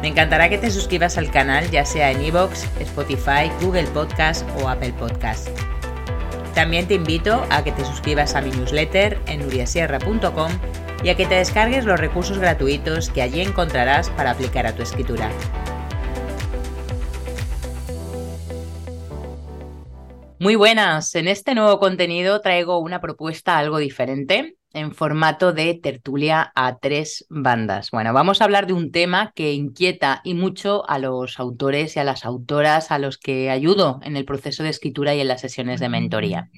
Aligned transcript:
me 0.00 0.08
encantará 0.08 0.48
que 0.48 0.58
te 0.58 0.70
suscribas 0.70 1.18
al 1.18 1.30
canal, 1.30 1.70
ya 1.70 1.84
sea 1.84 2.10
en 2.10 2.24
iVoox, 2.24 2.64
Spotify, 2.80 3.50
Google 3.60 3.86
Podcast 3.88 4.48
o 4.60 4.68
Apple 4.68 4.94
Podcast. 4.94 5.48
También 6.54 6.88
te 6.88 6.94
invito 6.94 7.44
a 7.50 7.62
que 7.62 7.72
te 7.72 7.84
suscribas 7.84 8.34
a 8.34 8.40
mi 8.40 8.50
newsletter 8.50 9.20
en 9.26 9.40
nuriasierra.com 9.40 10.52
y 11.02 11.08
a 11.10 11.16
que 11.16 11.26
te 11.26 11.36
descargues 11.36 11.84
los 11.84 12.00
recursos 12.00 12.38
gratuitos 12.38 13.10
que 13.10 13.22
allí 13.22 13.40
encontrarás 13.40 14.10
para 14.10 14.32
aplicar 14.32 14.66
a 14.66 14.74
tu 14.74 14.82
escritura. 14.82 15.30
Muy 20.38 20.54
buenas, 20.54 21.14
en 21.14 21.28
este 21.28 21.54
nuevo 21.54 21.78
contenido 21.78 22.40
traigo 22.40 22.78
una 22.78 23.02
propuesta 23.02 23.58
algo 23.58 23.76
diferente 23.76 24.56
en 24.72 24.92
formato 24.92 25.52
de 25.52 25.74
tertulia 25.74 26.52
a 26.54 26.78
tres 26.78 27.26
bandas. 27.28 27.90
Bueno, 27.90 28.12
vamos 28.12 28.40
a 28.40 28.44
hablar 28.44 28.66
de 28.66 28.72
un 28.72 28.92
tema 28.92 29.32
que 29.34 29.52
inquieta 29.52 30.20
y 30.24 30.34
mucho 30.34 30.88
a 30.88 30.98
los 30.98 31.38
autores 31.40 31.96
y 31.96 32.00
a 32.00 32.04
las 32.04 32.24
autoras 32.24 32.90
a 32.90 32.98
los 32.98 33.18
que 33.18 33.50
ayudo 33.50 34.00
en 34.02 34.16
el 34.16 34.24
proceso 34.24 34.62
de 34.62 34.70
escritura 34.70 35.14
y 35.14 35.20
en 35.20 35.28
las 35.28 35.40
sesiones 35.40 35.80
de 35.80 35.88
mentoría. 35.88 36.50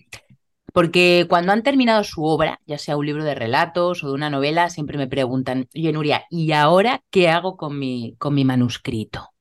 Porque 0.73 1.27
cuando 1.29 1.53
han 1.53 1.63
terminado 1.63 2.03
su 2.03 2.25
obra, 2.25 2.61
ya 2.67 2.79
sea 2.79 2.97
un 2.97 3.05
libro 3.05 3.25
de 3.25 3.35
relatos 3.35 4.03
o 4.03 4.09
de 4.09 4.15
una 4.15 4.31
novela, 4.31 4.71
siempre 4.71 4.97
me 4.97 5.07
preguntan, 5.07 5.69
oye 5.75 5.93
Nuria, 5.93 6.25
¿y 6.31 6.53
ahora 6.53 7.03
qué 7.11 7.29
hago 7.29 7.57
con 7.57 7.79
mi, 7.79 8.17
con 8.19 8.35
mi 8.35 8.45
manuscrito? 8.45 9.32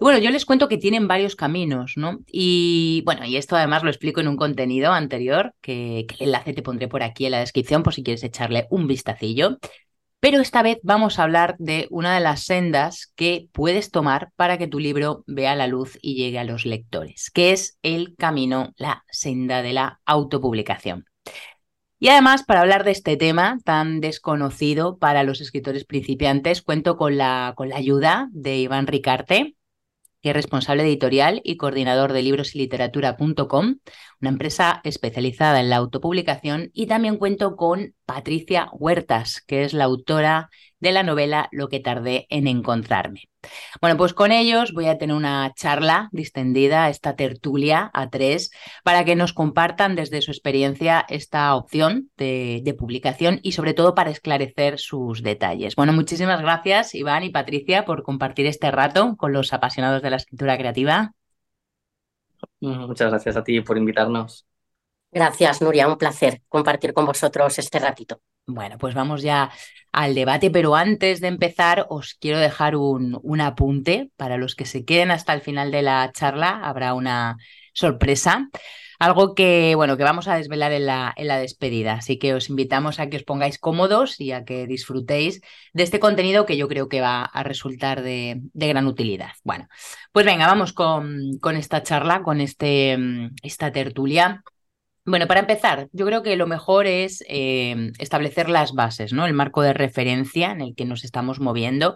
Bueno, 0.00 0.18
yo 0.18 0.30
les 0.30 0.44
cuento 0.44 0.68
que 0.68 0.76
tienen 0.76 1.06
varios 1.06 1.36
caminos, 1.36 1.92
¿no? 1.96 2.18
Y 2.26 3.02
bueno, 3.06 3.24
y 3.24 3.36
esto 3.36 3.56
además 3.56 3.84
lo 3.84 3.90
explico 3.90 4.20
en 4.20 4.28
un 4.28 4.36
contenido 4.36 4.92
anterior, 4.92 5.54
que, 5.60 6.00
el 6.00 6.26
enlace 6.26 6.52
te 6.52 6.62
pondré 6.62 6.88
por 6.88 7.02
aquí 7.02 7.26
en 7.26 7.30
la 7.32 7.40
descripción 7.40 7.82
por 7.84 7.94
si 7.94 8.02
quieres 8.02 8.24
echarle 8.24 8.66
un 8.70 8.88
vistacillo. 8.88 9.58
Pero 10.18 10.40
esta 10.40 10.62
vez 10.62 10.78
vamos 10.82 11.18
a 11.18 11.24
hablar 11.24 11.54
de 11.58 11.86
una 11.90 12.14
de 12.14 12.20
las 12.20 12.44
sendas 12.44 13.12
que 13.14 13.48
puedes 13.52 13.90
tomar 13.90 14.30
para 14.36 14.58
que 14.58 14.66
tu 14.66 14.80
libro 14.80 15.22
vea 15.26 15.54
la 15.54 15.68
luz 15.68 15.98
y 16.02 16.16
llegue 16.16 16.38
a 16.38 16.44
los 16.44 16.66
lectores, 16.66 17.30
que 17.30 17.52
es 17.52 17.78
el 17.82 18.16
camino, 18.16 18.72
la 18.76 19.04
senda 19.10 19.62
de 19.62 19.74
la 19.74 20.00
autopublicación. 20.06 21.04
Y 22.00 22.08
además, 22.08 22.42
para 22.42 22.62
hablar 22.62 22.84
de 22.84 22.90
este 22.90 23.16
tema 23.16 23.58
tan 23.64 24.00
desconocido 24.00 24.98
para 24.98 25.22
los 25.22 25.40
escritores 25.40 25.84
principiantes, 25.84 26.62
cuento 26.62 26.96
con 26.96 27.16
la, 27.16 27.52
con 27.56 27.68
la 27.68 27.76
ayuda 27.76 28.28
de 28.32 28.58
Iván 28.58 28.86
Ricarte, 28.86 29.54
es 30.30 30.34
responsable 30.34 30.82
editorial 30.82 31.40
y 31.44 31.56
coordinador 31.56 32.12
de 32.12 32.22
libros 32.22 32.54
y 32.54 32.58
literatura.com, 32.58 33.76
una 34.20 34.30
empresa 34.30 34.80
especializada 34.84 35.60
en 35.60 35.70
la 35.70 35.76
autopublicación, 35.76 36.70
y 36.72 36.86
también 36.86 37.16
cuento 37.16 37.56
con 37.56 37.94
Patricia 38.06 38.68
Huertas, 38.72 39.40
que 39.40 39.64
es 39.64 39.74
la 39.74 39.84
autora 39.84 40.50
de 40.84 40.92
la 40.92 41.02
novela 41.02 41.48
Lo 41.50 41.68
que 41.68 41.80
tardé 41.80 42.26
en 42.28 42.46
encontrarme. 42.46 43.22
Bueno, 43.80 43.96
pues 43.96 44.14
con 44.14 44.32
ellos 44.32 44.72
voy 44.72 44.86
a 44.86 44.98
tener 44.98 45.16
una 45.16 45.52
charla 45.54 46.08
distendida, 46.12 46.88
esta 46.90 47.16
tertulia 47.16 47.90
a 47.92 48.10
tres, 48.10 48.50
para 48.84 49.04
que 49.04 49.16
nos 49.16 49.32
compartan 49.32 49.96
desde 49.96 50.22
su 50.22 50.30
experiencia 50.30 51.04
esta 51.08 51.54
opción 51.54 52.10
de, 52.16 52.60
de, 52.62 52.74
publicación 52.74 53.40
y 53.42 53.52
sobre 53.52 53.74
todo 53.74 53.94
para 53.94 54.10
esclarecer 54.10 54.78
sus 54.78 55.22
detalles. 55.22 55.74
Bueno, 55.74 55.92
muchísimas 55.92 56.40
gracias 56.42 56.94
Iván 56.94 57.24
y 57.24 57.30
Patricia 57.30 57.84
por 57.84 58.02
compartir 58.02 58.46
este 58.46 58.70
rato 58.70 59.16
con 59.16 59.32
los 59.32 59.52
apasionados 59.52 60.02
de 60.02 60.10
la 60.10 60.16
escritura 60.16 60.56
creativa. 60.58 61.12
Muchas 62.60 63.10
gracias 63.10 63.36
a 63.36 63.44
ti 63.44 63.60
por 63.62 63.78
invitarnos. 63.78 64.46
Gracias, 65.10 65.62
Nuria. 65.62 65.88
Un 65.88 65.96
placer 65.96 66.42
compartir 66.48 66.92
con 66.92 67.06
vosotros 67.06 67.58
este 67.58 67.78
ratito. 67.78 68.20
Bueno, 68.46 68.76
pues 68.78 68.94
vamos 68.94 69.22
ya 69.22 69.50
al 69.90 70.14
debate, 70.14 70.50
pero 70.50 70.74
antes 70.74 71.20
de 71.20 71.28
empezar 71.28 71.86
os 71.88 72.14
quiero 72.14 72.38
dejar 72.38 72.76
un, 72.76 73.18
un, 73.22 73.40
apunte. 73.40 74.10
Para 74.16 74.36
los 74.36 74.54
que 74.54 74.66
se 74.66 74.84
queden 74.84 75.10
hasta 75.10 75.32
el 75.32 75.40
final 75.40 75.70
de 75.70 75.80
la 75.82 76.10
charla 76.12 76.60
habrá 76.62 76.92
una 76.92 77.38
sorpresa. 77.72 78.50
Algo 78.98 79.34
que, 79.34 79.74
bueno, 79.76 79.96
que 79.96 80.04
vamos 80.04 80.28
a 80.28 80.36
desvelar 80.36 80.72
en 80.72 80.86
la, 80.86 81.12
en 81.16 81.26
la 81.26 81.38
despedida. 81.38 81.94
Así 81.94 82.18
que 82.18 82.34
os 82.34 82.50
invitamos 82.50 83.00
a 83.00 83.08
que 83.08 83.16
os 83.16 83.24
pongáis 83.24 83.58
cómodos 83.58 84.20
y 84.20 84.32
a 84.32 84.44
que 84.44 84.66
disfrutéis 84.66 85.40
de 85.72 85.82
este 85.82 85.98
contenido 85.98 86.44
que 86.44 86.56
yo 86.58 86.68
creo 86.68 86.88
que 86.88 87.00
va 87.00 87.24
a 87.24 87.42
resultar 87.44 88.02
de, 88.02 88.42
de 88.52 88.68
gran 88.68 88.86
utilidad. 88.86 89.32
Bueno, 89.42 89.68
pues 90.12 90.26
venga, 90.26 90.46
vamos 90.46 90.72
con, 90.74 91.38
con 91.40 91.56
esta 91.56 91.82
charla, 91.82 92.22
con 92.22 92.40
este, 92.42 92.98
esta 93.42 93.72
tertulia. 93.72 94.44
Bueno, 95.06 95.26
para 95.26 95.40
empezar, 95.40 95.88
yo 95.92 96.06
creo 96.06 96.22
que 96.22 96.34
lo 96.36 96.46
mejor 96.46 96.86
es 96.86 97.22
eh, 97.28 97.92
establecer 97.98 98.48
las 98.48 98.72
bases, 98.72 99.12
¿no? 99.12 99.26
El 99.26 99.34
marco 99.34 99.60
de 99.60 99.74
referencia 99.74 100.50
en 100.50 100.62
el 100.62 100.74
que 100.74 100.86
nos 100.86 101.04
estamos 101.04 101.40
moviendo, 101.40 101.94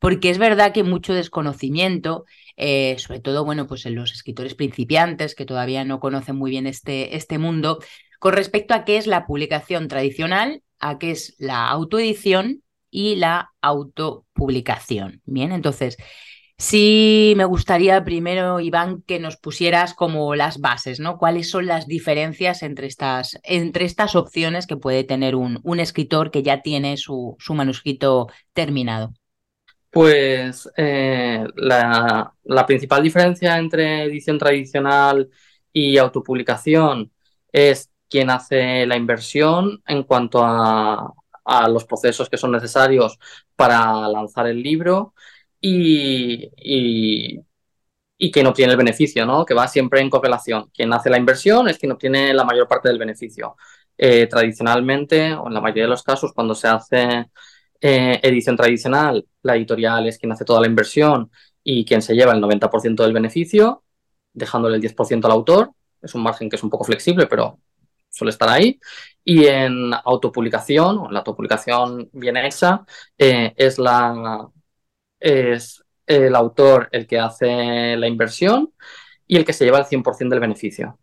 porque 0.00 0.30
es 0.30 0.38
verdad 0.38 0.72
que 0.72 0.82
mucho 0.82 1.14
desconocimiento, 1.14 2.24
eh, 2.56 2.96
sobre 2.98 3.20
todo, 3.20 3.44
bueno, 3.44 3.68
pues 3.68 3.86
en 3.86 3.94
los 3.94 4.12
escritores 4.12 4.56
principiantes 4.56 5.36
que 5.36 5.44
todavía 5.46 5.84
no 5.84 6.00
conocen 6.00 6.34
muy 6.34 6.50
bien 6.50 6.66
este, 6.66 7.16
este 7.16 7.38
mundo, 7.38 7.78
con 8.18 8.32
respecto 8.34 8.74
a 8.74 8.84
qué 8.84 8.96
es 8.96 9.06
la 9.06 9.24
publicación 9.24 9.86
tradicional, 9.86 10.62
a 10.80 10.98
qué 10.98 11.12
es 11.12 11.36
la 11.38 11.68
autoedición 11.68 12.64
y 12.90 13.16
la 13.16 13.52
autopublicación. 13.60 15.22
Bien, 15.26 15.52
entonces, 15.52 15.96
Sí, 16.60 17.34
me 17.36 17.44
gustaría 17.44 18.04
primero, 18.04 18.58
Iván, 18.58 19.02
que 19.02 19.20
nos 19.20 19.36
pusieras 19.36 19.94
como 19.94 20.34
las 20.34 20.58
bases, 20.58 20.98
¿no? 20.98 21.16
¿Cuáles 21.16 21.50
son 21.50 21.66
las 21.66 21.86
diferencias 21.86 22.64
entre 22.64 22.88
estas, 22.88 23.38
entre 23.44 23.84
estas 23.84 24.16
opciones 24.16 24.66
que 24.66 24.76
puede 24.76 25.04
tener 25.04 25.36
un, 25.36 25.60
un 25.62 25.78
escritor 25.78 26.32
que 26.32 26.42
ya 26.42 26.60
tiene 26.60 26.96
su, 26.96 27.36
su 27.38 27.54
manuscrito 27.54 28.26
terminado? 28.52 29.12
Pues 29.88 30.68
eh, 30.76 31.46
la, 31.54 32.34
la, 32.42 32.66
principal 32.66 33.04
diferencia 33.04 33.56
entre 33.56 34.02
edición 34.02 34.36
tradicional 34.36 35.30
y 35.72 35.96
autopublicación 35.96 37.12
es 37.52 37.88
quien 38.10 38.30
hace 38.30 38.84
la 38.84 38.96
inversión 38.96 39.80
en 39.86 40.02
cuanto 40.02 40.42
a, 40.44 41.14
a 41.44 41.68
los 41.68 41.84
procesos 41.84 42.28
que 42.28 42.36
son 42.36 42.50
necesarios 42.50 43.16
para 43.54 44.08
lanzar 44.08 44.48
el 44.48 44.60
libro 44.60 45.14
y, 45.60 46.50
y, 46.56 47.40
y 48.18 48.30
quien 48.32 48.46
obtiene 48.46 48.72
el 48.72 48.78
beneficio, 48.78 49.26
¿no? 49.26 49.44
Que 49.44 49.54
va 49.54 49.68
siempre 49.68 50.00
en 50.00 50.10
correlación. 50.10 50.70
Quien 50.74 50.92
hace 50.92 51.10
la 51.10 51.18
inversión 51.18 51.68
es 51.68 51.78
quien 51.78 51.92
obtiene 51.92 52.34
la 52.34 52.44
mayor 52.44 52.68
parte 52.68 52.88
del 52.88 52.98
beneficio. 52.98 53.56
Eh, 53.96 54.26
tradicionalmente, 54.28 55.34
o 55.34 55.48
en 55.48 55.54
la 55.54 55.60
mayoría 55.60 55.84
de 55.84 55.90
los 55.90 56.02
casos, 56.02 56.32
cuando 56.32 56.54
se 56.54 56.68
hace 56.68 57.26
eh, 57.80 58.20
edición 58.22 58.56
tradicional, 58.56 59.26
la 59.42 59.56
editorial 59.56 60.06
es 60.08 60.18
quien 60.18 60.32
hace 60.32 60.44
toda 60.44 60.60
la 60.60 60.66
inversión 60.68 61.30
y 61.64 61.84
quien 61.84 62.02
se 62.02 62.14
lleva 62.14 62.32
el 62.32 62.40
90% 62.40 63.02
del 63.02 63.12
beneficio, 63.12 63.84
dejándole 64.32 64.76
el 64.76 64.82
10% 64.82 65.26
al 65.26 65.32
autor. 65.32 65.72
Es 66.02 66.14
un 66.14 66.22
margen 66.22 66.48
que 66.48 66.56
es 66.56 66.62
un 66.62 66.70
poco 66.70 66.84
flexible, 66.84 67.26
pero 67.26 67.60
suele 68.08 68.30
estar 68.30 68.48
ahí. 68.48 68.80
Y 69.24 69.46
en 69.46 69.92
autopublicación, 70.04 70.98
o 70.98 71.06
en 71.06 71.12
la 71.14 71.20
autopublicación 71.20 72.08
bien 72.12 72.36
hecha, 72.36 72.84
eh, 73.18 73.52
es 73.56 73.78
la 73.78 74.48
es 75.20 75.84
el 76.06 76.34
autor 76.34 76.88
el 76.92 77.06
que 77.06 77.18
hace 77.18 77.96
la 77.96 78.08
inversión 78.08 78.72
y 79.26 79.36
el 79.36 79.44
que 79.44 79.52
se 79.52 79.64
lleva 79.64 79.78
el 79.78 79.84
100% 79.84 80.30
del 80.30 80.40
beneficio. 80.40 80.98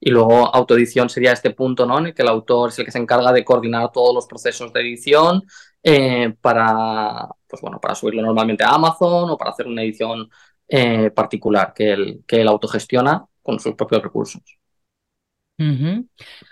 Y 0.00 0.10
luego 0.10 0.52
autoedición 0.54 1.08
sería 1.08 1.32
este 1.32 1.50
punto 1.50 1.86
¿no? 1.86 1.98
en 1.98 2.06
el 2.06 2.14
que 2.14 2.22
el 2.22 2.28
autor 2.28 2.70
es 2.70 2.78
el 2.78 2.84
que 2.84 2.90
se 2.90 2.98
encarga 2.98 3.32
de 3.32 3.44
coordinar 3.44 3.92
todos 3.92 4.14
los 4.14 4.26
procesos 4.26 4.72
de 4.72 4.80
edición 4.80 5.42
eh, 5.82 6.34
para, 6.40 7.28
pues 7.46 7.62
bueno, 7.62 7.78
para 7.80 7.94
subirlo 7.94 8.22
normalmente 8.22 8.64
a 8.64 8.70
Amazon 8.70 9.30
o 9.30 9.38
para 9.38 9.52
hacer 9.52 9.66
una 9.66 9.82
edición 9.82 10.28
eh, 10.66 11.10
particular 11.10 11.72
que 11.74 11.92
él, 11.92 12.24
que 12.26 12.40
él 12.40 12.48
autogestiona 12.48 13.24
con 13.42 13.60
sus 13.60 13.74
propios 13.74 14.02
recursos. 14.02 14.42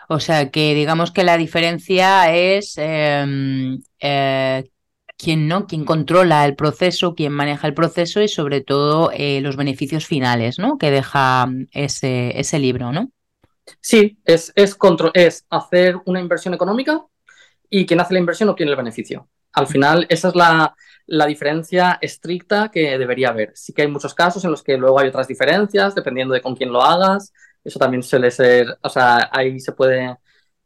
O 0.08 0.20
sea 0.20 0.50
que 0.50 0.74
digamos 0.74 1.10
que 1.10 1.24
la 1.24 1.36
diferencia 1.36 2.32
es 2.32 2.74
em, 2.76 3.80
eh, 3.98 4.70
quién 5.20 5.48
no, 5.48 5.66
quién 5.66 5.84
controla 5.84 6.44
el 6.46 6.56
proceso, 6.56 7.14
quién 7.14 7.32
maneja 7.32 7.66
el 7.66 7.74
proceso 7.74 8.22
y 8.22 8.28
sobre 8.28 8.62
todo 8.62 9.10
eh, 9.12 9.40
los 9.40 9.56
beneficios 9.56 10.06
finales, 10.06 10.58
¿no? 10.58 10.78
Que 10.78 10.90
deja 10.90 11.46
mm, 11.46 11.66
ese, 11.72 12.38
ese 12.40 12.58
libro, 12.58 12.92
¿no? 12.92 13.10
Sí, 13.80 14.18
es, 14.24 14.52
es, 14.56 14.76
es 15.14 15.46
hacer 15.50 15.96
una 16.06 16.20
inversión 16.20 16.54
económica 16.54 17.04
y 17.68 17.86
quién 17.86 18.00
hace 18.00 18.14
la 18.14 18.20
inversión 18.20 18.48
o 18.48 18.56
quién 18.56 18.68
el 18.68 18.76
beneficio. 18.76 19.28
Al 19.52 19.66
final, 19.66 20.06
esa 20.08 20.28
es 20.28 20.34
la, 20.34 20.74
la 21.06 21.26
diferencia 21.26 21.98
estricta 22.00 22.70
que 22.70 22.98
debería 22.98 23.30
haber. 23.30 23.52
Sí 23.54 23.72
que 23.72 23.82
hay 23.82 23.88
muchos 23.88 24.14
casos 24.14 24.44
en 24.44 24.50
los 24.50 24.62
que 24.62 24.76
luego 24.76 24.98
hay 24.98 25.08
otras 25.08 25.28
diferencias, 25.28 25.94
dependiendo 25.94 26.34
de 26.34 26.40
con 26.40 26.56
quién 26.56 26.72
lo 26.72 26.82
hagas. 26.82 27.32
Eso 27.62 27.78
también 27.78 28.02
suele 28.02 28.30
ser, 28.30 28.78
o 28.82 28.88
sea, 28.88 29.28
ahí 29.32 29.60
se 29.60 29.72
puede, 29.72 30.16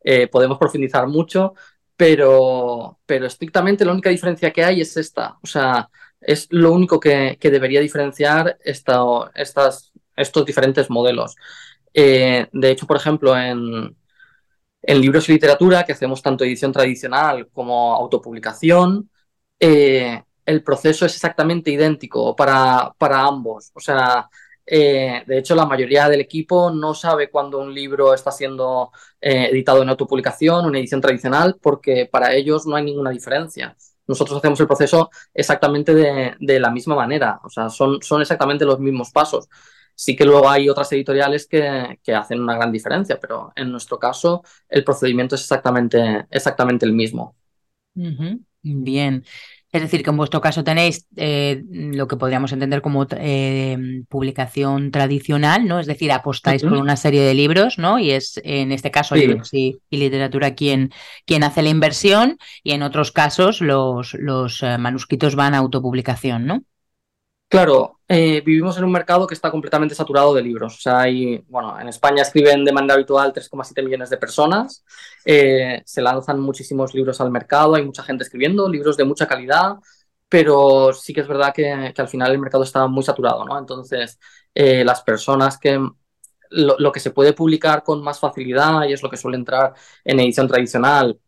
eh, 0.04 0.28
podemos 0.28 0.58
profundizar 0.58 1.06
mucho, 1.08 1.54
pero, 1.96 2.98
pero 3.06 3.26
estrictamente 3.26 3.84
la 3.84 3.92
única 3.92 4.10
diferencia 4.10 4.52
que 4.52 4.64
hay 4.64 4.80
es 4.80 4.96
esta. 4.96 5.38
O 5.42 5.46
sea, 5.46 5.88
es 6.20 6.48
lo 6.50 6.72
único 6.72 6.98
que, 7.00 7.38
debería 7.40 7.80
diferenciar 7.80 8.58
estas, 8.64 9.92
estos 10.16 10.44
diferentes 10.46 10.90
modelos. 10.90 11.36
Eh, 11.92 12.48
de 12.52 12.70
hecho, 12.70 12.86
por 12.86 12.96
ejemplo, 12.96 13.36
en, 13.38 13.96
en 14.82 15.00
libros 15.00 15.28
y 15.28 15.32
literatura, 15.32 15.84
que 15.84 15.92
hacemos 15.92 16.22
tanto 16.22 16.44
edición 16.44 16.72
tradicional 16.72 17.48
como 17.52 17.94
autopublicación, 17.94 19.10
eh, 19.60 20.22
el 20.46 20.62
proceso 20.62 21.06
es 21.06 21.14
exactamente 21.14 21.70
idéntico 21.70 22.36
para, 22.36 22.92
para 22.98 23.20
ambos. 23.24 23.70
O 23.74 23.80
sea, 23.80 24.28
eh, 24.66 25.22
de 25.26 25.38
hecho, 25.38 25.54
la 25.54 25.66
mayoría 25.66 26.08
del 26.08 26.20
equipo 26.20 26.70
no 26.70 26.94
sabe 26.94 27.30
cuándo 27.30 27.58
un 27.58 27.74
libro 27.74 28.14
está 28.14 28.30
siendo 28.30 28.92
eh, 29.20 29.48
editado 29.50 29.82
en 29.82 29.88
autopublicación, 29.90 30.66
una 30.66 30.78
edición 30.78 31.00
tradicional, 31.00 31.56
porque 31.60 32.08
para 32.10 32.32
ellos 32.34 32.66
no 32.66 32.76
hay 32.76 32.84
ninguna 32.84 33.10
diferencia. 33.10 33.76
Nosotros 34.06 34.38
hacemos 34.38 34.60
el 34.60 34.66
proceso 34.66 35.10
exactamente 35.32 35.94
de, 35.94 36.60
la 36.60 36.70
misma 36.70 36.94
manera, 36.94 37.40
o 37.42 37.48
sea, 37.48 37.70
son, 37.70 38.02
son, 38.02 38.20
exactamente 38.20 38.64
los 38.64 38.78
mismos 38.78 39.10
pasos. 39.10 39.48
Sí 39.94 40.16
que 40.16 40.24
luego 40.24 40.48
hay 40.48 40.68
otras 40.68 40.90
editoriales 40.92 41.46
que, 41.46 41.98
hacen 42.14 42.40
una 42.40 42.56
gran 42.56 42.72
diferencia, 42.72 43.18
pero 43.20 43.52
en 43.56 43.70
nuestro 43.70 43.98
caso 43.98 44.42
el 44.68 44.84
procedimiento 44.84 45.36
es 45.36 45.42
exactamente, 45.42 46.26
exactamente 46.30 46.84
el 46.84 46.92
mismo. 46.92 47.36
Bien. 48.62 49.24
Es 49.74 49.82
decir, 49.82 50.04
que 50.04 50.10
en 50.10 50.16
vuestro 50.16 50.40
caso 50.40 50.62
tenéis 50.62 51.08
eh, 51.16 51.64
lo 51.68 52.06
que 52.06 52.16
podríamos 52.16 52.52
entender 52.52 52.80
como 52.80 53.08
eh, 53.10 53.76
publicación 54.08 54.92
tradicional, 54.92 55.66
¿no? 55.66 55.80
Es 55.80 55.88
decir, 55.88 56.12
apostáis 56.12 56.62
por 56.62 56.74
una 56.74 56.94
serie 56.94 57.22
de 57.22 57.34
libros, 57.34 57.76
¿no? 57.76 57.98
Y 57.98 58.12
es 58.12 58.40
en 58.44 58.70
este 58.70 58.92
caso 58.92 59.16
libros 59.16 59.52
y, 59.52 59.80
literatura 59.90 60.54
quien, 60.54 60.92
quien 61.26 61.42
hace 61.42 61.60
la 61.62 61.70
inversión 61.70 62.38
y 62.62 62.70
en 62.70 62.84
otros 62.84 63.10
casos 63.10 63.60
los, 63.60 64.14
los 64.14 64.62
eh, 64.62 64.78
manuscritos 64.78 65.34
van 65.34 65.54
a 65.54 65.58
autopublicación, 65.58 66.46
¿no? 66.46 66.62
Claro, 67.54 68.00
eh, 68.08 68.40
vivimos 68.44 68.76
en 68.78 68.82
un 68.82 68.90
mercado 68.90 69.28
que 69.28 69.34
está 69.34 69.48
completamente 69.48 69.94
saturado 69.94 70.34
de 70.34 70.42
libros. 70.42 70.74
O 70.74 70.80
sea, 70.80 71.02
hay, 71.02 71.38
bueno, 71.48 71.78
en 71.80 71.86
España 71.86 72.22
escriben 72.22 72.64
de 72.64 72.72
manera 72.72 72.94
habitual 72.94 73.32
3,7 73.32 73.80
millones 73.84 74.10
de 74.10 74.16
personas, 74.16 74.84
eh, 75.24 75.80
se 75.86 76.02
lanzan 76.02 76.40
muchísimos 76.40 76.92
libros 76.94 77.20
al 77.20 77.30
mercado, 77.30 77.76
hay 77.76 77.84
mucha 77.84 78.02
gente 78.02 78.24
escribiendo, 78.24 78.68
libros 78.68 78.96
de 78.96 79.04
mucha 79.04 79.28
calidad, 79.28 79.76
pero 80.28 80.92
sí 80.92 81.14
que 81.14 81.20
es 81.20 81.28
verdad 81.28 81.54
que, 81.54 81.70
al 81.96 82.08
final 82.08 82.32
el 82.32 82.40
mercado 82.40 82.64
está 82.64 82.88
muy 82.88 83.04
saturado, 83.04 83.44
¿no? 83.44 83.56
Entonces, 83.56 84.18
eh, 84.52 84.84
las 84.84 85.02
personas 85.02 85.56
que 85.56 85.78
lo, 86.50 86.76
lo, 86.76 86.90
que 86.90 86.98
se 86.98 87.12
puede 87.12 87.34
publicar 87.34 87.84
con 87.84 88.02
más 88.02 88.18
facilidad 88.18 88.82
y 88.88 88.94
es 88.94 89.02
lo 89.02 89.10
que 89.10 89.16
suele 89.16 89.36
entrar 89.36 89.74
en 90.04 90.18
edición 90.18 90.48
tradicional, 90.48 91.20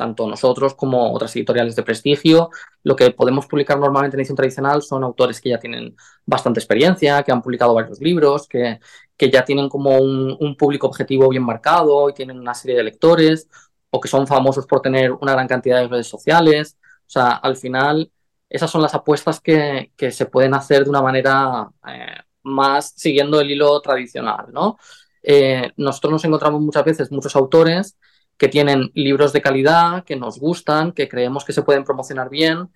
tanto 0.00 0.26
nosotros 0.26 0.74
como 0.74 1.12
otras 1.12 1.36
editoriales 1.36 1.76
de 1.76 1.82
prestigio. 1.82 2.48
Lo 2.84 2.96
que 2.96 3.10
podemos 3.10 3.46
publicar 3.46 3.78
normalmente 3.78 4.16
en 4.16 4.20
edición 4.20 4.36
tradicional 4.36 4.80
son 4.80 5.04
autores 5.04 5.42
que 5.42 5.50
ya 5.50 5.58
tienen 5.58 5.94
bastante 6.24 6.58
experiencia, 6.58 7.22
que 7.22 7.32
han 7.32 7.42
publicado 7.42 7.74
varios 7.74 8.00
libros, 8.00 8.48
que, 8.48 8.80
que 9.14 9.30
ya 9.30 9.44
tienen 9.44 9.68
como 9.68 9.98
un, 9.98 10.56
público 10.56 10.86
objetivo 10.86 11.28
bien 11.28 11.42
marcado 11.42 12.08
y 12.08 12.14
tienen 12.14 12.38
una 12.40 12.54
serie 12.54 12.78
de 12.78 12.84
lectores, 12.84 13.46
o 13.90 14.00
que 14.00 14.08
son 14.08 14.26
famosos 14.26 14.66
por 14.66 14.80
tener 14.80 15.12
una 15.12 15.32
gran 15.32 15.46
cantidad 15.46 15.80
de 15.82 15.88
redes 15.88 16.06
sociales. 16.08 16.78
O 17.06 17.10
sea, 17.10 17.32
al 17.32 17.56
final, 17.56 18.10
esas 18.48 18.70
son 18.70 18.80
las 18.80 18.94
apuestas 18.94 19.38
que, 19.40 19.92
que 19.98 20.10
se 20.12 20.24
pueden 20.26 20.54
hacer 20.54 20.84
de 20.84 20.90
una 20.90 21.02
manera 21.02 21.68
eh, 21.86 22.22
más 22.44 22.94
siguiendo 22.96 23.38
el 23.38 23.50
hilo 23.50 23.80
tradicional, 23.82 24.46
¿no? 24.50 24.78
Eh, 25.22 25.72
nosotros 25.76 26.12
nos 26.12 26.24
encontramos 26.24 26.62
muchas 26.62 26.84
veces 26.84 27.12
muchos 27.12 27.36
autores 27.36 27.98
que 28.40 28.48
tienen 28.48 28.90
libros 28.94 29.34
de 29.34 29.42
calidad, 29.42 30.02
que 30.02 30.16
nos 30.16 30.40
gustan, 30.40 30.92
que 30.92 31.10
creemos 31.10 31.44
que 31.44 31.52
se 31.52 31.60
pueden 31.60 31.84
promocionar 31.84 32.30
bien, 32.30 32.70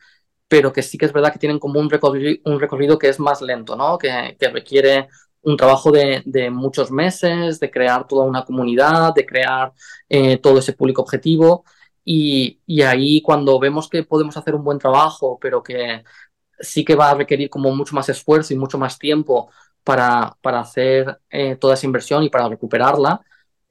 pero 0.47 0.75
que 0.75 0.83
sí 0.83 0.99
que 0.99 1.07
es 1.07 1.13
verdad 1.15 1.33
que 1.33 1.39
tienen 1.39 1.59
como 1.59 1.81
un 1.81 1.89
recorrido, 1.89 2.37
un 2.45 2.61
recorrido 2.61 2.99
que 2.99 3.09
es 3.09 3.19
más 3.19 3.41
lento, 3.41 3.75
¿no? 3.75 3.97
que, 3.97 4.37
requiere 4.53 5.09
un 5.41 5.57
trabajo 5.57 5.91
de, 5.91 6.51
muchos 6.53 6.91
meses, 6.91 7.61
de 7.61 7.71
crear 7.71 8.07
toda 8.07 8.27
una 8.27 8.45
comunidad, 8.45 9.15
de 9.15 9.25
crear 9.25 9.73
eh, 10.11 10.37
todo 10.37 10.59
ese 10.59 10.75
público 10.75 11.01
objetivo. 11.01 11.65
Y, 12.05 12.61
ahí 12.83 13.23
cuando 13.23 13.59
vemos 13.59 13.89
que 13.89 14.03
podemos 14.03 14.37
hacer 14.37 14.55
un 14.55 14.65
buen 14.65 14.79
trabajo, 14.79 15.39
pero 15.41 15.63
que 15.63 16.05
sí 16.61 16.85
que 16.85 16.95
va 16.95 17.11
a 17.11 17.15
requerir 17.15 17.49
como 17.49 17.75
mucho 17.75 17.95
más 17.95 18.11
esfuerzo 18.11 18.53
y 18.53 18.59
mucho 18.59 18.77
más 18.77 18.99
tiempo 18.99 19.51
para, 19.83 20.37
para 20.43 20.61
hacer 20.61 21.21
eh, 21.31 21.57
toda 21.57 21.73
esa 21.73 21.87
inversión 21.87 22.23
y 22.23 22.29
para 22.29 22.49
recuperarla, 22.51 23.23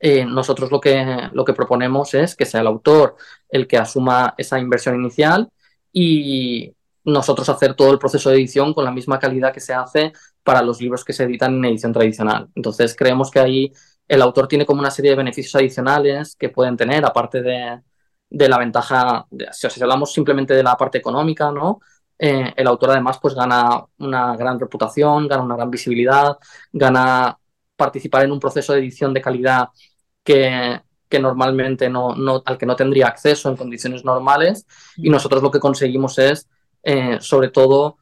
eh, 0.06 0.26
nosotros 0.26 0.70
lo 0.70 0.82
que, 0.82 1.30
lo 1.32 1.46
que 1.46 1.54
proponemos 1.54 2.14
es 2.14 2.36
que 2.36 2.46
sea 2.46 2.60
el 2.60 2.68
autor 2.68 3.16
el 3.48 3.68
que 3.68 3.78
asuma 3.78 4.34
esa 4.38 4.60
inversión 4.60 4.96
inicial 4.96 5.50
y 5.94 6.76
nosotros 7.06 7.48
hacer 7.48 7.74
todo 7.74 7.94
el 7.94 8.00
proceso 8.00 8.30
de 8.30 8.36
edición 8.36 8.74
con 8.74 8.84
la 8.84 8.92
misma 8.92 9.18
calidad 9.18 9.54
que 9.54 9.62
se 9.62 9.74
hace 9.74 10.12
para 10.44 10.62
los 10.62 10.82
libros 10.82 11.06
que 11.06 11.14
se 11.14 11.24
editan 11.24 11.56
en 11.56 11.64
edición 11.66 11.94
tradicional. 11.94 12.50
Entonces 12.54 12.98
creemos 12.98 13.32
que 13.32 13.40
ahí 13.40 13.72
el 14.06 14.22
autor 14.22 14.50
tiene 14.50 14.66
como 14.66 14.82
una 14.82 14.92
serie 14.92 15.12
de 15.12 15.18
beneficios 15.18 15.56
adicionales 15.56 16.36
que 16.36 16.50
pueden 16.50 16.76
tener, 16.76 17.06
aparte 17.06 17.42
de, 17.42 17.82
la 18.50 18.58
ventaja, 18.58 19.26
si 19.54 19.82
hablamos 19.82 20.12
simplemente 20.12 20.54
de 20.54 20.64
la 20.64 20.76
parte 20.76 20.98
económica, 20.98 21.50
¿no? 21.50 21.80
Eh, 22.20 22.54
el 22.58 22.68
autor 22.68 22.92
además 22.92 23.20
pues 23.22 23.36
gana 23.36 23.86
una 24.00 24.36
gran 24.36 24.60
reputación, 24.60 25.30
gana 25.30 25.44
una 25.44 25.56
gran 25.56 25.72
visibilidad, 25.72 26.38
gana 26.74 27.38
participar 27.78 28.26
en 28.26 28.32
un 28.34 28.40
proceso 28.40 28.74
de 28.74 28.80
edición 28.80 29.14
de 29.14 29.22
calidad 29.22 29.70
que, 30.24 30.82
normalmente 31.20 31.90
no, 31.90 32.16
no, 32.16 32.42
al 32.44 32.58
que 32.58 32.66
no 32.66 32.76
tendría 32.76 33.08
acceso 33.08 33.48
en 33.48 33.56
condiciones 33.56 34.04
normales 34.04 34.66
y 34.96 35.12
nosotros 35.12 35.44
lo 35.44 35.52
que 35.52 35.60
conseguimos 35.60 36.18
es, 36.18 36.50
eh, 36.82 37.18
sobre 37.22 37.50
todo, 37.50 37.98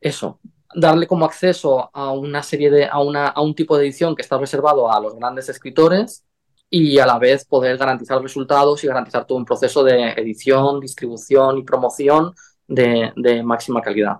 eso, 0.00 0.38
darle 0.74 1.06
como 1.06 1.24
acceso 1.24 1.90
a 1.92 2.12
una 2.12 2.42
serie 2.42 2.70
de, 2.70 2.84
a, 2.86 3.00
una, 3.00 3.28
a 3.28 3.40
un 3.40 3.54
tipo 3.54 3.76
de 3.76 3.84
edición 3.84 4.14
que 4.14 4.22
está 4.22 4.38
reservado 4.38 4.92
a 4.92 5.00
los 5.00 5.14
grandes 5.16 5.48
escritores 5.48 6.24
y 6.68 6.98
a 6.98 7.06
la 7.06 7.18
vez 7.18 7.44
poder 7.44 7.76
garantizar 7.76 8.22
resultados 8.22 8.84
y 8.84 8.86
garantizar 8.86 9.26
todo 9.26 9.38
un 9.38 9.44
proceso 9.44 9.82
de 9.82 10.10
edición, 10.12 10.78
distribución 10.78 11.58
y 11.58 11.64
promoción 11.64 12.32
de, 12.68 13.12
de 13.16 13.42
máxima 13.42 13.82
calidad. 13.82 14.18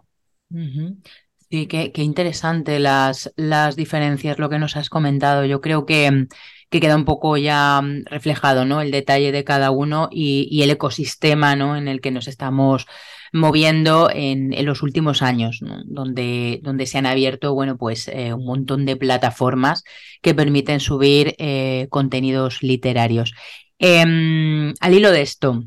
Sí, 1.50 1.66
qué, 1.66 1.92
qué, 1.92 2.02
interesante 2.02 2.78
las, 2.78 3.32
las 3.37 3.76
diferencias, 3.76 4.38
lo 4.38 4.49
que 4.49 4.58
nos 4.58 4.76
has 4.76 4.88
comentado. 4.88 5.44
Yo 5.44 5.61
creo 5.61 5.87
que 5.87 6.26
que 6.70 6.80
queda 6.80 6.96
un 6.96 7.04
poco 7.04 7.36
ya 7.36 7.80
mm, 7.82 8.04
reflejado, 8.06 8.64
¿no? 8.64 8.80
El 8.80 8.90
detalle 8.90 9.32
de 9.32 9.44
cada 9.44 9.70
uno 9.70 10.08
y, 10.10 10.62
el 10.62 10.70
ecosistema, 10.70 11.56
¿no? 11.56 11.76
En 11.76 11.88
el 11.88 12.00
que 12.00 12.10
nos 12.12 12.28
estamos 12.28 12.86
moviendo 13.32 14.10
en, 14.12 14.52
los 14.64 14.82
últimos 14.82 15.22
años, 15.22 15.60
donde, 15.84 16.60
donde, 16.62 16.86
se 16.86 16.98
han 16.98 17.06
abierto, 17.06 17.54
bueno, 17.54 17.76
pues 17.76 18.08
eh, 18.08 18.32
un 18.34 18.44
montón 18.44 18.86
de 18.86 18.96
plataformas 18.96 19.84
que 20.22 20.34
permiten 20.34 20.80
subir 20.80 21.34
eh, 21.38 21.86
contenidos 21.90 22.62
literarios. 22.62 23.34
Em, 23.78 24.74
al 24.80 24.94
hilo 24.94 25.10
de 25.12 25.22
esto, 25.22 25.62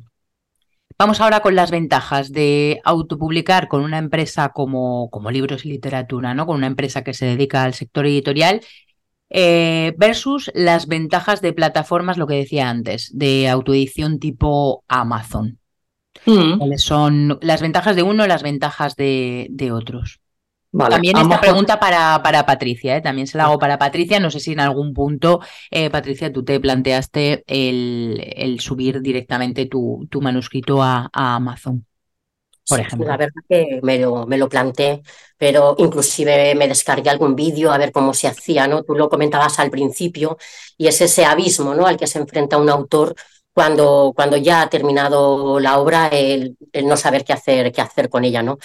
Vamos 0.98 1.20
ahora 1.20 1.42
con 1.42 1.56
las 1.56 1.72
ventajas 1.72 2.32
de 2.32 2.80
autopublicar 2.86 3.68
con 3.68 3.82
una 3.82 3.98
empresa 3.98 4.50
como, 4.50 5.10
como 5.10 5.32
Libros 5.32 5.66
y 5.66 5.70
Literatura, 5.70 6.34
¿no? 6.36 6.46
Con 6.46 6.58
una 6.58 6.68
empresa 6.68 7.04
que 7.04 7.16
se 7.16 7.26
dedica 7.26 7.64
al 7.64 7.74
sector 7.74 8.06
editorial 8.06 8.62
eh, 9.30 9.94
versus 9.98 10.52
las 10.54 10.88
ventajas 10.88 11.42
de 11.42 11.54
plataformas, 11.54 12.18
lo 12.18 12.28
que 12.28 12.36
decía 12.36 12.70
antes, 12.70 13.10
de 13.14 13.50
autoedición 13.50 14.20
tipo 14.20 14.84
Amazon. 14.88 15.60
Mm. 16.26 16.58
¿Cuáles 16.58 16.84
son 16.84 17.40
las 17.42 17.62
ventajas 17.62 17.96
de 17.96 18.04
uno 18.04 18.26
y 18.26 18.28
las 18.28 18.44
ventajas 18.44 18.96
de, 18.96 19.50
otros? 19.72 20.20
También 20.72 21.18
esta 21.18 21.40
pregunta 21.40 21.80
para, 21.80 22.22
para 22.24 22.46
Patricia, 22.46 22.98
¿eh? 22.98 23.02
también 23.02 23.28
se 23.28 23.38
la 23.38 23.46
hago 23.46 23.60
para 23.60 23.78
Patricia. 23.78 24.20
No 24.20 24.32
sé 24.32 24.40
si 24.40 24.54
en 24.54 24.60
algún 24.60 24.94
punto, 24.94 25.40
eh, 25.70 25.90
Patricia, 25.90 26.34
tú 26.34 26.44
te 26.44 26.60
planteaste 26.60 27.44
el, 27.46 28.60
subir 28.60 29.02
directamente 29.02 29.68
tu, 29.68 30.08
tu 30.10 30.22
manuscrito 30.22 30.82
a 30.82 31.10
Amazon 31.14 31.86
por 32.68 32.80
ejemplo. 32.80 33.08
La 33.08 33.18
verdad 33.18 33.42
que 33.48 33.80
me 33.84 34.00
lo, 34.00 34.26
me 34.26 34.38
lo 34.38 34.50
planteé, 34.50 35.02
pero 35.38 35.76
inclusive 35.78 36.56
me 36.56 36.68
descargué 36.68 37.10
algún 37.10 37.36
vídeo 37.36 37.72
a 37.72 37.78
ver 37.78 37.92
cómo 37.92 38.14
se 38.14 38.28
hacía, 38.28 38.68
¿no? 38.68 38.84
Tú 38.84 38.96
lo 38.96 39.10
comentabas 39.10 39.60
al 39.60 39.70
principio 39.70 40.38
y 40.78 40.88
es 40.88 41.02
ese 41.02 41.26
abismo, 41.26 41.76
¿no? 41.76 41.86
Al 41.86 41.98
que 41.98 42.08
se 42.08 42.20
enfrenta 42.20 42.58
un 42.58 42.70
autor 42.70 43.16
cuando, 43.54 44.14
cuando 44.16 44.38
ya 44.38 44.62
ha 44.62 44.70
terminado 44.70 45.60
la 45.60 45.78
obra, 45.80 46.08
el, 46.08 46.58
no 46.84 46.98
saber 46.98 47.24
qué 47.24 47.34
hacer, 47.34 47.72
qué 47.72 47.82
hacer 47.82 48.10
con 48.10 48.24
ella, 48.26 48.42
¿no? 48.42 48.58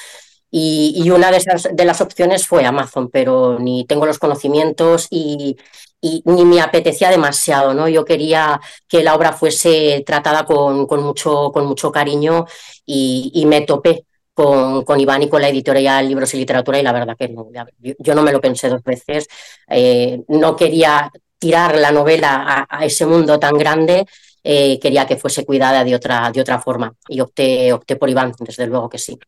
Y, 0.51 0.95
y, 0.97 1.11
una 1.11 1.31
de, 1.31 1.37
esas, 1.37 1.69
de 1.71 1.85
las 1.85 2.01
opciones 2.01 2.47
fue 2.47 2.65
Amazon, 2.65 3.11
pero 3.11 3.59
ni 3.59 3.85
tengo 3.85 4.07
los 4.07 4.19
conocimientos 4.19 5.07
y, 5.11 5.59
y 6.01 6.23
ni 6.27 6.45
me 6.45 6.61
apetecía 6.61 7.11
demasiado, 7.11 7.75
¿no? 7.75 7.89
Yo 7.89 8.05
quería 8.05 8.61
que 8.87 9.03
la 9.03 9.15
obra 9.15 9.33
fuese 9.33 10.03
tratada 10.07 10.45
con, 10.45 10.87
mucho, 11.03 11.51
con 11.53 11.67
mucho 11.67 11.91
cariño 11.91 12.47
y, 12.87 13.45
me 13.47 13.63
topé 13.63 14.07
con, 14.33 14.85
con, 14.85 15.01
Iván 15.01 15.23
y 15.23 15.29
con 15.29 15.43
la 15.43 15.49
editorial 15.49 16.09
Libros 16.09 16.33
y 16.35 16.39
Literatura 16.39 16.79
y 16.79 16.83
la 16.83 16.93
verdad 16.93 17.17
que 17.19 17.29
no, 17.29 17.49
yo, 17.53 17.95
yo 17.99 18.15
no 18.15 18.23
me 18.23 18.33
lo 18.33 18.41
pensé 18.41 18.69
dos 18.69 18.83
veces, 18.85 19.27
eh, 19.69 20.23
no 20.29 20.55
quería 20.57 21.11
tirar 21.39 21.77
la 21.77 21.93
novela 21.93 22.45
a, 22.47 22.79
a 22.79 22.85
ese 22.85 23.07
mundo 23.07 23.39
tan 23.39 23.57
grande 23.59 24.07
eh, 24.51 24.81
quería 24.81 25.07
que 25.07 25.19
fuese 25.19 25.45
cuidada 25.45 25.85
de 25.85 25.95
otra, 25.95 26.31
de 26.33 26.41
otra 26.41 26.59
forma 26.59 26.95
y 27.07 27.21
opté, 27.21 27.71
opté 27.71 27.97
por 27.97 28.09
Iván, 28.09 28.33
desde 28.41 28.67
luego 28.67 28.89
que 28.89 28.97
sí. 28.97 29.19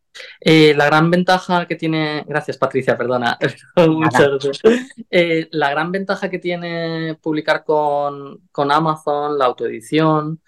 Eh, 0.41 0.73
la 0.75 0.87
gran 0.87 1.11
ventaja 1.11 1.67
que 1.67 1.77
tiene, 1.77 2.25
gracias 2.27 2.57
Patricia, 2.57 2.97
perdona, 2.97 3.37
eh, 5.11 5.47
la 5.51 5.71
gran 5.73 5.93
ventaja 5.93 6.31
que 6.31 6.39
tiene 6.39 7.19
publicar 7.21 7.65
con, 7.65 8.49
con 8.51 8.73
Amazon, 8.73 9.37
la 9.37 9.45
autoedición, 9.45 10.41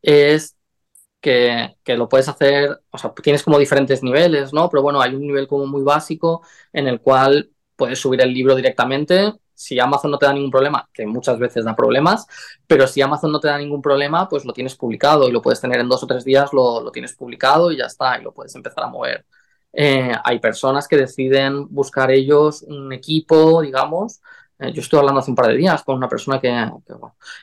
es 0.00 0.56
que, 1.20 1.74
que, 1.82 1.96
lo 1.96 2.08
puedes 2.08 2.28
hacer, 2.28 2.80
o 2.90 2.98
sea, 2.98 3.12
tienes 3.20 3.42
como 3.42 3.58
diferentes 3.58 4.04
niveles, 4.04 4.52
¿no? 4.52 4.70
Pero 4.70 4.82
bueno, 4.82 5.00
hay 5.02 5.16
un 5.16 5.22
nivel 5.22 5.48
como 5.48 5.66
muy 5.66 5.82
básico 5.82 6.46
en 6.72 6.86
el 6.86 7.00
cual 7.00 7.50
puedes 7.74 7.98
subir 7.98 8.20
el 8.20 8.32
libro 8.32 8.54
directamente 8.54 9.32
si 9.62 9.78
Amazon 9.80 10.10
no 10.10 10.18
te 10.18 10.26
da 10.26 10.32
ningún 10.32 10.50
problema, 10.50 10.88
que 10.92 11.06
muchas 11.06 11.38
veces 11.38 11.64
da 11.64 11.76
problemas, 11.76 12.26
pero 12.66 12.86
si 12.86 13.00
Amazon 13.02 13.32
no 13.32 13.40
te 13.40 13.48
da 13.48 13.58
ningún 13.58 13.82
problema, 13.82 14.28
pues 14.28 14.44
lo 14.44 14.52
tienes 14.52 14.74
publicado 14.76 15.28
y 15.28 15.32
lo 15.32 15.42
puedes 15.42 15.60
tener 15.60 15.80
en 15.80 15.88
dos 15.88 16.02
o 16.02 16.06
tres 16.06 16.24
días, 16.24 16.52
lo, 16.52 16.80
lo 16.82 16.90
tienes 16.90 17.14
publicado 17.14 17.70
y 17.72 17.78
ya 17.78 17.86
está, 17.86 18.18
y 18.18 18.22
lo 18.22 18.32
puedes 18.32 18.54
empezar 18.54 18.84
a 18.84 18.88
mover. 18.88 19.24
Eh, 19.72 20.12
hay 20.24 20.38
personas 20.38 20.86
que 20.86 20.96
deciden 20.96 21.66
buscar 21.70 22.10
ellos 22.10 22.62
un 22.62 22.92
equipo, 22.92 23.62
digamos. 23.62 24.20
Eh, 24.58 24.72
yo 24.72 24.82
estoy 24.82 24.98
hablando 24.98 25.20
hace 25.20 25.30
un 25.30 25.36
par 25.36 25.46
de 25.48 25.56
días 25.56 25.82
con 25.82 25.96
una 25.96 26.08
persona 26.08 26.40
que, 26.40 26.70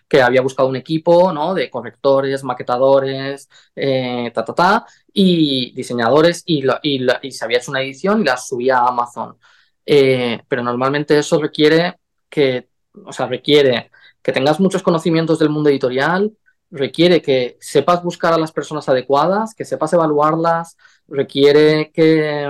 que, 0.08 0.22
había 0.22 0.42
buscado 0.42 0.70
un 0.70 0.76
equipo 0.76 1.34
¿no? 1.34 1.54
de 1.54 1.70
correctores, 1.70 2.44
maquetadores, 2.44 3.50
eh, 3.76 4.32
ta, 4.34 4.46
ta, 4.46 4.54
ta, 4.54 4.86
y 5.12 5.74
diseñadores, 5.74 6.44
y, 6.46 6.62
lo, 6.62 6.80
y, 6.84 7.06
y 7.24 7.32
se 7.32 7.46
había 7.46 7.58
hecho 7.58 7.72
una 7.72 7.82
edición 7.82 8.22
y 8.22 8.26
la 8.26 8.38
subía 8.38 8.80
a 8.80 8.88
Amazon. 8.90 9.38
Pero 9.86 10.64
normalmente 10.64 11.18
eso 11.18 11.42
requiere 11.42 11.96
que, 12.30 12.70
o 13.06 13.14
sea, 13.14 13.28
requiere 13.28 13.92
que 14.22 14.32
tengas 14.32 14.60
muchos 14.60 14.84
conocimientos 14.84 15.40
del 15.40 15.50
mundo 15.50 15.70
editorial, 15.70 16.38
requiere 16.72 17.22
que 17.22 17.58
sepas 17.62 18.04
buscar 18.04 18.34
a 18.34 18.38
las 18.38 18.52
personas 18.52 18.90
adecuadas, 18.90 19.56
que 19.56 19.66
sepas 19.66 19.94
evaluarlas, 19.94 20.78
requiere 21.08 21.92
que, 21.92 22.50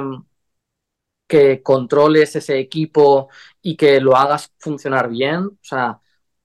que 1.27 1.61
controles 1.63 2.35
ese 2.35 2.59
equipo 2.59 3.29
y 3.61 3.75
que 3.77 3.99
lo 4.01 4.15
hagas 4.15 4.51
funcionar 4.59 5.09
bien. 5.09 5.45
O 5.45 5.57
sea, 5.61 5.99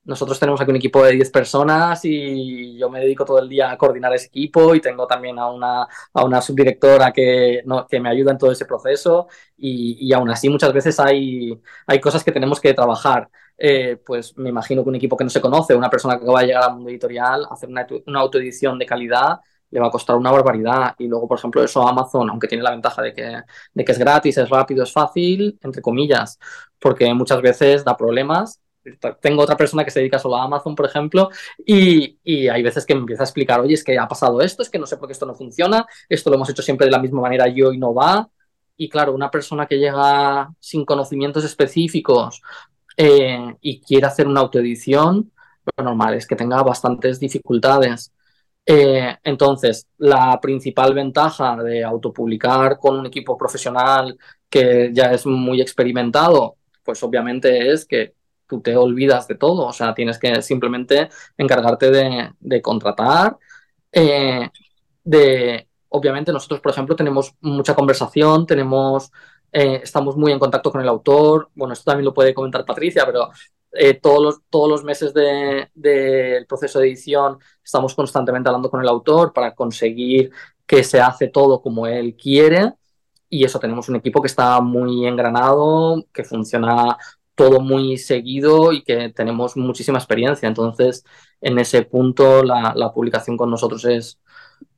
nosotros 0.04 0.38
tenemos 0.38 0.60
aquí 0.60 0.70
un 0.70 0.76
equipo 0.76 1.02
de 1.02 1.12
10 1.12 1.30
personas 1.30 2.00
y 2.04 2.76
yo 2.78 2.90
me 2.90 3.00
dedico 3.00 3.24
todo 3.24 3.38
el 3.38 3.48
día 3.48 3.70
a 3.70 3.78
coordinar 3.78 4.12
ese 4.14 4.26
equipo 4.26 4.74
y 4.74 4.80
tengo 4.80 5.06
también 5.06 5.38
a 5.38 5.48
una, 5.50 5.82
a 6.12 6.24
una 6.24 6.40
subdirectora 6.42 7.12
que, 7.12 7.62
no, 7.64 7.86
que 7.86 8.00
me 8.00 8.10
ayuda 8.10 8.32
en 8.32 8.38
todo 8.38 8.52
ese 8.52 8.66
proceso 8.66 9.28
y, 9.56 9.96
y 10.00 10.12
aún 10.12 10.30
así 10.30 10.48
muchas 10.48 10.72
veces 10.72 11.00
hay, 11.00 11.58
hay 11.86 12.00
cosas 12.00 12.22
que 12.24 12.32
tenemos 12.32 12.60
que 12.60 12.74
trabajar. 12.74 13.28
Eh, 13.56 13.98
pues 14.04 14.36
me 14.36 14.48
imagino 14.50 14.82
que 14.82 14.88
un 14.88 14.96
equipo 14.96 15.16
que 15.16 15.24
no 15.24 15.30
se 15.30 15.40
conoce, 15.40 15.74
una 15.74 15.90
persona 15.90 16.18
que 16.18 16.26
va 16.26 16.40
a 16.40 16.42
llegar 16.42 16.64
al 16.64 16.74
mundo 16.74 16.90
editorial, 16.90 17.46
hacer 17.50 17.68
una, 17.68 17.86
una 18.06 18.20
autoedición 18.20 18.78
de 18.78 18.86
calidad 18.86 19.40
le 19.70 19.80
va 19.80 19.88
a 19.88 19.90
costar 19.90 20.16
una 20.16 20.30
barbaridad. 20.30 20.94
Y 20.98 21.08
luego, 21.08 21.26
por 21.28 21.38
ejemplo, 21.38 21.62
eso 21.62 21.86
Amazon, 21.86 22.30
aunque 22.30 22.46
tiene 22.46 22.62
la 22.62 22.70
ventaja 22.70 23.02
de 23.02 23.12
que, 23.12 23.42
de 23.74 23.84
que 23.84 23.92
es 23.92 23.98
gratis, 23.98 24.38
es 24.38 24.48
rápido, 24.48 24.84
es 24.84 24.92
fácil, 24.92 25.58
entre 25.62 25.82
comillas, 25.82 26.38
porque 26.78 27.12
muchas 27.12 27.42
veces 27.42 27.84
da 27.84 27.96
problemas 27.96 28.60
tengo 29.20 29.42
otra 29.42 29.56
persona 29.56 29.84
que 29.84 29.90
se 29.90 30.00
dedica 30.00 30.18
solo 30.18 30.36
a 30.36 30.44
Amazon, 30.44 30.74
por 30.74 30.86
ejemplo, 30.86 31.30
y, 31.64 32.18
y, 32.22 32.48
hay 32.48 32.62
veces 32.62 32.84
que 32.84 32.94
me 32.94 33.00
empieza 33.00 33.22
a 33.22 33.26
explicar, 33.26 33.60
oye, 33.60 33.74
es 33.74 33.84
que 33.84 33.98
ha 33.98 34.08
pasado 34.08 34.40
esto, 34.40 34.62
es 34.62 34.70
que 34.70 34.78
no 34.78 34.86
sé 34.86 34.96
por 34.96 35.08
qué 35.08 35.12
esto 35.12 35.26
no 35.26 35.34
funciona, 35.34 35.86
esto 36.08 36.30
lo 36.30 36.36
hemos 36.36 36.50
hecho 36.50 36.62
siempre 36.62 36.86
de 36.86 36.92
la 36.92 36.98
misma 37.00 37.20
manera 37.20 37.48
yo 37.48 37.72
y 37.72 37.78
no 37.78 37.94
va. 37.94 38.28
Y 38.76 38.88
claro, 38.88 39.14
una 39.14 39.30
persona 39.30 39.66
que 39.66 39.78
llega 39.78 40.52
sin 40.60 40.84
conocimientos 40.84 41.44
específicos 41.44 42.42
eh, 42.96 43.56
y 43.60 43.80
quiere 43.80 44.06
hacer 44.06 44.26
una 44.26 44.40
autoedición, 44.40 45.32
lo 45.76 45.84
normal 45.84 46.14
es 46.14 46.26
que 46.26 46.36
tenga 46.36 46.62
bastantes 46.62 47.20
dificultades. 47.20 48.12
Eh, 48.66 49.16
entonces, 49.24 49.86
la 49.98 50.40
principal 50.40 50.94
ventaja 50.94 51.56
de 51.62 51.84
autopublicar 51.84 52.78
con 52.78 52.98
un 52.98 53.06
equipo 53.06 53.36
profesional 53.36 54.18
que 54.48 54.90
ya 54.92 55.12
es 55.12 55.26
muy 55.26 55.60
experimentado, 55.60 56.56
pues 56.82 57.02
obviamente 57.02 57.72
es 57.72 57.86
que 57.86 58.14
tú 58.46 58.60
te 58.60 58.76
olvidas 58.76 59.26
de 59.28 59.36
todo, 59.36 59.66
o 59.66 59.72
sea, 59.72 59.94
tienes 59.94 60.18
que 60.18 60.42
simplemente 60.42 61.08
encargarte 61.36 61.90
de, 61.90 62.62
contratar, 62.62 63.38
eh, 63.92 64.48
de, 65.02 65.68
obviamente 65.88 66.32
nosotros, 66.32 66.60
por 66.60 66.72
ejemplo, 66.72 66.96
tenemos 66.96 67.34
mucha 67.40 67.74
conversación, 67.74 68.46
tenemos, 68.46 69.12
eh, 69.52 69.80
estamos 69.82 70.16
muy 70.16 70.32
en 70.32 70.38
contacto 70.38 70.70
con 70.70 70.80
el 70.80 70.88
autor, 70.88 71.50
bueno, 71.54 71.72
esto 71.74 71.90
también 71.90 72.04
lo 72.06 72.14
puede 72.14 72.34
comentar 72.34 72.64
Patricia, 72.64 73.04
pero 73.06 73.30
eh, 73.76 73.94
todos, 73.94 74.22
los, 74.22 74.40
todos 74.50 74.68
los 74.68 74.84
meses 74.84 75.12
del 75.12 75.68
de, 75.74 76.44
proceso 76.48 76.78
de 76.78 76.86
edición 76.88 77.38
estamos 77.62 77.94
constantemente 77.94 78.48
hablando 78.48 78.70
con 78.70 78.80
el 78.80 78.88
autor 78.88 79.32
para 79.32 79.54
conseguir 79.54 80.30
que 80.66 80.84
se 80.84 81.00
hace 81.00 81.28
todo 81.28 81.60
como 81.60 81.86
él 81.86 82.16
quiere. 82.16 82.72
Y 83.28 83.44
eso, 83.44 83.58
tenemos 83.58 83.88
un 83.88 83.96
equipo 83.96 84.22
que 84.22 84.28
está 84.28 84.60
muy 84.60 85.06
engranado, 85.06 86.04
que 86.12 86.22
funciona 86.24 86.96
todo 87.34 87.60
muy 87.60 87.98
seguido 87.98 88.72
y 88.72 88.82
que 88.82 89.10
tenemos 89.10 89.56
muchísima 89.56 89.98
experiencia. 89.98 90.48
Entonces, 90.48 91.04
en 91.40 91.58
ese 91.58 91.82
punto, 91.82 92.42
la, 92.42 92.92
publicación 92.94 93.36
con 93.36 93.50
nosotros 93.50 93.84
es 93.84 94.18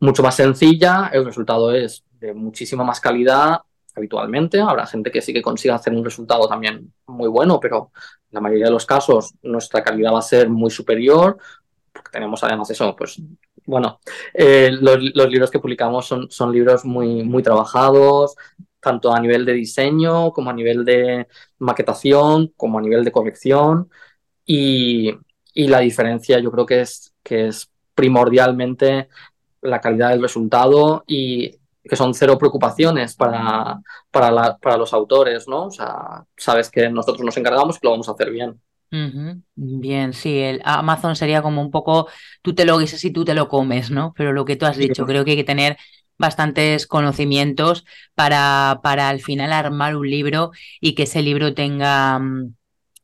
mucho 0.00 0.22
más 0.22 0.36
sencilla, 0.36 1.10
el 1.12 1.24
resultado 1.24 1.72
es 1.72 2.04
de 2.20 2.34
muchísima 2.34 2.84
más 2.84 3.00
calidad 3.00 3.60
habitualmente. 3.94 4.60
Habrá 4.60 4.86
gente 4.86 5.10
que 5.10 5.22
sí 5.22 5.32
que 5.32 5.42
consiga 5.42 5.74
hacer 5.74 5.92
un 5.92 6.04
resultado 6.04 6.48
también 6.48 6.92
muy 7.06 7.28
bueno, 7.28 7.60
pero 7.60 7.90
en 7.94 8.34
la 8.34 8.40
mayoría 8.40 8.66
de 8.66 8.72
los 8.72 8.86
casos 8.86 9.34
nuestra 9.42 9.82
calidad 9.82 10.12
va 10.12 10.18
a 10.18 10.22
ser 10.22 10.48
muy 10.48 10.70
superior, 10.70 11.38
porque 11.92 12.10
tenemos 12.10 12.42
además 12.44 12.70
eso, 12.70 12.94
pues 12.96 13.20
bueno, 13.64 14.00
eh, 14.32 14.70
los, 14.80 14.98
los, 15.14 15.28
libros 15.28 15.50
que 15.50 15.58
publicamos 15.58 16.06
son, 16.06 16.30
son 16.30 16.52
libros 16.52 16.84
muy, 16.84 17.24
muy 17.24 17.42
trabajados, 17.42 18.36
tanto 18.80 19.12
a 19.12 19.20
nivel 19.20 19.44
de 19.44 19.52
diseño 19.52 20.32
como 20.32 20.50
a 20.50 20.52
nivel 20.52 20.84
de 20.84 21.26
maquetación, 21.58 22.52
como 22.56 22.78
a 22.78 22.82
nivel 22.82 23.04
de 23.04 23.12
corrección. 23.12 23.88
Y, 24.44 25.12
y 25.52 25.68
la 25.68 25.80
diferencia 25.80 26.38
yo 26.38 26.50
creo 26.52 26.66
que 26.66 26.80
es, 26.82 27.12
que 27.22 27.48
es 27.48 27.70
primordialmente 27.94 29.08
la 29.62 29.80
calidad 29.80 30.10
del 30.10 30.22
resultado 30.22 31.02
y 31.06 31.56
que 31.82 31.96
son 31.96 32.14
cero 32.14 32.36
preocupaciones 32.38 33.14
para, 33.14 33.80
para, 34.10 34.30
la, 34.30 34.56
para 34.56 34.76
los 34.76 34.92
autores, 34.92 35.46
¿no? 35.48 35.66
O 35.66 35.70
sea, 35.70 36.24
sabes 36.36 36.70
que 36.70 36.88
nosotros 36.88 37.24
nos 37.24 37.36
encargamos 37.36 37.76
y 37.76 37.78
lo 37.82 37.90
vamos 37.90 38.08
a 38.08 38.12
hacer 38.12 38.30
bien. 38.30 38.60
Uh 38.92 38.96
-huh. 38.96 39.42
Bien, 39.54 40.12
sí, 40.12 40.38
el 40.38 40.60
Amazon 40.64 41.16
sería 41.16 41.42
como 41.42 41.60
un 41.60 41.70
poco, 41.70 42.08
tú 42.42 42.54
te 42.54 42.64
lo 42.64 42.78
guisas 42.78 43.04
y 43.04 43.10
tú 43.10 43.24
te 43.24 43.34
lo 43.34 43.48
comes, 43.48 43.90
¿no? 43.90 44.14
Pero 44.16 44.32
lo 44.32 44.44
que 44.44 44.56
tú 44.56 44.66
has 44.66 44.76
dicho, 44.76 45.06
creo 45.06 45.24
que 45.24 45.32
hay 45.32 45.36
que 45.36 45.44
tener 45.44 45.76
bastantes 46.18 46.86
conocimientos 46.86 47.84
para, 48.14 48.80
para 48.82 49.08
al 49.08 49.20
final 49.20 49.52
armar 49.52 49.96
un 49.96 50.08
libro 50.08 50.50
y 50.80 50.94
que 50.94 51.04
ese 51.04 51.22
libro 51.22 51.54
tenga 51.54 52.16
um, 52.16 52.54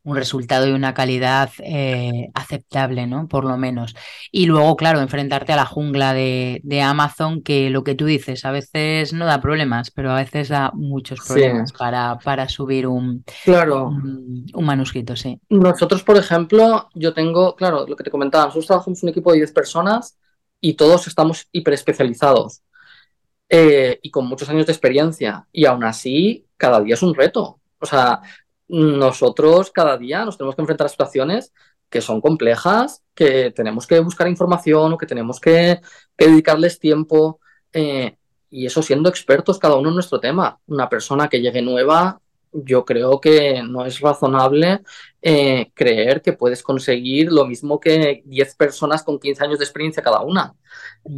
un 0.05 0.17
resultado 0.17 0.67
y 0.67 0.73
una 0.73 0.95
calidad 0.95 1.51
eh, 1.61 2.29
aceptable, 2.35 3.07
¿no? 3.07 3.29
Por 3.29 3.45
lo 3.45 3.57
menos. 3.57 3.95
Y 4.33 4.47
luego, 4.47 4.77
claro, 4.77 5.01
enfrentarte 5.01 5.53
a 5.53 5.57
la 5.57 5.65
jungla 5.65 6.13
de, 6.13 6.61
de, 6.65 6.81
Amazon, 6.83 7.43
que 7.43 7.71
lo 7.71 7.85
que 7.85 7.95
tú 7.95 8.07
dices, 8.07 8.45
a 8.45 8.51
veces 8.51 9.13
no 9.13 9.27
da 9.27 9.41
problemas, 9.41 9.91
pero 9.93 10.11
a 10.11 10.17
veces 10.17 10.49
da 10.49 10.73
muchos 10.75 11.21
problemas 11.21 11.71
sí. 11.71 11.77
para, 11.79 12.19
para 12.19 12.49
subir 12.49 12.89
un, 12.89 13.25
claro. 13.45 13.89
un, 13.89 14.47
un, 14.53 14.65
manuscrito, 14.65 15.15
sí. 15.15 15.41
Nosotros, 15.49 16.03
por 16.03 16.17
ejemplo, 16.17 16.89
yo 16.95 17.15
tengo, 17.15 17.55
claro, 17.55 17.87
lo 17.87 17.95
que 17.95 18.05
te 18.05 18.11
comentaba, 18.11 18.47
nosotros 18.47 18.67
trabajamos 18.67 19.03
un 19.05 19.11
equipo 19.11 19.31
de 19.31 19.39
10 19.39 19.53
personas 19.53 20.19
y 20.61 20.75
todos 20.75 21.07
estamos 21.07 21.47
hiperespecializados 21.53 22.63
eh, 23.55 24.01
y 24.01 24.11
con 24.11 24.27
muchos 24.27 24.49
años 24.49 24.65
de 24.65 24.73
experiencia. 24.73 25.47
Y 25.53 25.67
aún 25.67 25.85
así, 25.85 26.47
cada 26.57 26.81
día 26.81 26.95
es 26.95 27.03
un 27.03 27.15
reto. 27.15 27.61
O 27.79 27.85
sea, 27.85 28.23
nosotros 28.67 29.71
cada 29.71 29.99
día 29.99 30.25
nos 30.25 30.39
tenemos 30.39 30.57
que 30.57 30.63
enfrentar 30.63 30.87
a 30.87 30.89
situaciones 30.89 31.53
que 31.91 32.01
son 32.01 32.23
complejas, 32.23 33.03
que 33.15 33.51
tenemos 33.51 33.87
que 33.87 34.01
buscar 34.01 34.27
información 34.27 34.95
o 34.95 34.97
que 34.97 35.05
tenemos 35.05 35.39
que, 35.39 35.83
dedicarles 36.17 36.79
tiempo. 36.79 37.41
Eh, 37.75 38.17
y 38.49 38.65
eso 38.65 38.81
siendo 38.81 39.11
expertos 39.11 39.59
cada 39.59 39.77
uno 39.77 39.91
en 39.91 39.97
nuestro 39.97 40.19
tema. 40.19 40.59
Una 40.67 40.89
persona 40.89 41.29
que 41.29 41.43
llegue 41.43 41.61
nueva, 41.61 42.23
yo 42.53 42.85
creo 42.85 43.21
que 43.21 43.63
no 43.63 43.85
es 43.85 44.01
razonable 44.01 44.81
eh, 45.21 45.71
creer 45.75 46.21
que 46.21 46.35
puedes 46.35 46.63
conseguir 46.63 47.33
lo 47.33 47.47
mismo 47.47 47.81
que 47.81 48.23
10 48.25 48.55
personas 48.57 49.03
con 49.03 49.19
15 49.19 49.45
años 49.45 49.59
de 49.59 49.65
experiencia 49.65 50.03
cada 50.03 50.21
una. 50.21 50.55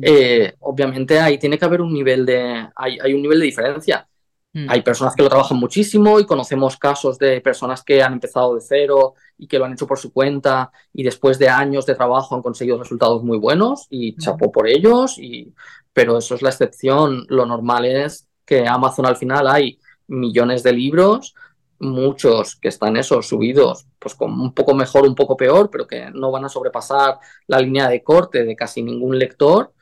Eh, 0.03 0.55
obviamente 0.61 1.19
ahí 1.19 1.39
tiene 1.39 1.59
que 1.59 1.65
haber 1.65 1.81
un 1.81 1.93
nivel 1.93 2.25
de, 2.25 2.69
hay, 2.77 2.99
hay, 3.03 3.15
un 3.15 3.23
nivel 3.23 3.41
de 3.41 3.47
diferencia. 3.47 4.09
Mm. 4.53 4.67
Hay 4.71 4.83
personas 4.83 5.17
que 5.17 5.23
lo 5.23 5.29
trabajan 5.29 5.59
muchísimo 5.59 6.21
y 6.21 6.27
conocemos 6.27 6.77
casos 6.77 7.19
de 7.19 7.41
personas 7.41 7.83
que 7.83 8.03
han 8.03 8.13
empezado 8.13 8.55
de 8.55 8.61
cero 8.61 9.15
y 9.37 9.49
que 9.49 9.59
lo 9.59 9.65
han 9.65 9.73
hecho 9.73 9.87
por 9.87 9.99
su 9.99 10.13
cuenta 10.13 10.71
y 10.93 11.03
después 11.03 11.39
de 11.39 11.49
años 11.49 11.87
de 11.87 11.97
trabajo 11.97 12.37
han 12.37 12.43
conseguido 12.43 12.79
resultados 12.79 13.25
muy 13.25 13.39
buenos 13.39 13.87
y 13.91 14.17
chapó 14.17 14.53
por 14.53 14.69
ellos, 14.69 15.19
y... 15.19 15.53
pero 15.93 16.19
eso 16.19 16.37
es 16.37 16.43
la 16.43 16.51
excepción. 16.51 17.27
Lo 17.29 17.47
normal 17.47 17.85
es 17.85 18.29
que 18.45 18.67
Amazon 18.69 19.07
al 19.07 19.17
final 19.17 19.49
hay 19.49 19.81
millones 20.07 20.63
de 20.63 20.73
libros, 20.73 21.35
muchos 21.79 22.57
que 22.57 22.69
están 22.69 22.97
esos 22.97 23.29
subidos, 23.29 23.87
pues 23.99 24.15
con 24.15 24.33
un 24.41 24.55
poco 24.55 24.75
mejor, 24.75 25.07
un 25.07 25.15
poco 25.15 25.37
peor, 25.37 25.71
pero 25.71 25.87
que 25.87 26.11
no 26.13 26.31
van 26.31 26.45
a 26.45 26.49
sobrepasar 26.49 27.19
la 27.47 27.61
línea 27.61 27.89
de 27.89 28.03
corte 28.03 28.45
de 28.45 28.57
casi 28.57 28.83
ningún 28.83 29.19
lector 29.19 29.73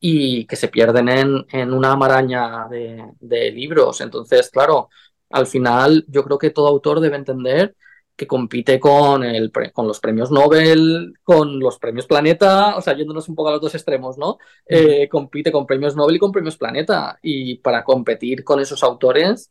y 0.00 0.46
que 0.46 0.56
se 0.56 0.68
pierden 0.68 1.08
en, 1.08 1.72
una 1.72 1.96
maraña 1.96 2.66
de, 2.68 3.50
libros. 3.52 4.00
Entonces, 4.00 4.50
claro, 4.50 4.90
al 5.30 5.46
final 5.46 6.04
yo 6.08 6.24
creo 6.24 6.38
que 6.38 6.50
todo 6.50 6.68
autor 6.68 7.00
debe 7.00 7.16
entender 7.16 7.76
que 8.22 8.26
compite 8.28 8.78
con, 8.78 9.24
el, 9.24 9.50
con 9.72 9.88
los 9.88 9.98
premios 9.98 10.30
Nobel, 10.30 11.14
con 11.24 11.58
los 11.58 11.78
premios 11.80 12.06
Planeta, 12.06 12.76
o 12.76 12.80
sea, 12.80 12.94
yéndonos 12.96 13.28
un 13.28 13.34
poco 13.34 13.48
a 13.48 13.52
los 13.52 13.60
dos 13.60 13.74
extremos, 13.74 14.16
¿no? 14.16 14.38
Eh, 14.64 15.08
compite 15.08 15.50
con 15.50 15.66
premios 15.66 15.96
Nobel 15.96 16.16
y 16.16 16.18
con 16.20 16.30
premios 16.30 16.56
Planeta. 16.56 17.18
Y 17.20 17.56
para 17.56 17.82
competir 17.82 18.44
con 18.44 18.60
esos 18.60 18.84
autores, 18.84 19.50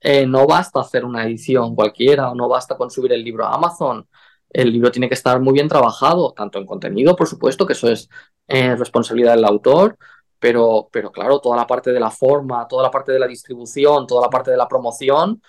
eh, 0.00 0.26
no 0.26 0.46
basta 0.46 0.80
hacer 0.80 1.04
una 1.06 1.24
edición 1.24 1.74
cualquiera 1.74 2.30
o 2.30 2.34
no 2.34 2.46
basta 2.46 2.76
con 2.76 2.90
subir 2.90 3.12
el 3.12 3.24
libro 3.24 3.46
a 3.46 3.54
Amazon. 3.54 4.06
El 4.50 4.70
libro 4.70 4.90
tiene 4.90 5.08
que 5.08 5.14
estar 5.14 5.40
muy 5.40 5.54
bien 5.54 5.68
trabajado, 5.68 6.32
tanto 6.34 6.58
en 6.58 6.66
contenido, 6.66 7.16
por 7.16 7.26
supuesto, 7.26 7.66
que 7.66 7.72
eso 7.72 7.88
es 7.90 8.10
eh, 8.48 8.76
responsabilidad 8.76 9.34
del 9.34 9.46
autor, 9.46 9.96
pero, 10.38 10.90
pero 10.92 11.10
claro, 11.10 11.40
toda 11.40 11.56
la 11.56 11.66
parte 11.66 11.90
de 11.90 12.00
la 12.00 12.10
forma, 12.10 12.68
toda 12.68 12.82
la 12.82 12.90
parte 12.90 13.12
de 13.12 13.18
la 13.18 13.26
distribución, 13.26 14.06
toda 14.06 14.22
la 14.22 14.30
parte 14.30 14.50
de 14.50 14.56
la 14.58 14.68
promoción, 14.68 15.40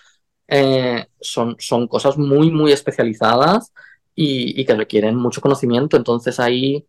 eh, 0.54 1.06
son, 1.18 1.56
son 1.58 1.88
cosas 1.88 2.18
muy, 2.18 2.50
muy 2.50 2.72
especializadas 2.72 3.72
y, 4.14 4.64
que 4.66 4.74
requieren 4.74 5.16
mucho 5.16 5.40
conocimiento. 5.40 5.96
Entonces 5.96 6.38
ahí, 6.40 6.86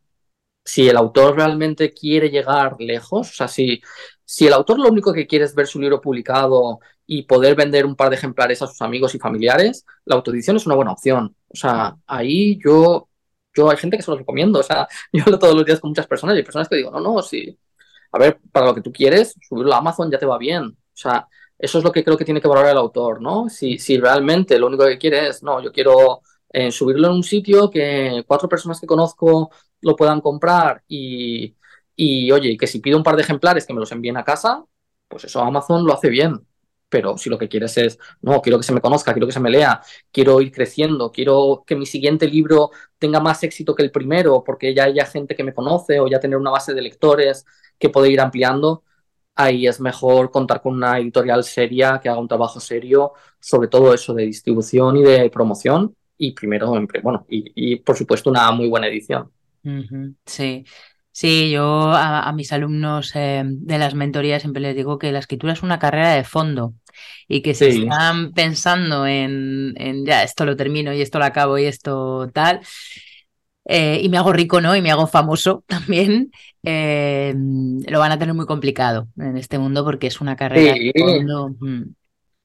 si 0.66 0.90
el 0.90 0.98
autor 0.98 1.38
realmente 1.38 1.94
quiere 1.94 2.30
llegar 2.30 2.76
lejos, 2.80 3.30
o 3.32 3.34
sea, 3.34 3.48
si, 3.48 3.82
si 4.26 4.48
el 4.48 4.54
autor 4.54 4.80
lo 4.80 4.90
único 4.90 5.14
que 5.14 5.28
quiere 5.28 5.46
es 5.46 5.56
ver 5.56 5.68
su 5.68 5.80
libro 5.80 6.02
publicado 6.02 6.80
y 7.08 7.24
poder 7.24 7.56
vender 7.56 7.86
un 7.86 7.96
par 7.96 8.10
de 8.10 8.18
ejemplares 8.18 8.62
a 8.62 8.68
sus 8.68 8.82
amigos 8.82 9.16
y 9.16 9.20
familiares, 9.20 9.86
la 10.06 10.16
autoedición 10.16 10.58
es 10.58 10.66
una 10.66 10.76
buena 10.76 10.92
opción. 10.92 11.36
O 11.48 11.56
sea, 11.56 11.96
ahí 12.08 12.60
yo 12.64 13.10
yo 13.56 13.70
hay 13.70 13.78
gente 13.78 13.98
que 13.98 14.04
se 14.04 14.12
lo 14.12 14.18
recomiendo, 14.18 14.60
o 14.60 14.64
sea, 14.64 14.88
yo 15.14 15.24
hablo 15.24 15.40
todos 15.40 15.56
los 15.56 15.66
días 15.66 15.80
con 15.80 15.92
muchas 15.92 16.08
personas 16.08 16.36
y 16.36 16.40
hay 16.40 16.44
personas 16.44 16.68
que 16.68 16.78
digo, 16.78 16.92
no, 16.92 17.00
no, 17.00 17.22
sí, 17.22 17.58
a 18.12 18.18
ver, 18.20 18.40
para 18.52 18.68
lo 18.68 18.76
que 18.76 18.82
tú 18.82 18.92
quieres, 18.92 19.36
subirlo 19.48 19.74
a 19.74 19.78
Amazon 19.80 20.12
ya 20.12 20.20
te 20.20 20.26
va 20.26 20.38
bien. 20.38 20.66
O 20.66 20.96
sea, 20.96 21.28
eso 21.64 21.78
es 21.78 21.84
lo 21.84 21.92
que 21.92 22.04
creo 22.04 22.18
que 22.18 22.26
tiene 22.26 22.42
que 22.42 22.48
valorar 22.48 22.72
el 22.72 22.78
autor, 22.78 23.22
¿no? 23.22 23.50
Si, 23.50 23.78
si 23.80 23.98
realmente 23.98 24.60
lo 24.60 24.68
único 24.68 24.86
que 24.86 24.98
quiere 24.98 25.28
es, 25.30 25.44
no, 25.44 25.62
yo 25.62 25.72
quiero 25.72 26.22
eh, 26.50 26.72
subirlo 26.72 27.08
en 27.08 27.14
un 27.16 27.24
sitio 27.24 27.70
que 27.70 28.24
cuatro 28.28 28.50
personas 28.50 28.80
que 28.80 28.88
conozco 28.88 29.52
lo 29.82 29.96
puedan 29.96 30.22
comprar 30.22 30.84
y, 30.88 31.56
y, 31.96 32.32
oye, 32.32 32.58
que 32.58 32.68
si 32.68 32.80
pido 32.80 32.98
un 32.98 33.04
par 33.04 33.16
de 33.16 33.24
ejemplares 33.24 33.66
que 33.66 33.74
me 33.74 33.80
los 33.80 33.92
envíen 33.92 34.18
a 34.18 34.24
casa, 34.24 34.66
pues 35.08 35.26
eso 35.26 35.42
Amazon 35.42 35.86
lo 35.86 35.94
hace 35.94 36.10
bien 36.10 36.46
pero 36.90 37.18
si 37.18 37.28
lo 37.28 37.40
que 37.40 37.50
quieres 37.50 37.76
es, 37.80 37.98
no, 38.22 38.40
quiero 38.40 38.60
que 38.60 38.64
se 38.64 38.72
me 38.72 38.80
conozca, 38.80 39.14
quiero 39.14 39.26
que 39.26 39.34
se 39.34 39.40
me 39.40 39.50
lea, 39.50 39.82
quiero 40.12 40.40
ir 40.42 40.52
creciendo, 40.52 41.12
quiero 41.12 41.64
que 41.66 41.76
mi 41.76 41.88
siguiente 41.88 42.28
libro 42.28 42.70
tenga 43.00 43.20
más 43.20 43.42
éxito 43.44 43.74
que 43.74 43.82
el 43.82 43.90
primero, 43.92 44.44
porque 44.44 44.76
ya 44.76 44.84
haya 44.84 45.04
gente 45.08 45.36
que 45.36 45.44
me 45.44 45.56
conoce 45.56 46.00
o 46.00 46.08
ya 46.08 46.20
tener 46.20 46.38
una 46.38 46.52
base 46.52 46.76
de 46.76 46.84
lectores 46.84 47.46
que 47.80 47.90
puede 47.90 48.12
ir 48.12 48.22
ampliando, 48.22 48.84
ahí 49.36 49.68
es 49.68 49.80
mejor 49.80 50.32
contar 50.32 50.62
con 50.62 50.74
una 50.74 51.00
editorial 51.00 51.44
seria 51.44 52.00
que 52.02 52.10
haga 52.10 52.20
un 52.20 52.28
trabajo 52.28 52.60
serio 52.60 53.14
sobre 53.40 53.68
todo 53.68 53.94
eso 53.94 54.14
de 54.14 54.26
distribución 54.26 54.98
y 54.98 55.04
de 55.04 55.30
promoción 55.30 55.96
y 56.18 56.32
primero, 56.32 56.74
bueno, 57.02 57.26
y, 57.28 57.76
por 57.78 57.98
supuesto 57.98 58.30
una 58.30 58.52
muy 58.52 58.70
buena 58.70 58.88
edición. 58.88 59.32
Sí, 60.26 60.64
Sí, 61.16 61.52
yo 61.52 61.92
a, 61.94 62.34
mis 62.34 62.52
alumnos 62.52 63.12
eh, 63.14 63.44
de 63.46 63.78
las 63.78 63.94
mentorías 63.94 64.42
siempre 64.42 64.64
les 64.64 64.76
digo 64.76 64.98
que 64.98 65.12
la 65.12 65.20
escritura 65.20 65.54
es 65.54 65.62
una 65.62 65.78
carrera 65.78 66.16
de 66.16 66.24
fondo 66.24 66.74
y 67.28 67.44
que 67.44 67.54
si 67.54 67.84
están 67.84 68.34
pensando 68.34 69.06
en, 69.06 69.76
ya 70.08 70.24
esto 70.24 70.44
lo 70.44 70.56
termino 70.56 70.92
y 70.92 71.02
esto 71.02 71.20
lo 71.20 71.26
acabo 71.26 71.60
y 71.60 71.66
esto 71.66 72.32
tal, 72.34 72.62
eh, 73.66 74.00
y 74.02 74.10
me 74.10 74.18
hago 74.18 74.34
rico, 74.34 74.62
¿no? 74.62 74.76
Y 74.76 74.82
me 74.82 74.92
hago 74.92 75.08
famoso 75.08 75.64
también, 75.68 76.32
eh, 76.64 77.34
lo 77.36 78.00
van 78.00 78.12
a 78.12 78.20
tener 78.20 78.34
muy 78.34 78.46
complicado 78.46 79.08
en 79.18 79.38
este 79.38 79.58
mundo 79.58 79.84
porque 79.84 80.08
es 80.08 80.22
una 80.22 80.36
carrera 80.36 80.76
fondo. 80.98 81.56
Mm. 81.60 81.84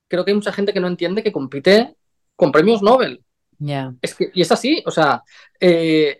Creo 0.08 0.24
que 0.24 0.30
hay 0.30 0.36
mucha 0.36 0.52
gente 0.52 0.72
que 0.72 0.80
no 0.80 0.88
entiende 0.88 1.22
que 1.22 1.32
compite 1.32 1.94
con 2.34 2.52
premios 2.52 2.82
Nobel. 2.82 3.22
Ya. 3.58 3.92
Es 4.00 4.14
que, 4.14 4.30
y 4.32 4.40
es 4.40 4.52
así, 4.52 4.82
o 4.86 4.90
sea, 4.90 5.22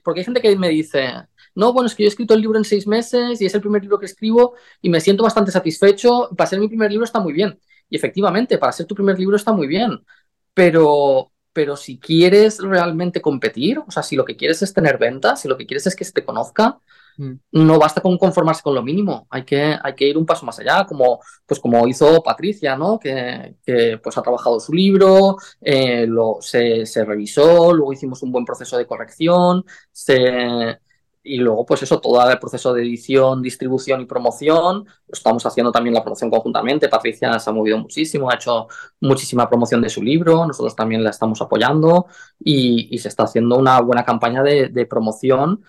porque 0.03 0.21
hay 0.21 0.25
gente 0.25 0.43
que 0.43 0.57
me 0.57 0.69
dice, 0.69 1.13
no, 1.59 1.73
bueno, 1.73 1.89
es 1.89 1.97
que 1.97 2.05
yo 2.05 2.07
he 2.07 2.11
escrito 2.11 2.35
el 2.35 2.41
libro 2.41 2.57
en 2.57 2.65
seis 2.65 2.87
meses 2.87 3.41
y 3.41 3.47
es 3.47 3.53
el 3.53 3.61
primer 3.61 3.83
libro 3.83 3.99
que 3.99 4.07
escribo 4.07 4.55
y 4.81 4.89
me 4.89 5.01
siento 5.01 5.25
bastante 5.25 5.51
satisfecho. 5.51 6.31
Para 6.37 6.49
ser 6.49 6.61
mi 6.61 6.69
primer 6.69 6.89
libro 6.89 7.05
está 7.05 7.19
muy 7.19 7.33
bien. 7.33 7.59
Y 7.91 7.97
efectivamente, 7.97 8.59
para 8.59 8.71
ser 8.71 8.87
tu 8.87 8.95
primer 8.95 9.19
libro 9.19 9.35
está 9.35 9.53
muy 9.53 9.67
bien. 9.67 9.99
Pero, 10.55 11.33
pero 11.59 11.75
si 11.75 11.99
quieres 11.99 12.61
realmente 12.61 13.21
competir, 13.21 13.81
o 13.81 13.91
sea, 13.91 14.05
si 14.05 14.15
lo 14.15 14.25
que 14.25 14.37
quieres 14.37 14.63
es 14.63 14.73
tener 14.73 14.97
ventas, 14.97 15.41
si 15.41 15.49
lo 15.49 15.57
que 15.57 15.67
quieres 15.67 15.89
es 15.89 15.97
que 15.97 16.05
se 16.05 16.13
te 16.13 16.25
conozca, 16.25 16.79
mm. 17.17 17.33
no 17.51 17.81
basta 17.81 18.01
con 18.01 18.17
conformarse 18.17 18.63
con 18.63 18.77
lo 18.77 18.83
mínimo, 18.85 19.27
hay 19.29 19.43
que, 19.43 19.77
hay 19.83 19.95
que 19.97 20.07
ir 20.07 20.17
un 20.17 20.25
paso 20.25 20.47
más 20.47 20.61
allá, 20.61 20.87
como, 20.87 21.19
pues 21.45 21.59
como 21.59 21.89
hizo 21.89 22.23
Patricia, 22.23 22.77
¿no? 22.77 22.97
Que, 22.97 23.57
pues 24.01 24.17
ha 24.17 24.23
trabajado 24.23 24.61
su 24.61 24.73
libro, 24.73 25.37
eh, 25.61 26.07
lo, 26.07 26.37
se, 26.41 26.87
se, 26.87 27.05
revisó, 27.05 27.73
luego 27.73 27.93
hicimos 27.93 28.23
un 28.23 28.31
buen 28.31 28.45
proceso 28.45 28.79
de 28.79 28.87
corrección, 28.87 29.65
se, 29.91 30.79
y 31.29 31.39
luego, 31.39 31.67
pues 31.67 31.83
eso, 31.83 32.01
todo 32.01 32.31
el 32.31 32.39
proceso 32.39 32.73
de 32.73 32.83
edición, 32.83 33.43
distribución 33.43 34.01
y 34.01 34.07
promoción. 34.07 34.87
Estamos 35.09 35.45
haciendo 35.47 35.71
también 35.73 35.95
la 35.95 36.03
promoción 36.03 36.31
conjuntamente. 36.31 36.89
Patricia 36.89 37.39
se 37.39 37.51
ha 37.51 37.53
movido 37.53 37.79
muchísimo, 37.79 38.31
ha 38.31 38.35
hecho 38.37 38.69
muchísima 39.01 39.49
promoción 39.49 39.83
de 39.83 39.91
su 39.91 40.03
libro. 40.03 40.47
Nosotros 40.47 40.75
también 40.75 41.05
la 41.05 41.11
estamos 41.11 41.41
apoyando 41.43 42.07
y, 42.39 42.99
se 42.99 43.09
está 43.09 43.25
haciendo 43.25 43.59
una 43.59 43.81
buena 43.81 44.05
campaña 44.05 44.43
de, 44.43 44.87
promoción 44.87 45.63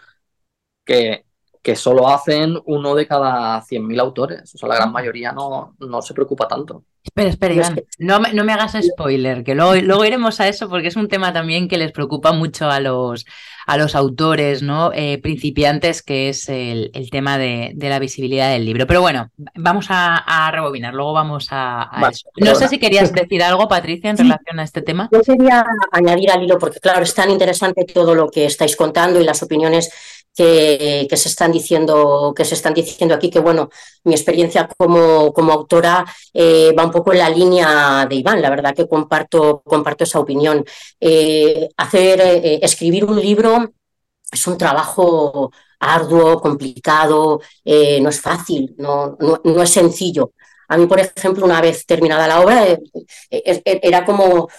que, 0.86 1.26
que 1.62 1.76
solo 1.76 2.10
hacen 2.10 2.58
uno 2.66 2.96
de 2.96 3.08
cada 3.08 3.62
100.000 3.62 4.00
autores. 4.00 4.56
O 4.56 4.58
sea, 4.58 4.70
la 4.70 4.76
gran 4.76 4.92
mayoría 4.92 5.32
no, 5.32 5.76
no 5.80 6.02
se 6.02 6.14
preocupa 6.14 6.48
tanto. 6.48 6.86
Espera, 7.04 7.30
espera, 7.30 7.54
Iván. 7.54 7.82
No 7.98 8.20
me, 8.20 8.34
no 8.34 8.44
me 8.44 8.54
hagas 8.54 8.78
spoiler, 8.82 9.44
que 9.44 9.56
luego, 9.56 9.76
luego, 9.76 10.06
iremos 10.06 10.40
a 10.40 10.48
eso 10.48 10.70
porque 10.70 10.90
es 10.90 10.96
un 10.96 11.08
tema 11.08 11.32
también 11.32 11.68
que 11.68 11.78
les 11.78 11.92
preocupa 11.92 12.34
mucho 12.34 12.70
a 12.70 12.80
los, 12.80 13.26
a 13.66 13.78
los 13.78 13.96
autores 13.96 14.64
¿no? 14.64 14.92
Eh, 14.94 15.20
principiantes, 15.20 16.02
que 16.02 16.30
es 16.30 16.50
el, 16.50 16.92
tema 17.12 17.38
de, 17.38 17.74
la 17.78 18.00
visibilidad 18.00 18.52
del 18.52 18.66
libro. 18.66 18.86
Pero 18.86 19.02
bueno, 19.02 19.30
vamos 19.56 19.88
a, 19.90 20.50
rebobinar, 20.52 20.94
luego 20.94 21.14
vamos 21.14 21.48
a, 21.52 21.90
eso. 22.12 22.30
No 22.38 22.56
sé 22.56 22.68
si 22.68 22.80
querías 22.80 23.14
decir 23.14 23.44
algo, 23.44 23.68
Patricia, 23.68 24.10
en 24.10 24.18
relación 24.18 24.60
a 24.60 24.64
este 24.64 24.82
tema. 24.82 25.08
Yo 25.12 25.22
quería 25.22 25.64
añadir 25.92 26.32
al 26.32 26.44
hilo, 26.44 26.58
porque 26.58 26.80
claro, 26.80 27.04
es 27.04 27.14
tan 27.14 27.30
interesante 27.30 27.86
todo 27.86 28.16
lo 28.16 28.30
que 28.30 28.46
estáis 28.46 28.76
contando 28.76 29.22
y 29.22 29.24
las 29.24 29.42
opiniones 29.44 29.92
que, 30.40 31.18
se 31.18 31.28
están 31.28 31.52
diciendo, 31.52 32.34
que 32.36 32.46
se 32.46 32.56
están 32.56 32.74
diciendo 32.74 33.14
aquí, 33.14 33.30
que 33.30 33.40
bueno, 33.40 33.70
mi 34.06 34.14
experiencia 34.14 34.70
como, 34.78 35.34
como 35.34 35.52
autora 35.52 36.06
eh, 36.34 36.74
va 36.78 36.86
un 36.86 36.92
poco 36.92 37.12
en 37.12 37.20
la 37.20 37.30
línea 37.30 38.06
de 38.10 38.16
Iván, 38.16 38.42
la 38.42 38.50
verdad 38.50 38.74
que 38.74 38.88
comparto, 38.88 39.62
comparto 39.66 40.06
esa 40.06 40.20
opinión. 40.20 40.64
Eh, 41.00 41.70
hacer, 41.76 42.22
eh, 42.22 42.60
escribir 42.62 43.04
un 43.04 43.20
libro 43.20 43.74
es 44.32 44.48
un 44.48 44.58
trabajo 44.58 45.52
arduo, 45.80 46.40
complicado, 46.42 47.42
no 47.66 48.10
es 48.10 48.22
fácil, 48.22 48.76
no, 48.78 49.18
no, 49.20 49.62
es 49.64 49.70
sencillo. 49.70 50.34
A 50.68 50.78
mí, 50.78 50.86
por 50.88 51.00
ejemplo, 51.00 51.46
una 51.46 51.62
vez 51.62 51.86
terminada 51.86 52.28
la 52.28 52.42
obra, 52.42 52.66
era 53.30 54.06
como 54.06 54.50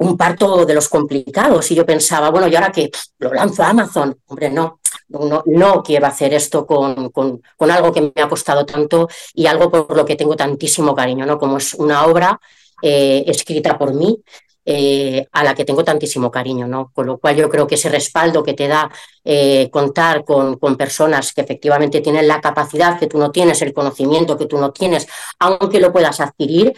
un 0.00 0.16
parto 0.16 0.66
de 0.66 0.74
los 0.74 0.88
complicados 0.88 1.70
y 1.70 1.74
yo 1.74 1.86
pensaba, 1.86 2.30
bueno, 2.30 2.48
¿y 2.48 2.56
ahora 2.56 2.72
que 2.72 2.90
lo 3.18 3.32
lanzo 3.32 3.62
a 3.62 3.70
Amazon? 3.70 4.18
Hombre, 4.26 4.50
no, 4.50 4.79
no, 5.10 5.82
quiero 5.82 6.06
hacer 6.06 6.34
esto 6.34 6.66
con, 6.66 7.10
con, 7.10 7.70
algo 7.70 7.92
que 7.92 8.12
me 8.14 8.22
ha 8.22 8.28
costado 8.28 8.64
tanto 8.64 9.08
y 9.34 9.46
algo 9.46 9.70
por 9.70 9.96
lo 9.96 10.04
que 10.04 10.16
tengo 10.16 10.36
tantísimo 10.36 10.94
cariño, 10.94 11.26
¿no? 11.26 11.38
Como 11.38 11.58
es 11.58 11.74
una 11.74 12.06
obra 12.06 12.40
eh, 12.82 13.24
escrita 13.26 13.76
por 13.76 13.94
mí, 13.94 14.22
eh, 14.64 15.26
a 15.32 15.42
la 15.42 15.54
que 15.54 15.64
tengo 15.64 15.82
tantísimo 15.82 16.30
cariño, 16.30 16.66
¿no? 16.68 16.92
Con 16.94 17.06
lo 17.06 17.18
cual 17.18 17.34
yo 17.34 17.48
creo 17.48 17.66
que 17.66 17.74
ese 17.74 17.88
respaldo 17.88 18.42
que 18.42 18.54
te 18.54 18.68
da 18.68 18.90
eh, 19.24 19.68
contar 19.72 20.24
con, 20.24 20.58
con, 20.58 20.76
personas 20.76 21.32
que 21.32 21.40
efectivamente 21.40 22.00
tienen 22.00 22.28
la 22.28 22.40
capacidad 22.40 22.98
que 22.98 23.06
tú 23.06 23.18
no 23.18 23.30
tienes, 23.30 23.62
el 23.62 23.72
conocimiento 23.72 24.36
que 24.36 24.46
tú 24.46 24.58
no 24.58 24.70
tienes, 24.70 25.08
aunque 25.38 25.80
lo 25.80 25.92
puedas 25.92 26.20
adquirir, 26.20 26.74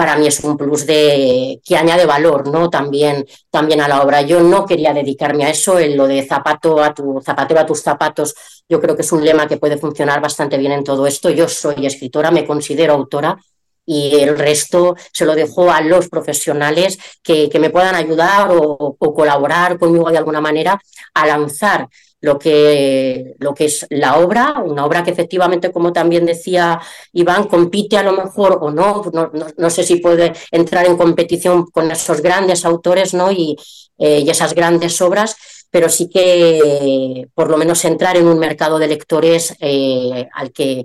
para 0.00 0.16
mí 0.16 0.26
es 0.26 0.40
un 0.40 0.56
plus 0.56 0.86
de, 0.86 1.60
que 1.62 1.76
añade 1.76 2.06
valor 2.06 2.48
¿no? 2.48 2.70
también, 2.70 3.26
también 3.50 3.82
a 3.82 3.86
la 3.86 4.00
obra. 4.00 4.22
Yo 4.22 4.40
no 4.40 4.64
quería 4.64 4.94
dedicarme 4.94 5.44
a 5.44 5.50
eso, 5.50 5.78
en 5.78 5.94
lo 5.94 6.06
de 6.06 6.26
zapato 6.26 6.82
a 6.82 6.94
tu, 6.94 7.20
zapatero 7.22 7.60
a 7.60 7.66
tus 7.66 7.82
zapatos, 7.82 8.34
yo 8.66 8.80
creo 8.80 8.96
que 8.96 9.02
es 9.02 9.12
un 9.12 9.22
lema 9.22 9.46
que 9.46 9.58
puede 9.58 9.76
funcionar 9.76 10.22
bastante 10.22 10.56
bien 10.56 10.72
en 10.72 10.84
todo 10.84 11.06
esto. 11.06 11.28
Yo 11.28 11.50
soy 11.50 11.84
escritora, 11.84 12.30
me 12.30 12.46
considero 12.46 12.94
autora, 12.94 13.36
y 13.84 14.16
el 14.20 14.38
resto 14.38 14.96
se 15.12 15.26
lo 15.26 15.34
dejo 15.34 15.70
a 15.70 15.82
los 15.82 16.08
profesionales 16.08 16.98
que, 17.22 17.50
me 17.60 17.68
puedan 17.68 17.94
ayudar 17.94 18.48
o, 18.52 18.96
colaborar 18.96 19.78
conmigo 19.78 20.10
de 20.10 20.16
alguna 20.16 20.40
manera 20.40 20.80
a 21.12 21.26
lanzar 21.26 21.88
lo 22.20 22.38
que, 22.38 23.34
lo 23.38 23.54
que 23.54 23.64
es 23.66 23.86
la 23.90 24.18
obra, 24.18 24.62
una 24.64 24.84
obra 24.84 25.02
que 25.02 25.10
efectivamente, 25.10 25.72
como 25.72 25.92
también 25.92 26.26
decía 26.26 26.80
Iván, 27.12 27.44
compite 27.44 27.96
a 27.96 28.02
lo 28.02 28.12
mejor 28.12 28.58
o 28.60 28.70
no, 28.70 29.02
no, 29.56 29.70
sé 29.70 29.82
si 29.82 29.96
puede 29.96 30.32
entrar 30.50 30.86
en 30.86 30.96
competición 30.96 31.66
con 31.66 31.90
esos 31.90 32.20
grandes 32.20 32.64
autores 32.64 33.14
¿no? 33.14 33.32
y, 33.32 33.56
eh, 33.98 34.20
y 34.20 34.30
esas 34.30 34.54
grandes 34.54 35.00
obras, 35.00 35.36
pero 35.70 35.88
sí 35.88 36.08
que 36.10 37.28
por 37.34 37.48
lo 37.48 37.56
menos 37.56 37.84
entrar 37.84 38.16
en 38.16 38.26
un 38.26 38.38
mercado 38.38 38.78
de 38.78 38.88
lectores 38.88 39.56
eh, 39.60 40.28
al 40.34 40.52
que, 40.52 40.84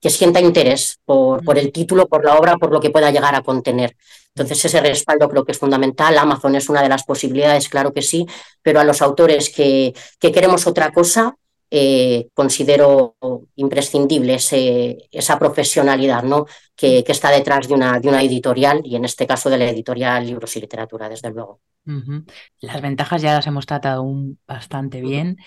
que, 0.00 0.10
sienta 0.10 0.40
interés 0.40 0.98
por, 1.04 1.42
por, 1.44 1.58
el 1.58 1.72
título, 1.72 2.08
por 2.08 2.24
la 2.24 2.36
obra, 2.36 2.56
por 2.56 2.72
lo 2.72 2.80
que 2.80 2.90
pueda 2.90 3.10
llegar 3.10 3.34
a 3.34 3.42
contener. 3.42 3.96
Entonces 4.34 4.64
ese 4.64 4.80
respaldo 4.80 5.28
creo 5.28 5.44
que 5.44 5.52
es 5.52 5.58
fundamental. 5.58 6.16
Amazon 6.16 6.54
es 6.54 6.68
una 6.68 6.82
de 6.82 6.88
las 6.88 7.04
posibilidades, 7.04 7.68
claro 7.68 7.92
que 7.92 8.02
sí, 8.02 8.26
pero 8.62 8.80
a 8.80 8.84
los 8.84 9.02
autores 9.02 9.50
que, 9.50 9.94
que 10.20 10.32
queremos 10.32 10.66
otra 10.66 10.92
cosa, 10.92 11.36
eh, 11.70 12.28
considero 12.32 13.16
imprescindible 13.56 14.38
esa 15.12 15.38
profesionalidad 15.38 16.22
¿no? 16.22 16.46
que, 16.74 17.04
que, 17.04 17.12
está 17.12 17.30
detrás 17.30 17.68
de 17.68 17.74
una, 17.74 18.00
de 18.00 18.08
una 18.08 18.22
editorial 18.22 18.80
y 18.84 18.96
en 18.96 19.04
este 19.04 19.26
caso 19.26 19.50
de 19.50 19.58
la 19.58 19.68
editorial 19.68 20.26
Libros 20.26 20.56
y 20.56 20.60
Literatura, 20.60 21.10
desde 21.10 21.30
luego. 21.30 21.60
Las 22.60 22.82
ventajas 22.82 23.22
ya 23.22 23.34
las 23.34 23.46
hemos 23.46 23.66
tratado 23.66 24.04
bastante 24.46 25.00
bien. 25.00 25.38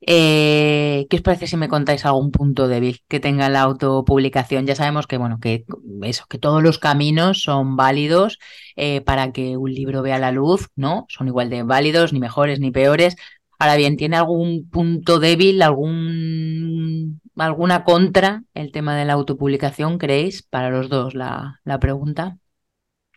Eh, 0.00 1.06
¿Qué 1.08 1.16
os 1.16 1.22
parece 1.22 1.46
si 1.46 1.56
me 1.56 1.68
contáis 1.68 2.04
algún 2.04 2.30
punto 2.30 2.68
débil 2.68 3.02
que 3.08 3.20
tenga 3.20 3.48
la 3.48 3.62
autopublicación? 3.62 4.66
Ya 4.66 4.74
sabemos 4.76 5.06
que, 5.06 5.16
bueno, 5.18 5.38
que 5.40 5.64
eso, 6.02 6.26
que 6.28 6.38
todos 6.38 6.62
los 6.62 6.78
caminos 6.78 7.42
son 7.42 7.76
válidos 7.76 8.38
eh, 8.76 9.00
para 9.00 9.32
que 9.32 9.56
un 9.56 9.72
libro 9.72 10.02
vea 10.02 10.18
la 10.18 10.32
luz, 10.32 10.68
¿no? 10.76 11.06
Son 11.08 11.28
igual 11.28 11.50
de 11.50 11.62
válidos, 11.62 12.12
ni 12.12 12.20
mejores 12.20 12.60
ni 12.60 12.70
peores. 12.70 13.16
Ahora 13.58 13.76
bien, 13.76 13.96
¿tiene 13.96 14.16
algún 14.16 14.68
punto 14.68 15.18
débil, 15.18 15.62
algún, 15.62 17.20
alguna 17.36 17.84
contra 17.84 18.44
el 18.54 18.70
tema 18.72 18.96
de 18.96 19.06
la 19.06 19.14
autopublicación, 19.14 19.98
creéis? 19.98 20.42
Para 20.42 20.70
los 20.70 20.88
dos 20.90 21.14
la, 21.14 21.60
la 21.64 21.78
pregunta 21.80 22.36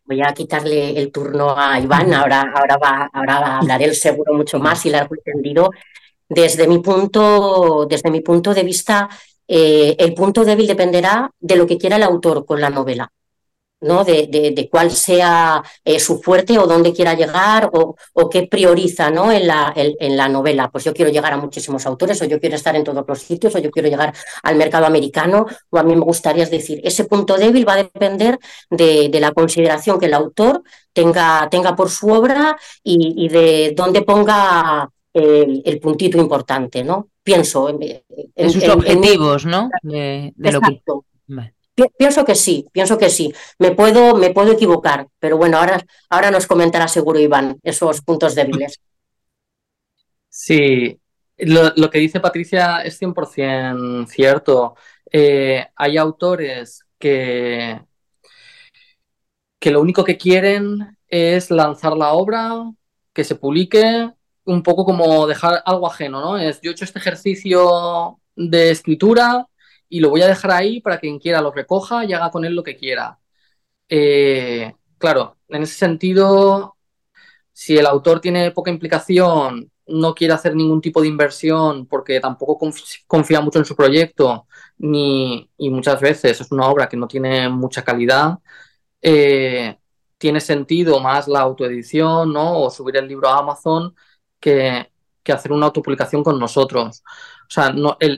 voy 0.10 0.22
a 0.24 0.34
quitarle 0.34 0.98
el 1.00 1.12
turno 1.12 1.56
a 1.56 1.80
Iván, 1.80 2.12
ahora, 2.14 2.42
ahora, 2.56 2.78
va, 2.78 3.10
ahora 3.14 3.40
va 3.40 3.48
a 3.48 3.58
hablar 3.60 3.84
él 3.84 3.94
seguro 3.94 4.34
mucho 4.34 4.58
más 4.58 4.84
y 4.88 4.90
largo 4.90 5.14
entendido. 5.14 5.70
Desde 6.30 6.68
mi 6.68 6.80
punto, 6.80 7.88
desde 7.90 8.12
mi 8.12 8.22
punto 8.22 8.54
de 8.54 8.64
vista, 8.64 9.10
eh, 9.48 9.96
el 9.98 10.14
punto 10.14 10.46
débil 10.46 10.68
dependerá 10.68 11.32
de 11.40 11.56
lo 11.56 11.66
que 11.66 11.78
quiera 11.78 11.96
el 11.96 12.04
autor 12.04 12.46
con 12.46 12.62
la 12.62 12.70
novela. 12.70 13.12
¿no? 13.82 14.04
De, 14.04 14.28
de, 14.28 14.70
cuál 14.70 14.92
sea 14.92 15.64
eh, 15.86 16.00
su 16.00 16.22
fuerte 16.22 16.58
o 16.58 16.68
dónde 16.68 16.94
quiera 16.94 17.14
llegar 17.14 17.70
o, 17.74 17.96
qué 18.30 18.48
prioriza 18.48 19.10
¿no? 19.10 19.32
en, 19.32 19.48
la, 19.48 19.74
en, 19.76 20.18
la 20.18 20.28
novela. 20.28 20.70
Pues 20.70 20.84
yo 20.84 20.94
quiero 20.94 21.12
llegar 21.12 21.34
a 21.34 21.38
muchísimos 21.38 21.86
autores 21.86 22.22
o 22.22 22.26
yo 22.26 22.40
quiero 22.40 22.56
estar 22.56 22.76
en 22.76 22.84
todos 22.84 23.06
los 23.08 23.20
sitios 23.20 23.56
o 23.56 23.60
yo 23.60 23.72
quiero 23.72 23.90
llegar 23.90 24.14
al 24.44 24.56
mercado 24.56 24.86
americano 24.86 25.46
o 25.70 25.78
a 25.78 25.84
mí 25.84 25.96
me 25.96 26.02
gustaría 26.02 26.44
es 26.44 26.52
decir, 26.52 26.82
ese 26.84 27.06
punto 27.06 27.38
débil 27.38 27.68
va 27.68 27.74
a 27.74 27.78
depender 27.78 28.40
de, 28.70 29.10
la 29.20 29.32
consideración 29.32 30.00
que 30.00 30.06
el 30.06 30.14
autor 30.14 30.64
tenga, 30.94 31.48
tenga 31.50 31.76
por 31.76 31.90
su 31.90 32.10
obra 32.10 32.58
y, 32.84 33.28
de 33.30 33.74
dónde 33.76 34.02
ponga 34.02 34.90
el, 35.14 35.80
puntito 35.82 36.18
importante, 36.18 36.84
¿no? 36.84 37.10
Pienso 37.24 37.70
en, 37.70 38.04
en 38.36 38.50
sus 38.52 38.68
objetivos, 38.68 39.46
¿no? 39.46 39.70
De, 39.82 40.34
lo 40.38 40.62
que... 40.62 40.82
Pienso 41.98 42.26
que 42.26 42.36
sí, 42.36 42.66
pienso 42.72 42.98
que 42.98 43.10
sí. 43.10 43.34
Me 43.58 43.72
puedo, 43.72 44.16
me 44.16 44.32
puedo 44.32 44.52
equivocar, 44.52 45.08
pero 45.20 45.38
bueno, 45.38 45.58
ahora, 45.58 45.86
ahora 46.10 46.32
nos 46.32 46.46
comentará 46.46 46.88
seguro 46.88 47.20
Iván 47.20 47.60
esos 47.64 48.02
puntos 48.02 48.36
débiles. 48.36 48.80
Sí, 50.32 50.98
lo, 51.38 51.90
que 51.90 51.98
dice 51.98 52.20
Patricia 52.20 52.82
es 52.82 53.02
100% 53.02 54.06
cierto. 54.08 54.76
Eh, 55.12 55.66
hay 55.76 55.98
autores 55.98 56.86
que, 57.00 57.82
que 59.60 59.72
lo 59.72 59.82
único 59.82 60.04
que 60.04 60.18
quieren 60.18 60.98
es 61.08 61.50
lanzar 61.50 61.98
la 61.98 62.14
obra, 62.14 62.72
que 63.12 63.24
se 63.24 63.36
publique, 63.36 64.12
un 64.50 64.64
poco 64.64 64.86
como 64.86 65.28
dejar 65.28 65.62
algo 65.66 65.88
ajeno, 65.88 66.22
¿no? 66.22 66.38
Es, 66.38 66.60
yo 66.62 66.72
he 66.72 66.74
hecho 66.74 66.86
este 66.86 67.00
ejercicio 67.00 68.20
de 68.36 68.72
escritura, 68.72 69.48
y 69.90 70.00
lo 70.02 70.10
voy 70.10 70.22
a 70.22 70.28
dejar 70.28 70.52
ahí 70.52 70.82
para 70.82 71.00
quien 71.00 71.20
quiera 71.20 71.42
lo 71.42 71.52
recoja 71.52 72.06
y 72.06 72.14
haga 72.14 72.32
con 72.32 72.46
él 72.46 72.56
lo 72.56 72.64
que 72.64 72.78
quiera. 72.78 73.20
Eh, 73.90 74.74
claro, 74.98 75.38
en 75.50 75.64
ese 75.64 75.76
sentido, 75.76 76.78
si 77.54 77.78
el 77.78 77.86
autor 77.88 78.22
tiene 78.22 78.52
poca 78.52 78.72
implicación, 78.72 79.72
no 79.88 80.16
quiere 80.16 80.34
hacer 80.34 80.56
ningún 80.56 80.82
tipo 80.82 81.02
de 81.02 81.08
inversión 81.08 81.88
porque 81.88 82.20
tampoco 82.20 82.72
confía 83.08 83.42
mucho 83.42 83.60
en 83.60 83.66
su 83.66 83.76
proyecto, 83.76 84.48
ni, 84.78 85.50
y 85.58 85.70
muchas 85.70 86.00
veces 86.02 86.42
es 86.42 86.52
una 86.52 86.68
obra 86.70 86.88
que 86.90 86.98
no 86.98 87.08
tiene 87.08 87.50
mucha 87.50 87.84
calidad, 87.84 88.40
eh, 89.02 89.78
tiene 90.18 90.42
sentido 90.42 91.00
más 91.00 91.28
la 91.28 91.42
autoedición 91.42 92.34
¿no? 92.34 92.62
o 92.62 92.70
subir 92.70 92.98
el 92.98 93.08
libro 93.08 93.30
a 93.30 93.40
Amazon 93.40 93.96
que, 94.40 94.92
que 95.24 95.32
hacer 95.32 95.52
una 95.52 95.68
autopublicación 95.68 96.24
con 96.24 96.40
nosotros. 96.40 97.04
O 97.50 97.52
sea, 97.52 97.74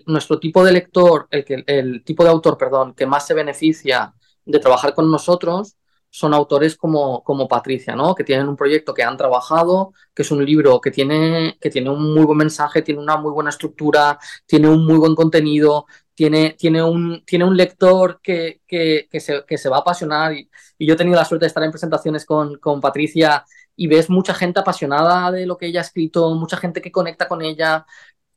nuestro 0.06 0.40
tipo 0.40 0.64
de 0.64 0.74
lector, 0.74 1.28
el, 1.32 1.46
que, 1.46 1.64
el 1.68 2.04
tipo 2.04 2.24
de 2.24 2.30
autor, 2.30 2.58
perdón, 2.58 2.94
que 2.94 3.06
más 3.06 3.26
se 3.26 3.34
beneficia 3.34 4.14
de 4.46 4.60
trabajar 4.60 4.94
con 4.94 5.10
nosotros 5.10 5.78
son 6.10 6.34
autores 6.34 6.76
como, 6.76 7.24
como 7.24 7.48
Patricia, 7.48 7.96
¿no? 7.96 8.14
Que 8.14 8.26
tienen 8.26 8.50
un 8.50 8.58
proyecto 8.58 8.94
que 8.94 9.04
han 9.04 9.16
trabajado, 9.16 9.94
que 10.14 10.24
es 10.24 10.32
un 10.32 10.46
libro 10.46 10.82
que 10.82 10.92
tiene, 10.92 11.58
que 11.60 11.70
tiene 11.70 11.90
un 11.90 12.14
muy 12.14 12.26
buen 12.26 12.38
mensaje, 12.38 12.82
tiene 12.82 13.00
una 13.00 13.16
muy 13.16 13.32
buena 13.32 13.50
estructura, 13.50 14.20
tiene 14.46 14.68
un 14.68 14.86
muy 14.86 14.98
buen 14.98 15.16
contenido, 15.16 15.86
tiene, 16.14 16.56
tiene, 16.60 16.84
un, 16.84 17.24
tiene 17.26 17.46
un 17.46 17.56
lector 17.56 18.20
que, 18.22 18.62
que, 18.68 19.08
se, 19.22 19.46
que 19.48 19.58
se, 19.58 19.70
va 19.70 19.78
a 19.78 19.80
apasionar. 19.80 20.34
Y, 20.34 20.50
y, 20.78 20.86
yo 20.86 20.96
he 20.96 20.98
tenido 20.98 21.16
la 21.16 21.26
suerte 21.26 21.46
de 21.46 21.48
estar 21.48 21.64
en 21.64 21.72
presentaciones 21.72 22.26
con, 22.26 22.58
con 22.58 22.82
Patricia 22.82 23.46
y 23.82 23.88
ves 23.88 24.12
mucha 24.12 24.36
gente 24.36 24.60
apasionada 24.60 25.32
de 25.32 25.48
lo 25.48 25.58
que 25.58 25.66
ella 25.66 25.80
ha 25.80 25.84
escrito, 25.84 26.36
mucha 26.36 26.56
gente 26.56 26.84
que 26.84 26.92
conecta 26.92 27.28
con 27.28 27.42
ella, 27.42 27.84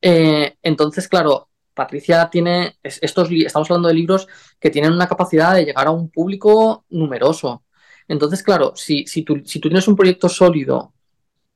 eh, 0.00 0.56
entonces, 0.62 1.06
claro, 1.06 1.50
Patricia 1.74 2.30
tiene 2.30 2.78
estos, 2.82 3.28
estamos 3.30 3.70
hablando 3.70 3.88
de 3.88 3.94
libros 3.94 4.26
que 4.58 4.70
tienen 4.70 4.92
una 4.92 5.06
capacidad 5.06 5.54
de 5.54 5.66
llegar 5.66 5.86
a 5.86 5.90
un 5.90 6.08
público 6.10 6.86
numeroso. 6.88 7.62
Entonces, 8.08 8.42
claro, 8.42 8.72
si, 8.74 9.06
si, 9.06 9.22
tú, 9.22 9.42
si 9.44 9.60
tú 9.60 9.68
tienes 9.68 9.86
un 9.86 9.96
proyecto 9.96 10.30
sólido 10.30 10.94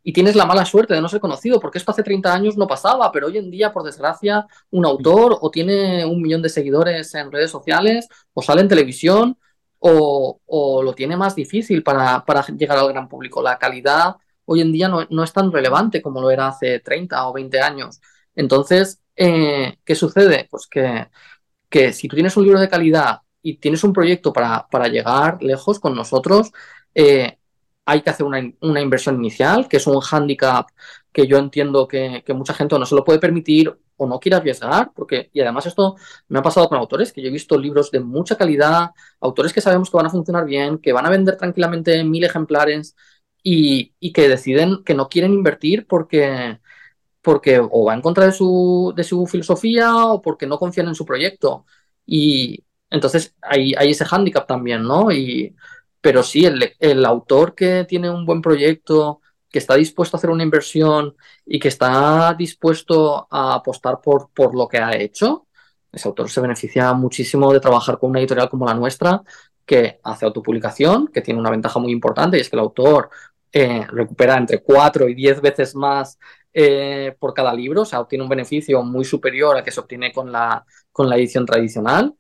y 0.03 0.13
tienes 0.13 0.37
la 0.37 0.45
mala 0.45 0.67
suerte 0.67 0.93
de 0.93 1.01
no 1.01 1.09
ser 1.09 1.21
conocido, 1.21 1.59
porque 1.59 1.79
esto 1.79 1.93
hace 1.93 2.03
30 2.03 2.35
años 2.35 2.59
no 2.59 2.67
pasaba, 2.67 3.11
pero 3.11 3.29
hoy 3.29 3.39
en 3.39 3.51
día, 3.51 3.73
por 3.73 3.85
desgracia, 3.85 4.47
un 4.71 4.85
autor 4.85 5.39
o 5.41 5.51
tiene 5.51 6.05
un 6.05 6.21
millón 6.21 6.43
de 6.43 6.51
seguidores 6.51 7.15
en 7.15 7.33
redes 7.33 7.51
sociales, 7.51 8.07
o 8.35 8.43
sale 8.43 8.61
en 8.61 8.69
televisión, 8.69 9.39
o, 9.81 10.83
lo 10.83 10.95
tiene 10.95 11.17
más 11.17 11.35
difícil 11.35 11.83
para, 11.83 12.25
llegar 12.57 12.79
al 12.79 12.89
gran 12.89 13.09
público. 13.09 13.43
La 13.43 13.59
calidad 13.59 14.17
hoy 14.45 14.61
en 14.61 14.73
día 14.73 14.89
no, 14.89 15.25
es 15.25 15.33
tan 15.33 15.53
relevante 15.53 16.03
como 16.03 16.21
lo 16.21 16.31
era 16.31 16.49
hace 16.49 16.81
30 16.81 17.29
o 17.29 17.33
20 17.33 17.61
años. 17.61 18.01
Entonces, 18.35 19.01
eh, 19.17 19.79
¿qué 19.85 19.95
sucede? 19.95 20.49
Pues 20.51 20.67
que, 20.69 21.93
si 21.93 22.09
tú 22.09 22.17
tienes 22.17 22.37
un 22.37 22.45
libro 22.45 22.61
de 22.61 22.69
calidad 22.69 23.21
y 23.43 23.59
tienes 23.59 23.85
un 23.85 23.93
proyecto 23.93 24.33
para, 24.33 24.67
para 24.69 24.89
llegar 24.89 25.43
lejos 25.43 25.79
con 25.81 25.95
nosotros, 25.95 26.51
eh, 26.95 27.39
hay 27.85 28.03
que 28.03 28.11
hacer 28.11 28.27
una, 28.27 28.39
una, 28.61 28.81
inversión 28.81 29.17
inicial, 29.17 29.69
que 29.69 29.79
es 29.79 29.87
un 29.87 30.01
hándicap 30.01 30.69
que 31.19 31.27
yo 31.27 31.37
entiendo 31.39 31.89
que, 31.89 32.23
que, 32.25 32.33
mucha 32.33 32.55
gente 32.55 32.79
no 32.79 32.87
se 32.87 32.95
lo 32.95 33.03
puede 33.03 33.19
permitir 33.19 33.77
o 33.97 34.07
no 34.07 34.21
quiere 34.21 34.37
arriesgar, 34.37 34.93
porque, 34.95 35.31
y 35.33 35.41
además 35.41 35.67
esto 35.67 35.97
me 36.29 36.39
ha 36.39 36.43
pasado 36.43 36.69
con 36.69 36.79
autores, 36.79 37.13
que 37.13 37.21
yo 37.21 37.27
he 37.27 37.33
visto 37.33 37.59
libros 37.59 37.91
de 37.91 37.99
mucha 37.99 38.37
calidad, 38.37 38.91
autores 39.21 39.53
que 39.53 39.61
sabemos 39.61 39.91
que 39.91 39.97
van 39.97 40.07
a 40.07 40.11
funcionar 40.11 40.45
bien, 40.45 40.79
que 40.79 40.93
van 40.93 41.07
a 41.07 41.11
vender 41.11 41.37
tranquilamente 41.37 42.05
mil 42.05 42.23
ejemplares 42.23 42.95
y, 43.43 43.95
y 43.99 44.13
que 44.13 44.29
deciden 44.29 44.85
que 44.85 44.95
no 44.95 45.09
quieren 45.09 45.33
invertir 45.35 45.89
porque, 45.89 46.61
porque 47.21 47.59
o 47.61 47.85
va 47.87 47.95
en 47.95 48.03
contra 48.03 48.25
de 48.27 48.33
su, 48.33 48.93
de 48.97 49.03
su 49.05 49.27
filosofía 49.27 49.97
o 49.97 50.23
porque 50.23 50.47
no 50.47 50.59
confían 50.59 50.87
en 50.89 50.95
su 50.95 51.05
proyecto. 51.05 51.67
Y 52.07 52.65
entonces 52.91 53.35
hay, 53.43 53.75
hay 53.77 53.91
ese 53.91 54.05
hándicap 54.05 54.47
también, 54.47 54.85
¿no? 54.85 55.11
Y, 55.13 55.57
pero 56.01 56.23
sí, 56.23 56.47
el, 56.47 56.75
el, 56.79 57.05
autor 57.05 57.55
que 57.57 57.85
tiene 57.89 58.09
un 58.11 58.25
buen 58.27 58.41
proyecto, 58.43 59.21
que 59.51 59.59
está 59.59 59.75
dispuesto 59.75 60.17
a 60.17 60.19
hacer 60.19 60.31
una 60.31 60.43
inversión 60.43 61.17
y 61.45 61.59
que 61.59 61.69
está 61.69 62.35
dispuesto 62.35 63.27
a 63.31 63.55
apostar 63.55 64.01
por, 64.01 64.31
por 64.31 64.55
lo 64.55 64.69
que 64.69 64.79
ha 64.79 64.97
hecho, 64.97 65.47
ese 65.91 66.09
autor 66.09 66.31
se 66.31 66.41
beneficia 66.41 66.93
muchísimo 66.93 67.53
de 67.53 67.61
trabajar 67.61 67.99
con 67.99 68.11
una 68.11 68.21
editorial 68.21 68.49
como 68.51 68.67
la 68.67 68.75
nuestra, 68.75 69.23
que 69.65 70.01
hace 70.03 70.25
autopublicación, 70.25 71.09
que 71.09 71.21
tiene 71.21 71.41
una 71.41 71.51
ventaja 71.51 71.79
muy 71.79 71.93
importante 71.93 72.39
y 72.39 72.41
es 72.41 72.49
que 72.49 72.57
el 72.57 72.61
autor 72.61 73.11
eh, 73.53 73.87
recupera 73.89 74.37
entre 74.37 74.63
cuatro 74.63 75.09
y 75.09 75.15
diez 75.15 75.41
veces 75.41 75.75
más 75.75 76.19
eh, 76.53 77.15
por 77.19 77.35
cada 77.35 77.53
libro, 77.55 77.83
o 77.83 77.85
sea, 77.85 78.01
obtiene 78.01 78.25
un 78.25 78.31
beneficio 78.31 78.83
muy 78.83 79.05
superior 79.05 79.57
al 79.57 79.65
que 79.65 79.71
se 79.71 79.81
obtiene 79.81 80.13
con 80.13 80.33
la, 80.33 80.65
con 80.93 81.09
la 81.09 81.17
edición 81.17 81.47
tradicional 81.47 82.15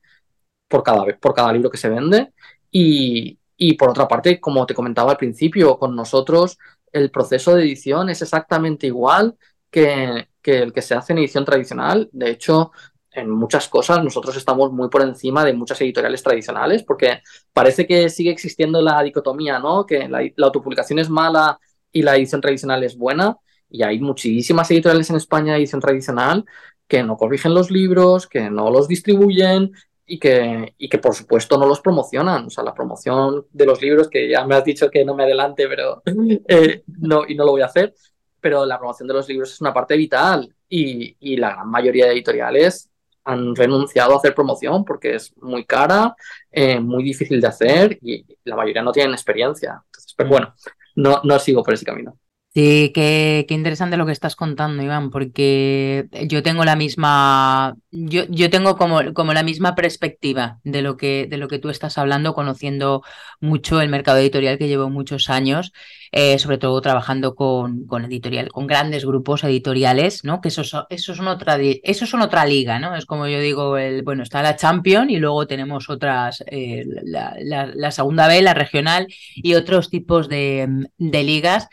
por 0.69 0.83
cada, 0.83 1.05
por 1.21 1.35
cada 1.35 1.53
libro 1.53 1.71
que 1.71 1.79
se 1.79 1.89
vende. 1.89 2.33
Y, 2.71 3.39
y 3.57 3.75
por 3.75 3.91
otra 3.91 4.07
parte, 4.09 4.41
como 4.41 4.67
te 4.67 4.75
comentaba 4.75 5.13
al 5.13 5.17
principio, 5.17 5.79
con 5.79 5.97
nosotros 5.97 6.59
el 6.93 7.11
proceso 7.11 7.55
de 7.55 7.63
edición 7.63 8.09
es 8.11 8.23
exactamente 8.23 8.87
igual 8.87 9.37
que, 9.71 10.29
el 10.43 10.73
que 10.73 10.83
se 10.83 10.95
hace 10.95 11.13
en 11.13 11.19
edición 11.19 11.45
tradicional. 11.45 12.09
De 12.13 12.31
hecho, 12.31 12.73
en 13.11 13.31
muchas 13.31 13.69
cosas 13.69 14.03
nosotros 14.03 14.37
estamos 14.37 14.73
muy 14.73 14.89
por 14.89 15.03
encima 15.03 15.45
de 15.45 15.53
muchas 15.53 15.81
editoriales 15.81 16.23
tradicionales 16.23 16.83
porque 16.83 17.21
parece 17.53 17.87
que 17.87 18.09
sigue 18.09 18.31
existiendo 18.31 18.81
la 18.83 19.03
dicotomía, 19.03 19.59
¿no? 19.59 19.85
Que 19.87 20.09
la, 20.09 20.23
la, 20.37 20.47
autopublicación 20.47 20.99
es 20.99 21.11
mala 21.11 21.59
y 21.93 22.03
la 22.03 22.17
edición 22.17 22.41
tradicional 22.41 22.83
es 22.85 22.97
buena 22.97 23.37
y 23.71 23.83
hay 23.83 23.99
muchísimas 24.01 24.71
editoriales 24.71 25.11
en 25.11 25.17
España 25.17 25.53
de 25.53 25.59
edición 25.59 25.81
tradicional 25.81 26.45
que 26.87 27.03
no 27.03 27.17
corrigen 27.17 27.55
los 27.55 27.71
libros, 27.71 28.27
que 28.27 28.51
no 28.51 28.71
los 28.71 28.89
distribuyen 28.89 29.73
y 30.09 30.19
que, 30.19 30.75
y 30.79 30.89
que 30.89 30.99
por 30.99 31.15
supuesto 31.15 31.57
no 31.59 31.67
los 31.67 31.81
promocionan. 31.81 32.47
O 32.47 32.51
sea, 32.51 32.65
la 32.65 32.75
promoción 32.75 33.47
de 33.53 33.67
los 33.67 33.81
libros, 33.81 34.09
que 34.09 34.29
ya 34.29 34.45
me 34.45 34.57
has 34.57 34.65
dicho 34.65 34.91
que 34.91 35.05
no 35.05 35.15
me 35.15 35.25
adelante, 35.25 35.69
pero 35.69 36.03
eh, 36.49 36.83
no, 36.87 37.23
y 37.29 37.35
no 37.35 37.45
lo 37.45 37.53
voy 37.53 37.61
a 37.61 37.67
hacer, 37.67 37.95
pero 38.41 38.65
la 38.67 38.79
promoción 38.79 39.07
de 39.07 39.15
los 39.15 39.29
libros 39.29 39.53
es 39.53 39.61
una 39.61 39.73
parte 39.73 39.97
vital 39.97 40.53
y, 40.69 41.17
y 41.21 41.37
la 41.37 41.51
gran 41.51 41.71
mayoría 41.71 42.07
de 42.07 42.13
editoriales 42.13 42.91
han 43.25 43.55
renunciado 43.55 44.15
a 44.15 44.17
hacer 44.17 44.35
promoción 44.35 44.85
porque 44.87 45.17
es 45.17 45.37
muy 45.37 45.67
cara, 45.67 46.17
eh, 46.51 46.81
muy 46.81 47.05
difícil 47.05 47.41
de 47.41 47.47
hacer 47.47 47.99
y 48.01 48.25
la 48.45 48.57
mayoría 48.57 48.83
no 48.83 48.93
tienen 48.93 49.13
experiencia. 49.13 49.83
Entonces, 49.85 50.15
pero 50.17 50.31
bueno, 50.31 50.55
no, 50.97 51.21
no 51.23 51.39
sigo 51.39 51.63
por 51.63 51.75
ese 51.75 51.85
camino. 51.85 52.19
Sí, 52.59 52.91
qué, 52.93 53.47
interesante 53.51 53.97
lo 53.97 54.05
que 54.05 54.11
estás 54.11 54.35
contando, 54.35 54.83
Iván, 54.83 55.11
porque 55.11 56.09
yo 56.27 56.43
tengo 56.43 56.65
la 56.65 56.75
misma, 56.75 57.77
yo, 57.93 58.25
yo 58.31 58.51
tengo 58.51 58.77
como, 58.77 59.15
como, 59.15 59.33
la 59.33 59.45
misma 59.45 59.77
perspectiva 59.77 60.59
de 60.65 60.83
lo, 60.83 60.97
que, 60.97 61.29
de 61.31 61.37
lo 61.37 61.47
que 61.47 61.61
tú 61.61 61.69
estás 61.71 61.99
hablando, 61.99 62.35
conociendo 62.35 63.05
mucho 63.41 63.81
el 63.81 63.89
mercado 63.89 64.19
editorial 64.19 64.59
que 64.59 64.67
llevo 64.67 64.91
muchos 64.91 65.31
años, 65.31 65.73
eh, 66.11 66.37
sobre 66.41 66.59
todo 66.59 66.81
trabajando 66.81 67.37
con, 67.37 67.87
con, 67.87 68.05
editorial, 68.07 68.49
con 68.49 68.67
grandes 68.67 69.05
grupos 69.05 69.45
editoriales, 69.45 70.25
¿no? 70.25 70.41
Que 70.41 70.49
esos, 70.49 70.75
esos, 70.91 71.17
son 71.17 71.29
otra, 71.29 71.59
esos 71.61 72.11
son 72.11 72.23
otra 72.23 72.45
liga, 72.45 72.81
¿no? 72.81 72.97
Es 72.97 73.07
como 73.07 73.29
yo 73.29 73.39
digo, 73.39 73.77
el, 73.77 74.03
bueno, 74.03 74.25
está 74.25 74.43
la 74.43 74.57
Champion 74.57 75.11
y 75.11 75.19
luego 75.19 75.47
tenemos 75.47 75.89
otras, 75.89 76.43
eh, 76.49 76.85
la, 77.05 77.37
la, 77.41 77.67
la 77.67 77.91
segunda 77.93 78.27
B, 78.27 78.43
la 78.43 78.55
regional 78.55 79.07
y 79.37 79.55
otros 79.55 79.91
tipos 79.91 80.29
de, 80.29 80.89
de 80.99 81.23
ligas. 81.23 81.69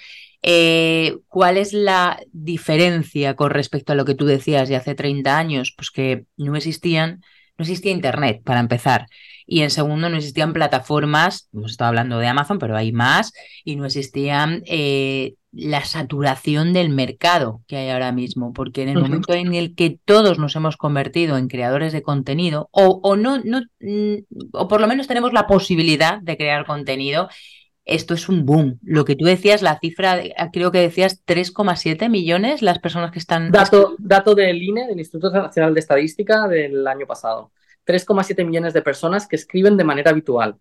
Eh, 0.48 1.18
¿Cuál 1.28 1.58
es 1.58 1.74
la 1.74 2.20
diferencia 2.32 3.36
con 3.36 3.50
respecto 3.50 3.94
a 3.94 3.96
lo 3.96 4.06
que 4.06 4.14
tú 4.14 4.28
decías 4.28 4.70
de 4.70 4.76
hace 4.76 4.94
30 4.94 5.36
años? 5.36 5.74
Pues 5.76 5.90
que 5.90 6.26
no 6.38 6.56
existían, 6.56 7.22
no 7.58 7.64
existía 7.64 7.92
Internet 7.92 8.44
para 8.44 8.60
empezar. 8.60 9.08
Y 9.48 9.62
en 9.62 9.72
segundo, 9.72 10.08
no 10.08 10.18
existían 10.18 10.54
plataformas, 10.54 11.50
hemos 11.52 11.72
estado 11.72 11.90
hablando 11.90 12.20
de 12.20 12.28
Amazon, 12.28 12.60
pero 12.60 12.78
hay 12.78 12.92
más, 12.92 13.34
y 13.64 13.76
no 13.76 13.88
existían 13.88 14.62
eh, 14.68 15.34
la 15.52 15.84
saturación 15.84 16.74
del 16.74 16.90
mercado 16.90 17.62
que 17.68 17.78
hay 17.78 17.90
ahora 17.90 18.12
mismo, 18.12 18.54
porque 18.54 18.84
en 18.84 18.90
el 18.90 19.00
momento 19.00 19.34
en 19.34 19.56
el 19.56 19.74
que 19.74 19.98
todos 20.06 20.38
nos 20.38 20.56
hemos 20.56 20.78
convertido 20.78 21.38
en 21.38 21.48
creadores 21.48 21.92
de 21.92 22.04
contenido, 22.04 22.70
o, 22.72 23.00
o 23.02 23.16
no, 23.16 23.40
no, 23.44 23.62
mm, 23.80 24.16
o 24.52 24.68
por 24.68 24.80
lo 24.80 24.86
menos 24.86 25.08
tenemos 25.08 25.34
la 25.34 25.48
posibilidad 25.48 26.22
de 26.22 26.38
crear 26.38 26.68
contenido, 26.68 27.30
esto 27.86 28.14
es 28.14 28.28
un 28.28 28.46
boom. 28.46 28.80
Lo 28.84 29.06
que 29.06 29.16
tú 29.16 29.26
decías, 29.26 29.62
la 29.62 29.80
cifra, 29.80 30.20
creo 30.52 30.72
que 30.72 30.80
decías 30.80 31.24
3,7 31.26 32.10
millones 32.10 32.62
las 32.62 32.80
personas 32.80 33.12
que 33.12 33.20
están... 33.20 33.52
Dato, 33.52 33.96
dato 34.00 34.36
del 34.36 34.62
INE, 34.62 34.88
del 34.88 35.00
Instituto 35.00 35.32
Nacional 35.32 35.74
de 35.74 35.80
Estadística 35.80 36.48
del 36.48 36.86
año 36.88 37.06
pasado. 37.06 37.52
3,7 37.86 38.44
millones 38.46 38.74
de 38.74 38.82
personas 38.82 39.28
que 39.28 39.36
escriben 39.36 39.78
de 39.78 39.84
manera 39.84 40.12
habitual. 40.12 40.58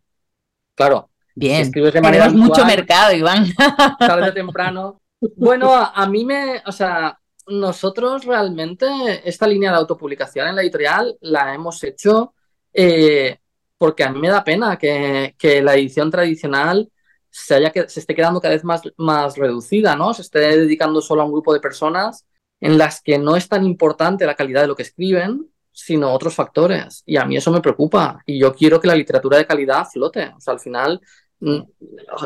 Claro. 0.74 1.10
Bien. 1.34 1.56
Si 1.56 1.62
escribes 1.62 1.94
de 1.94 2.02
manera 2.02 2.26
habitual, 2.26 2.48
mucho 2.48 2.64
mercado, 2.66 3.14
Iván. 3.14 3.46
Tarde 3.98 4.28
o 4.28 4.34
temprano. 4.34 5.00
Bueno, 5.36 5.74
a, 5.74 5.92
a 5.94 6.06
mí 6.06 6.24
me, 6.24 6.62
o 6.66 6.72
sea, 6.72 7.18
nosotros 7.46 8.24
realmente 8.24 8.86
esta 9.24 9.46
línea 9.46 9.70
de 9.70 9.78
autopublicación 9.78 10.48
en 10.48 10.56
la 10.56 10.62
editorial 10.62 11.16
la 11.20 11.54
hemos 11.54 11.82
hecho 11.84 12.34
eh, 12.72 13.38
porque 13.78 14.04
a 14.04 14.10
mí 14.10 14.18
me 14.18 14.28
da 14.28 14.44
pena 14.44 14.76
que, 14.76 15.34
que 15.38 15.62
la 15.62 15.74
edición 15.74 16.10
tradicional 16.10 16.90
se, 17.34 17.56
haya, 17.56 17.72
se 17.88 17.98
esté 17.98 18.14
quedando 18.14 18.40
cada 18.40 18.54
vez 18.54 18.62
más, 18.62 18.82
más 18.96 19.36
reducida, 19.36 19.96
¿no? 19.96 20.14
Se 20.14 20.22
esté 20.22 20.38
dedicando 20.38 21.00
solo 21.02 21.22
a 21.22 21.24
un 21.24 21.32
grupo 21.32 21.52
de 21.52 21.58
personas 21.58 22.24
en 22.60 22.78
las 22.78 23.02
que 23.02 23.18
no 23.18 23.34
es 23.34 23.48
tan 23.48 23.64
importante 23.64 24.24
la 24.24 24.36
calidad 24.36 24.60
de 24.62 24.68
lo 24.68 24.76
que 24.76 24.84
escriben, 24.84 25.50
sino 25.72 26.12
otros 26.12 26.32
factores. 26.32 27.02
Y 27.04 27.16
a 27.16 27.24
mí 27.24 27.36
eso 27.36 27.50
me 27.50 27.60
preocupa. 27.60 28.22
Y 28.24 28.38
yo 28.38 28.54
quiero 28.54 28.80
que 28.80 28.86
la 28.86 28.94
literatura 28.94 29.36
de 29.36 29.46
calidad 29.46 29.84
flote. 29.92 30.32
O 30.36 30.40
sea, 30.40 30.54
al 30.54 30.60
final, 30.60 31.00
mm, 31.40 31.58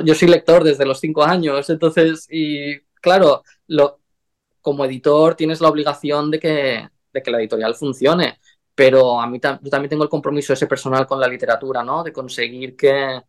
yo 0.05 0.15
soy 0.15 0.29
lector 0.29 0.63
desde 0.63 0.85
los 0.85 1.01
cinco 1.01 1.25
años, 1.25 1.71
entonces, 1.71 2.27
y 2.31 2.79
claro, 3.01 3.43
como 4.61 4.85
editor 4.85 5.35
tienes 5.37 5.63
la 5.63 5.71
obligación 5.71 6.31
de 6.31 6.39
que, 6.39 6.89
de 7.15 7.23
que 7.23 7.31
la 7.31 7.39
editorial 7.39 7.75
funcione. 7.75 8.39
Pero 8.75 9.19
a 9.19 9.27
mí 9.27 9.41
yo 9.43 9.71
también 9.71 9.89
tengo 9.89 10.05
el 10.05 10.11
compromiso 10.11 10.53
ese 10.53 10.67
personal 10.67 11.07
con 11.07 11.19
la 11.19 11.29
literatura, 11.29 11.83
¿no? 11.83 12.05
De 12.05 12.13
conseguir 12.13 12.77
que, 12.77 13.23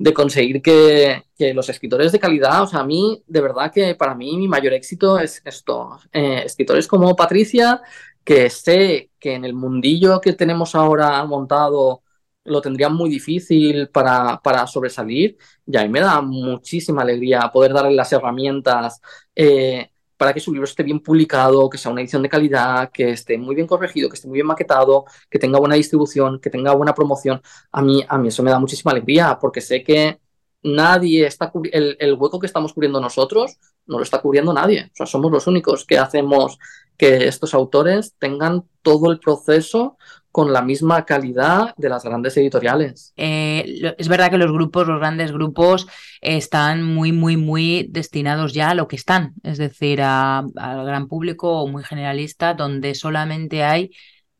de 0.00 0.14
conseguir 0.14 0.62
que, 0.62 1.24
que, 1.36 1.52
los 1.52 1.68
escritores 1.68 2.10
de 2.10 2.18
calidad, 2.18 2.62
o 2.62 2.66
sea, 2.66 2.80
a 2.80 2.84
mí, 2.86 3.22
de 3.26 3.40
verdad 3.42 3.70
que 3.70 3.94
para 3.94 4.14
mí 4.14 4.34
mi 4.38 4.48
mayor 4.48 4.72
éxito 4.72 5.18
es 5.18 5.42
esto. 5.44 5.98
Eh, 6.10 6.42
escritores 6.46 6.88
como 6.88 7.14
Patricia, 7.14 7.82
que 8.24 8.48
sé 8.48 9.10
que 9.18 9.34
en 9.34 9.44
el 9.44 9.52
mundillo 9.52 10.18
que 10.20 10.32
tenemos 10.32 10.74
ahora 10.74 11.22
montado 11.26 12.02
lo 12.44 12.62
tendrían 12.62 12.94
muy 12.94 13.10
difícil 13.10 13.90
para, 13.90 14.40
para 14.42 14.66
sobresalir, 14.66 15.36
y 15.66 15.76
a 15.76 15.82
mí 15.82 15.90
me 15.90 16.00
da 16.00 16.22
muchísima 16.22 17.02
alegría 17.02 17.50
poder 17.52 17.74
darle 17.74 17.92
las 17.94 18.12
herramientas. 18.12 19.00
Eh, 19.36 19.89
para 20.20 20.34
que 20.34 20.40
su 20.40 20.52
libro 20.52 20.66
esté 20.66 20.82
bien 20.82 21.00
publicado, 21.00 21.70
que 21.70 21.78
sea 21.78 21.90
una 21.90 22.02
edición 22.02 22.20
de 22.20 22.28
calidad, 22.28 22.90
que 22.92 23.12
esté 23.12 23.38
muy 23.38 23.54
bien 23.54 23.66
corregido, 23.66 24.10
que 24.10 24.16
esté 24.16 24.28
muy 24.28 24.34
bien 24.36 24.48
maquetado, 24.48 25.06
que 25.30 25.38
tenga 25.38 25.58
buena 25.58 25.76
distribución, 25.76 26.38
que 26.38 26.50
tenga 26.50 26.74
buena 26.74 26.94
promoción. 26.94 27.40
A 27.72 27.80
mí, 27.80 28.04
a 28.06 28.18
mí 28.18 28.28
eso 28.28 28.42
me 28.42 28.50
da 28.50 28.58
muchísima 28.58 28.92
alegría 28.92 29.38
porque 29.40 29.62
sé 29.62 29.82
que 29.82 30.20
nadie 30.62 31.26
está 31.26 31.50
el, 31.72 31.96
el 31.98 32.14
hueco 32.16 32.38
que 32.38 32.46
estamos 32.46 32.74
cubriendo 32.74 33.00
nosotros 33.00 33.56
no 33.86 33.96
lo 33.96 34.02
está 34.02 34.20
cubriendo 34.20 34.52
nadie. 34.52 34.90
O 34.92 34.96
sea, 34.96 35.06
somos 35.06 35.32
los 35.32 35.46
únicos 35.46 35.86
que 35.86 35.96
hacemos 35.96 36.58
que 36.98 37.26
estos 37.26 37.54
autores 37.54 38.14
tengan 38.18 38.64
todo 38.82 39.10
el 39.10 39.20
proceso 39.20 39.96
con 40.32 40.52
la 40.52 40.62
misma 40.62 41.04
calidad 41.04 41.74
de 41.76 41.88
las 41.88 42.04
grandes 42.04 42.36
editoriales. 42.36 43.12
Eh, 43.16 43.94
es 43.98 44.08
verdad 44.08 44.30
que 44.30 44.38
los 44.38 44.52
grupos, 44.52 44.86
los 44.86 44.98
grandes 44.98 45.32
grupos, 45.32 45.86
están 46.20 46.82
muy, 46.82 47.12
muy, 47.12 47.36
muy 47.36 47.88
destinados 47.90 48.52
ya 48.52 48.70
a 48.70 48.74
lo 48.74 48.86
que 48.88 48.96
están, 48.96 49.34
es 49.42 49.58
decir, 49.58 50.02
al 50.02 50.52
gran 50.54 51.08
público 51.08 51.66
muy 51.66 51.82
generalista, 51.82 52.54
donde 52.54 52.94
solamente 52.94 53.64
hay 53.64 53.90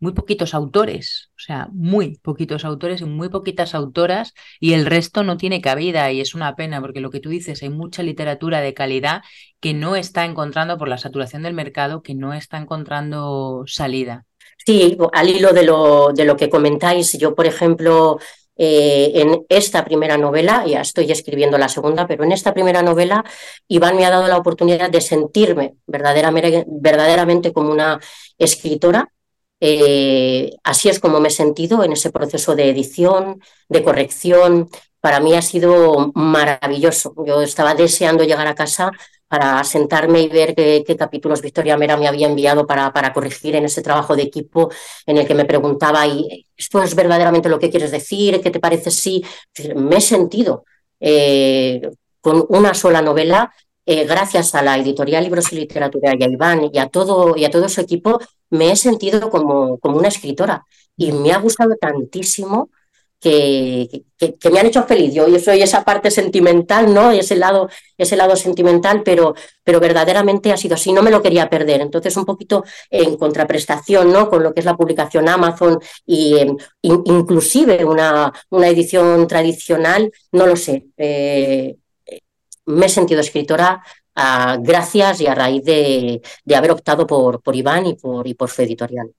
muy 0.00 0.12
poquitos 0.12 0.54
autores, 0.54 1.30
o 1.36 1.40
sea, 1.40 1.68
muy 1.72 2.18
poquitos 2.18 2.64
autores 2.64 3.02
y 3.02 3.04
muy 3.04 3.28
poquitas 3.28 3.74
autoras, 3.74 4.32
y 4.58 4.72
el 4.72 4.86
resto 4.86 5.22
no 5.24 5.36
tiene 5.36 5.60
cabida, 5.60 6.10
y 6.10 6.20
es 6.20 6.34
una 6.34 6.56
pena, 6.56 6.80
porque 6.80 7.00
lo 7.00 7.10
que 7.10 7.20
tú 7.20 7.28
dices, 7.28 7.62
hay 7.62 7.68
mucha 7.68 8.02
literatura 8.02 8.60
de 8.60 8.74
calidad 8.74 9.22
que 9.60 9.74
no 9.74 9.96
está 9.96 10.24
encontrando 10.24 10.78
por 10.78 10.88
la 10.88 10.98
saturación 10.98 11.42
del 11.42 11.54
mercado, 11.54 12.02
que 12.02 12.14
no 12.14 12.32
está 12.32 12.56
encontrando 12.58 13.64
salida. 13.66 14.24
Sí, 14.66 14.96
al 15.12 15.28
hilo 15.28 15.52
de 15.52 15.62
lo, 15.64 16.12
de 16.12 16.24
lo 16.24 16.36
que 16.36 16.50
comentáis, 16.50 17.12
yo, 17.18 17.34
por 17.34 17.46
ejemplo, 17.46 18.18
eh, 18.56 19.12
en 19.14 19.46
esta 19.48 19.84
primera 19.84 20.18
novela, 20.18 20.64
ya 20.66 20.82
estoy 20.82 21.10
escribiendo 21.10 21.56
la 21.56 21.68
segunda, 21.68 22.06
pero 22.06 22.24
en 22.24 22.32
esta 22.32 22.52
primera 22.52 22.82
novela, 22.82 23.24
Iván 23.68 23.96
me 23.96 24.04
ha 24.04 24.10
dado 24.10 24.28
la 24.28 24.36
oportunidad 24.36 24.90
de 24.90 25.00
sentirme 25.00 25.76
verdaderamente, 25.86 26.64
verdaderamente 26.68 27.52
como 27.54 27.70
una 27.72 27.98
escritora. 28.36 29.10
Eh, 29.60 30.50
así 30.62 30.88
es 30.90 31.00
como 31.00 31.20
me 31.20 31.28
he 31.28 31.30
sentido 31.30 31.84
en 31.84 31.92
ese 31.92 32.10
proceso 32.10 32.54
de 32.54 32.68
edición, 32.68 33.40
de 33.68 33.82
corrección. 33.82 34.68
Para 35.00 35.20
mí 35.20 35.34
ha 35.34 35.42
sido 35.42 36.12
maravilloso. 36.14 37.14
Yo 37.26 37.40
estaba 37.42 37.74
deseando 37.74 38.24
llegar 38.24 38.46
a 38.46 38.54
casa 38.54 38.90
para 39.30 39.62
sentarme 39.62 40.22
y 40.22 40.28
ver 40.28 40.56
qué, 40.56 40.96
capítulos 40.98 41.40
Victoria 41.40 41.76
Mera 41.76 41.96
me 41.96 42.08
había 42.08 42.26
enviado 42.26 42.66
para, 42.66 43.12
corregir 43.12 43.54
en 43.54 43.64
ese 43.64 43.80
trabajo 43.80 44.16
de 44.16 44.22
equipo 44.24 44.72
en 45.06 45.18
el 45.18 45.26
que 45.26 45.36
me 45.36 45.44
preguntaba, 45.44 46.04
¿y 46.04 46.48
esto 46.56 46.82
es 46.82 46.96
verdaderamente 46.96 47.48
lo 47.48 47.60
que 47.60 47.70
quieres 47.70 47.92
decir? 47.92 48.40
¿Qué 48.40 48.50
te 48.50 48.58
parece 48.58 48.90
si? 48.90 49.24
Me 49.76 49.98
he 49.98 50.00
sentido 50.00 50.64
eh, 50.98 51.80
con 52.20 52.44
una 52.48 52.74
sola 52.74 53.02
novela, 53.02 53.54
eh, 53.86 54.04
gracias 54.04 54.52
a 54.56 54.62
la 54.62 54.76
editorial 54.76 55.22
Libros 55.22 55.52
y 55.52 55.56
Literatura 55.56 56.12
y 56.18 56.24
a 56.24 56.28
Iván 56.28 56.68
y 56.72 56.78
a 56.80 56.88
todo, 56.88 57.36
y 57.36 57.44
a 57.44 57.52
todo 57.52 57.68
su 57.68 57.80
equipo, 57.80 58.18
me 58.50 58.72
he 58.72 58.76
sentido 58.76 59.30
como, 59.30 59.78
como 59.78 59.96
una 59.96 60.08
escritora 60.08 60.66
y 60.96 61.12
me 61.12 61.30
ha 61.30 61.38
gustado 61.38 61.76
tantísimo 61.80 62.70
que, 63.20 64.04
que, 64.16 64.50
me 64.50 64.60
han 64.60 64.66
hecho 64.66 64.84
feliz. 64.84 65.12
Yo, 65.12 65.28
yo 65.28 65.38
soy 65.38 65.60
esa 65.62 65.84
parte 65.84 66.10
sentimental, 66.10 66.92
¿no? 66.92 67.10
Ese 67.10 67.36
lado, 67.36 67.68
ese 67.98 68.16
lado 68.16 68.34
sentimental, 68.34 69.02
pero, 69.04 69.34
pero 69.62 69.78
verdaderamente 69.78 70.52
ha 70.52 70.56
sido 70.56 70.74
así, 70.74 70.92
no 70.92 71.02
me 71.02 71.10
lo 71.10 71.22
quería 71.22 71.50
perder. 71.50 71.82
Entonces, 71.82 72.16
un 72.16 72.24
poquito 72.24 72.64
en 72.90 73.16
contraprestación, 73.16 74.10
¿no? 74.10 74.30
Con 74.30 74.42
lo 74.42 74.54
que 74.54 74.60
es 74.60 74.66
la 74.66 74.76
publicación 74.76 75.28
Amazon 75.28 75.78
y 76.06 76.38
em, 76.38 76.56
inclusive 76.82 77.84
una, 77.84 78.32
una 78.48 78.68
edición 78.68 79.26
tradicional, 79.28 80.10
no 80.32 80.46
lo 80.46 80.56
sé. 80.56 80.86
Eh, 80.96 81.76
me 82.66 82.86
he 82.86 82.88
sentido 82.88 83.20
escritora 83.20 83.82
ah, 84.14 84.56
gracias 84.60 85.20
y 85.20 85.26
a 85.26 85.34
raíz 85.34 85.62
de, 85.64 86.22
de, 86.44 86.56
haber 86.56 86.70
optado 86.70 87.06
por, 87.06 87.42
por 87.42 87.54
Iván 87.54 87.86
y 87.86 87.94
por, 87.94 88.26
y 88.26 88.34
por 88.34 88.48
su 88.48 88.62
editorial. 88.62 89.10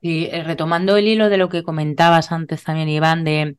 Y 0.00 0.26
eh, 0.26 0.42
retomando 0.44 0.96
el 0.96 1.08
hilo 1.08 1.28
de 1.28 1.38
lo 1.38 1.48
que 1.48 1.62
comentabas 1.62 2.32
antes 2.32 2.64
también, 2.64 2.88
Iván, 2.88 3.24
de, 3.24 3.56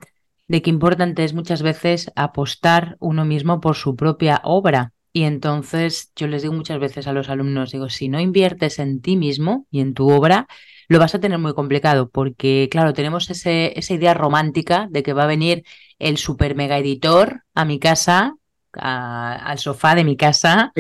de 0.48 0.62
que 0.62 0.70
importante 0.70 1.24
es 1.24 1.34
muchas 1.34 1.62
veces 1.62 2.12
apostar 2.16 2.96
uno 3.00 3.26
mismo 3.26 3.60
por 3.60 3.76
su 3.76 3.96
propia 3.96 4.42
obra. 4.44 4.94
Y 5.14 5.24
entonces 5.24 6.12
yo 6.16 6.28
les 6.28 6.44
digo 6.44 6.54
muchas 6.54 6.80
veces 6.80 7.08
a 7.08 7.14
los 7.14 7.30
alumnos, 7.30 7.72
digo, 7.72 7.90
si 7.90 8.08
no 8.08 8.20
inviertes 8.20 8.80
en 8.80 9.02
ti 9.02 9.18
mismo 9.18 9.66
y 9.72 9.80
en 9.80 9.94
tu 9.94 10.10
obra, 10.10 10.48
lo 10.88 11.00
vas 11.00 11.16
a 11.16 11.20
tener 11.20 11.40
muy 11.40 11.54
complicado 11.54 12.10
porque, 12.10 12.70
claro, 12.72 12.94
tenemos 12.94 13.30
ese, 13.30 13.78
esa 13.78 13.94
idea 13.94 14.14
romántica 14.14 14.88
de 14.90 15.04
que 15.04 15.14
va 15.14 15.24
a 15.24 15.28
venir 15.28 15.64
el 16.00 16.18
super 16.18 16.56
mega 16.56 16.78
editor 16.78 17.44
a 17.56 17.66
mi 17.66 17.80
casa 17.80 18.36
al 18.74 19.58
sofá 19.60 19.96
de 19.96 20.04
mi 20.04 20.18
casa 20.18 20.72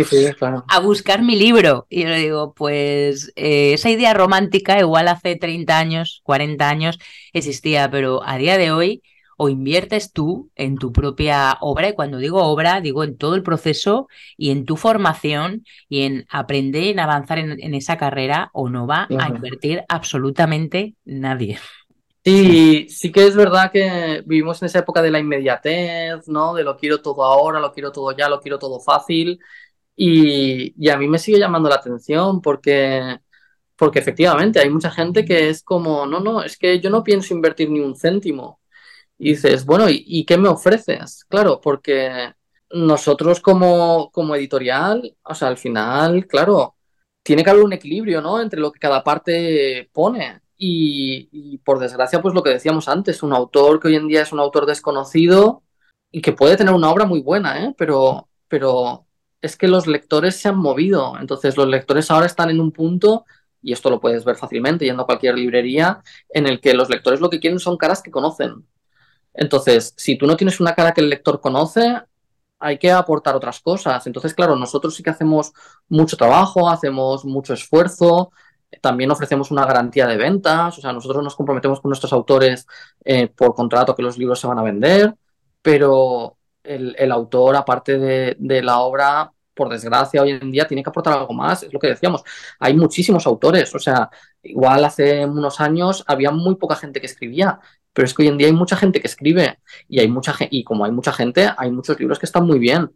a 0.68 0.80
buscar 0.80 1.22
mi 1.22 1.36
libro. 1.36 1.88
Y 1.90 2.04
yo 2.04 2.10
le 2.10 2.20
digo, 2.20 2.54
pues 2.54 3.32
eh, 3.36 3.74
esa 3.74 3.90
idea 3.90 4.14
romántica 4.14 4.80
igual 4.80 5.08
hace 5.08 5.36
30 5.36 5.78
años, 5.78 6.22
40 6.24 6.70
años 6.70 7.00
existía, 7.34 7.90
pero 7.90 8.22
a 8.24 8.38
día 8.38 8.58
de 8.58 8.72
hoy 8.72 9.02
o 9.38 9.50
inviertes 9.50 10.12
tú 10.12 10.50
en 10.56 10.78
tu 10.78 10.92
propia 10.92 11.58
obra, 11.62 11.90
y 11.90 11.94
cuando 11.94 12.18
digo 12.18 12.44
obra, 12.44 12.82
digo 12.82 13.04
en 13.04 13.18
todo 13.18 13.36
el 13.36 13.44
proceso 13.44 14.08
y 14.36 14.50
en 14.50 14.66
tu 14.66 14.78
formación 14.78 15.64
y 15.88 16.02
en 16.02 16.26
aprender, 16.30 16.86
en 16.86 17.00
avanzar 17.00 17.38
en, 17.38 17.74
esa 17.76 17.98
carrera, 17.98 18.50
o 18.54 18.68
no 18.68 18.88
va 18.88 19.08
a 19.18 19.30
invertir 19.30 19.84
absolutamente 19.90 20.96
nadie. 21.06 21.60
Sí, 22.28 22.90
sí 22.90 23.10
que 23.10 23.26
es 23.26 23.38
verdad 23.38 23.72
que 23.72 24.22
vivimos 24.26 24.62
en 24.62 24.66
esa 24.66 24.80
época 24.80 25.02
de 25.02 25.12
la 25.12 25.20
inmediatez, 25.20 26.28
¿no? 26.28 26.54
De 26.54 26.64
lo 26.64 26.76
quiero 26.76 27.02
todo 27.02 27.24
ahora, 27.24 27.62
lo 27.62 27.72
quiero 27.72 27.94
todo 27.94 28.12
ya, 28.12 28.28
lo 28.28 28.42
quiero 28.42 28.60
todo 28.60 28.82
fácil. 28.82 29.40
Y, 29.96 30.90
a 30.90 30.98
mí 30.98 31.08
me 31.08 31.20
sigue 31.20 31.40
llamando 31.40 31.70
la 31.70 31.76
atención 31.76 32.42
porque, 32.42 33.20
porque 33.78 34.00
efectivamente 34.00 34.60
hay 34.60 34.70
mucha 34.70 34.92
gente 34.92 35.26
que 35.26 35.50
es 35.50 35.64
como, 35.64 36.06
no, 36.06 36.20
no, 36.20 36.44
es 36.44 36.58
que 36.58 36.80
yo 36.82 36.90
no 36.90 37.04
pienso 37.04 37.34
invertir 37.34 37.70
ni 37.72 37.80
un 37.80 37.96
céntimo. 37.96 38.62
Y 39.18 39.32
dices, 39.32 39.66
bueno, 39.66 39.86
¿y, 39.90 40.26
qué 40.26 40.38
me 40.38 40.50
ofreces? 40.50 41.26
Claro, 41.30 41.62
porque 41.62 42.34
nosotros 42.72 43.42
como, 43.42 44.12
como 44.12 44.36
editorial, 44.36 45.16
o 45.24 45.36
sea, 45.36 45.50
al 45.50 45.58
final, 45.58 46.28
claro, 46.28 46.78
tiene 47.24 47.44
que 47.44 47.50
haber 47.52 47.64
un 47.64 47.74
equilibrio, 47.74 48.22
¿no? 48.22 48.42
Entre 48.42 48.60
lo 48.60 48.72
que 48.72 48.80
cada 48.80 49.04
parte 49.04 49.90
pone. 49.94 50.42
Y, 50.58 51.60
por 51.60 51.80
desgracia, 51.80 52.22
pues 52.22 52.34
lo 52.34 52.44
que 52.44 52.50
decíamos 52.50 52.88
antes, 52.88 53.22
un 53.24 53.34
autor 53.34 53.80
que 53.80 53.90
hoy 53.90 53.96
en 53.96 54.08
día 54.08 54.24
es 54.24 54.32
un 54.32 54.40
autor 54.40 54.66
desconocido 54.66 55.64
y 56.12 56.22
que 56.22 56.34
puede 56.34 56.58
tener 56.58 56.74
una 56.74 56.90
obra 56.90 57.06
muy 57.06 57.22
buena, 57.22 57.64
¿eh? 57.64 57.76
pero, 57.78 58.28
pero 58.48 59.06
es 59.42 59.56
que 59.56 59.68
los 59.68 59.88
lectores 59.88 60.38
se 60.38 60.50
han 60.50 60.58
movido. 60.58 61.16
Entonces 61.20 61.58
los 61.58 61.68
lectores 61.68 62.10
ahora 62.10 62.26
están 62.26 62.50
en 62.50 62.60
un 62.60 62.72
punto, 62.72 63.26
y 63.62 63.74
esto 63.74 63.90
lo 63.90 64.00
puedes 64.00 64.26
ver 64.26 64.36
fácilmente 64.36 64.86
yendo 64.86 65.04
a 65.04 65.06
cualquier 65.06 65.36
librería, 65.36 66.02
en 66.30 66.48
el 66.48 66.60
que 66.60 66.74
los 66.74 66.90
lectores 66.90 67.20
lo 67.20 67.30
que 67.30 67.40
quieren 67.40 67.60
son 67.60 67.78
caras 67.78 68.02
que 68.02 68.12
conocen. 68.12 68.66
Entonces, 69.34 69.94
si 69.98 70.18
tú 70.18 70.26
no 70.26 70.36
tienes 70.36 70.60
una 70.60 70.74
cara 70.74 70.94
que 70.94 71.02
el 71.02 71.10
lector 71.10 71.40
conoce, 71.40 72.02
hay 72.60 72.78
que 72.80 72.92
aportar 72.92 73.36
otras 73.36 73.60
cosas. 73.60 74.06
Entonces, 74.08 74.34
claro, 74.34 74.56
nosotros 74.56 74.96
sí 74.96 75.04
que 75.04 75.12
hacemos 75.12 75.54
mucho 75.90 76.18
trabajo, 76.18 76.70
hacemos 76.70 77.24
mucho 77.24 77.54
esfuerzo, 77.54 78.32
también 78.82 79.12
ofrecemos 79.12 79.52
una 79.52 79.66
garantía 79.66 80.08
de 80.08 80.18
ventas, 80.18 80.78
o 80.78 80.82
sea, 80.82 80.94
nosotros 80.94 81.24
nos 81.24 81.36
comprometemos 81.36 81.82
con 81.82 81.90
nuestros 81.90 82.14
autores 82.14 82.68
eh, 83.04 83.28
por 83.28 83.54
contrato 83.56 83.96
que 83.96 84.04
los 84.04 84.18
libros 84.18 84.40
se 84.40 84.48
van 84.48 84.60
a 84.60 84.64
vender, 84.64 85.16
pero 85.62 86.38
el, 86.64 87.12
autor, 87.12 87.56
aparte 87.56 87.98
de, 87.98 88.62
la 88.62 88.80
obra, 88.80 89.32
por 89.54 89.70
desgracia, 89.70 90.22
hoy 90.22 90.32
en 90.32 90.52
día 90.52 90.68
tiene 90.68 90.84
que 90.84 90.90
aportar 90.90 91.18
algo 91.18 91.34
más, 91.34 91.64
es 91.64 91.74
lo 91.74 91.80
que 91.80 91.88
decíamos. 91.88 92.24
Hay 92.60 92.74
muchísimos 92.76 93.26
autores, 93.26 93.74
o 93.74 93.80
sea, 93.80 94.10
igual 94.44 94.84
hace 94.86 95.26
unos 95.26 95.60
años 95.60 96.04
había 96.08 96.32
muy 96.32 96.56
poca 96.56 96.76
gente 96.76 97.00
que 97.00 97.08
escribía, 97.08 97.60
pero 97.94 98.06
es 98.06 98.14
que 98.14 98.24
hoy 98.24 98.30
en 98.30 98.38
día 98.38 98.48
hay 98.48 98.54
mucha 98.54 98.76
gente 98.76 99.02
que 99.02 99.08
escribe 99.08 99.60
y 99.88 100.00
hay 100.00 100.08
mucha 100.08 100.36
y 100.50 100.64
como 100.64 100.86
hay 100.86 100.92
mucha 100.92 101.14
gente, 101.14 101.50
hay 101.58 101.72
muchos 101.72 102.00
libros 102.00 102.20
que 102.20 102.28
están 102.28 102.46
muy 102.46 102.60
bien 102.60 102.84
mm. 102.84 102.90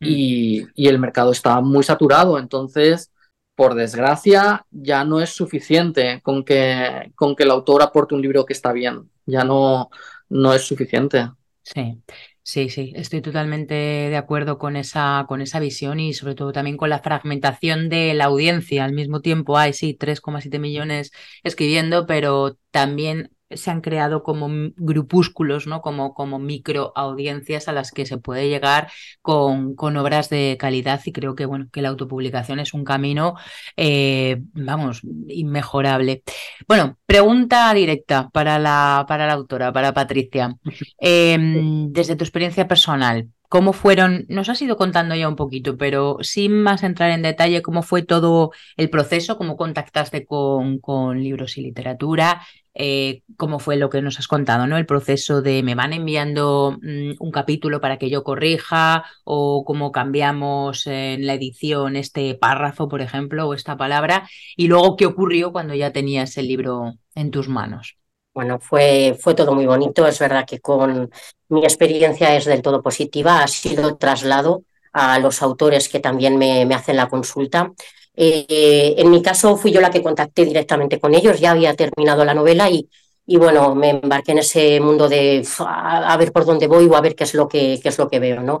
y, 0.00 0.66
y 0.74 0.88
el 0.88 0.98
mercado 0.98 1.32
está 1.32 1.60
muy 1.60 1.84
saturado, 1.84 2.38
entonces 2.38 3.12
por 3.60 3.74
desgracia, 3.74 4.64
ya 4.70 5.04
no 5.04 5.20
es 5.20 5.34
suficiente 5.34 6.22
con 6.22 6.46
que, 6.46 7.12
con 7.14 7.36
que 7.36 7.42
el 7.42 7.50
autor 7.50 7.82
aporte 7.82 8.14
un 8.14 8.22
libro 8.22 8.46
que 8.46 8.54
está 8.54 8.72
bien. 8.72 9.10
Ya 9.26 9.44
no, 9.44 9.90
no 10.30 10.54
es 10.54 10.62
suficiente. 10.62 11.28
Sí. 11.62 12.00
Sí, 12.42 12.70
sí, 12.70 12.94
estoy 12.96 13.20
totalmente 13.20 13.74
de 13.74 14.16
acuerdo 14.16 14.56
con 14.56 14.76
esa, 14.76 15.26
con 15.28 15.42
esa 15.42 15.60
visión 15.60 16.00
y 16.00 16.14
sobre 16.14 16.34
todo 16.34 16.52
también 16.52 16.78
con 16.78 16.88
la 16.88 17.00
fragmentación 17.00 17.90
de 17.90 18.14
la 18.14 18.24
audiencia. 18.24 18.82
Al 18.82 18.94
mismo 18.94 19.20
tiempo 19.20 19.58
hay, 19.58 19.74
sí, 19.74 19.94
3,7 19.94 20.58
millones 20.58 21.12
escribiendo, 21.42 22.06
pero 22.06 22.56
también 22.70 23.30
se 23.50 23.70
han 23.70 23.80
creado 23.80 24.22
como 24.22 24.48
grupúsculos, 24.76 25.66
¿no? 25.66 25.80
Como, 25.80 26.14
como 26.14 26.38
micro 26.38 26.92
audiencias 26.94 27.68
a 27.68 27.72
las 27.72 27.90
que 27.90 28.06
se 28.06 28.18
puede 28.18 28.48
llegar 28.48 28.90
con, 29.22 29.74
con 29.74 29.96
obras 29.96 30.28
de 30.28 30.56
calidad 30.58 31.00
y 31.04 31.12
creo 31.12 31.34
que, 31.34 31.46
bueno, 31.46 31.66
que 31.72 31.82
la 31.82 31.88
autopublicación 31.88 32.60
es 32.60 32.74
un 32.74 32.84
camino, 32.84 33.34
eh, 33.76 34.38
vamos, 34.52 35.02
inmejorable. 35.28 36.22
Bueno, 36.68 36.98
pregunta 37.06 37.72
directa 37.74 38.28
para 38.30 38.58
la, 38.58 39.04
para 39.08 39.26
la 39.26 39.32
autora, 39.34 39.72
para 39.72 39.92
Patricia. 39.92 40.56
Em, 40.98 41.92
desde 41.92 42.16
tu 42.16 42.24
experiencia 42.24 42.68
personal, 42.68 43.28
cómo 43.50 43.72
fueron, 43.72 44.26
nos 44.28 44.48
has 44.48 44.62
ido 44.62 44.76
contando 44.76 45.16
ya 45.16 45.28
un 45.28 45.34
poquito, 45.34 45.76
pero 45.76 46.18
sin 46.20 46.62
más 46.62 46.84
entrar 46.84 47.10
en 47.10 47.22
detalle, 47.22 47.62
cómo 47.62 47.82
fue 47.82 48.02
todo 48.02 48.52
el 48.76 48.90
proceso, 48.90 49.36
cómo 49.36 49.56
contactaste 49.56 50.24
con, 50.24 50.78
libros 51.20 51.58
y 51.58 51.62
literatura, 51.62 52.42
eh, 52.74 53.22
cómo 53.36 53.58
fue 53.58 53.76
lo 53.76 53.90
que 53.90 54.02
nos 54.02 54.20
has 54.20 54.28
contado, 54.28 54.68
¿no? 54.68 54.76
El 54.78 54.86
proceso 54.86 55.42
de 55.42 55.64
me 55.64 55.74
van 55.74 55.92
enviando 55.92 56.78
mm, 56.80 57.14
un 57.18 57.30
capítulo 57.32 57.80
para 57.80 57.98
que 57.98 58.08
yo 58.08 58.22
corrija 58.22 59.04
o 59.24 59.64
cómo 59.64 59.90
cambiamos 59.90 60.86
en 60.86 61.26
la 61.26 61.34
edición 61.34 61.96
este 61.96 62.36
párrafo, 62.36 62.88
por 62.88 63.00
ejemplo, 63.02 63.48
o 63.48 63.54
esta 63.54 63.76
palabra, 63.76 64.28
y 64.56 64.68
luego 64.68 64.96
qué 64.96 65.06
ocurrió 65.06 65.50
cuando 65.50 65.74
ya 65.74 65.92
tenías 65.92 66.36
el 66.38 66.46
libro 66.46 66.94
en 67.16 67.32
tus 67.32 67.48
manos. 67.48 67.99
Bueno, 68.32 68.60
fue, 68.60 69.16
fue 69.20 69.34
todo 69.34 69.54
muy 69.54 69.66
bonito. 69.66 70.06
Es 70.06 70.18
verdad 70.18 70.46
que 70.46 70.60
con 70.60 71.10
mi 71.48 71.62
experiencia 71.64 72.36
es 72.36 72.44
del 72.44 72.62
todo 72.62 72.82
positiva. 72.82 73.42
Ha 73.42 73.48
sido 73.48 73.96
traslado 73.96 74.62
a 74.92 75.18
los 75.18 75.42
autores 75.42 75.88
que 75.88 76.00
también 76.00 76.36
me, 76.38 76.64
me 76.64 76.74
hacen 76.74 76.96
la 76.96 77.08
consulta. 77.08 77.72
Eh, 78.14 78.94
en 78.98 79.10
mi 79.10 79.22
caso 79.22 79.56
fui 79.56 79.72
yo 79.72 79.80
la 79.80 79.90
que 79.90 80.02
contacté 80.02 80.44
directamente 80.44 80.98
con 81.00 81.14
ellos, 81.14 81.40
ya 81.40 81.52
había 81.52 81.74
terminado 81.74 82.24
la 82.24 82.34
novela 82.34 82.68
y, 82.68 82.88
y 83.24 83.36
bueno, 83.36 83.74
me 83.74 83.90
embarqué 83.90 84.32
en 84.32 84.38
ese 84.38 84.80
mundo 84.80 85.08
de 85.08 85.46
a, 85.60 86.16
ver 86.18 86.32
por 86.32 86.44
dónde 86.44 86.66
voy 86.66 86.86
o 86.86 86.96
a 86.96 87.00
ver 87.00 87.14
qué 87.14 87.24
es 87.24 87.34
lo 87.34 87.48
que, 87.48 87.78
qué 87.82 87.88
es 87.88 87.98
lo 87.98 88.08
que 88.10 88.18
veo, 88.18 88.42
¿no? 88.42 88.60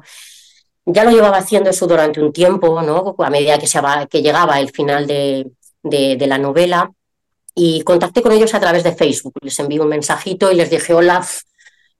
Ya 0.86 1.04
lo 1.04 1.10
llevaba 1.10 1.38
haciendo 1.38 1.70
eso 1.70 1.86
durante 1.86 2.20
un 2.22 2.32
tiempo, 2.32 2.82
¿no? 2.82 3.14
A 3.18 3.30
medida 3.30 3.58
que, 3.58 3.66
se, 3.66 3.80
que 4.10 4.22
llegaba 4.22 4.60
el 4.60 4.70
final 4.70 5.06
de, 5.06 5.50
de, 5.82 6.16
de 6.16 6.26
la 6.26 6.38
novela 6.38 6.90
y 7.54 7.82
contacté 7.82 8.22
con 8.22 8.32
ellos 8.32 8.54
a 8.54 8.60
través 8.60 8.84
de 8.84 8.94
Facebook. 8.94 9.34
Les 9.42 9.58
envié 9.58 9.80
un 9.80 9.88
mensajito 9.88 10.50
y 10.50 10.56
les 10.56 10.70
dije, 10.70 10.94
hola, 10.94 11.26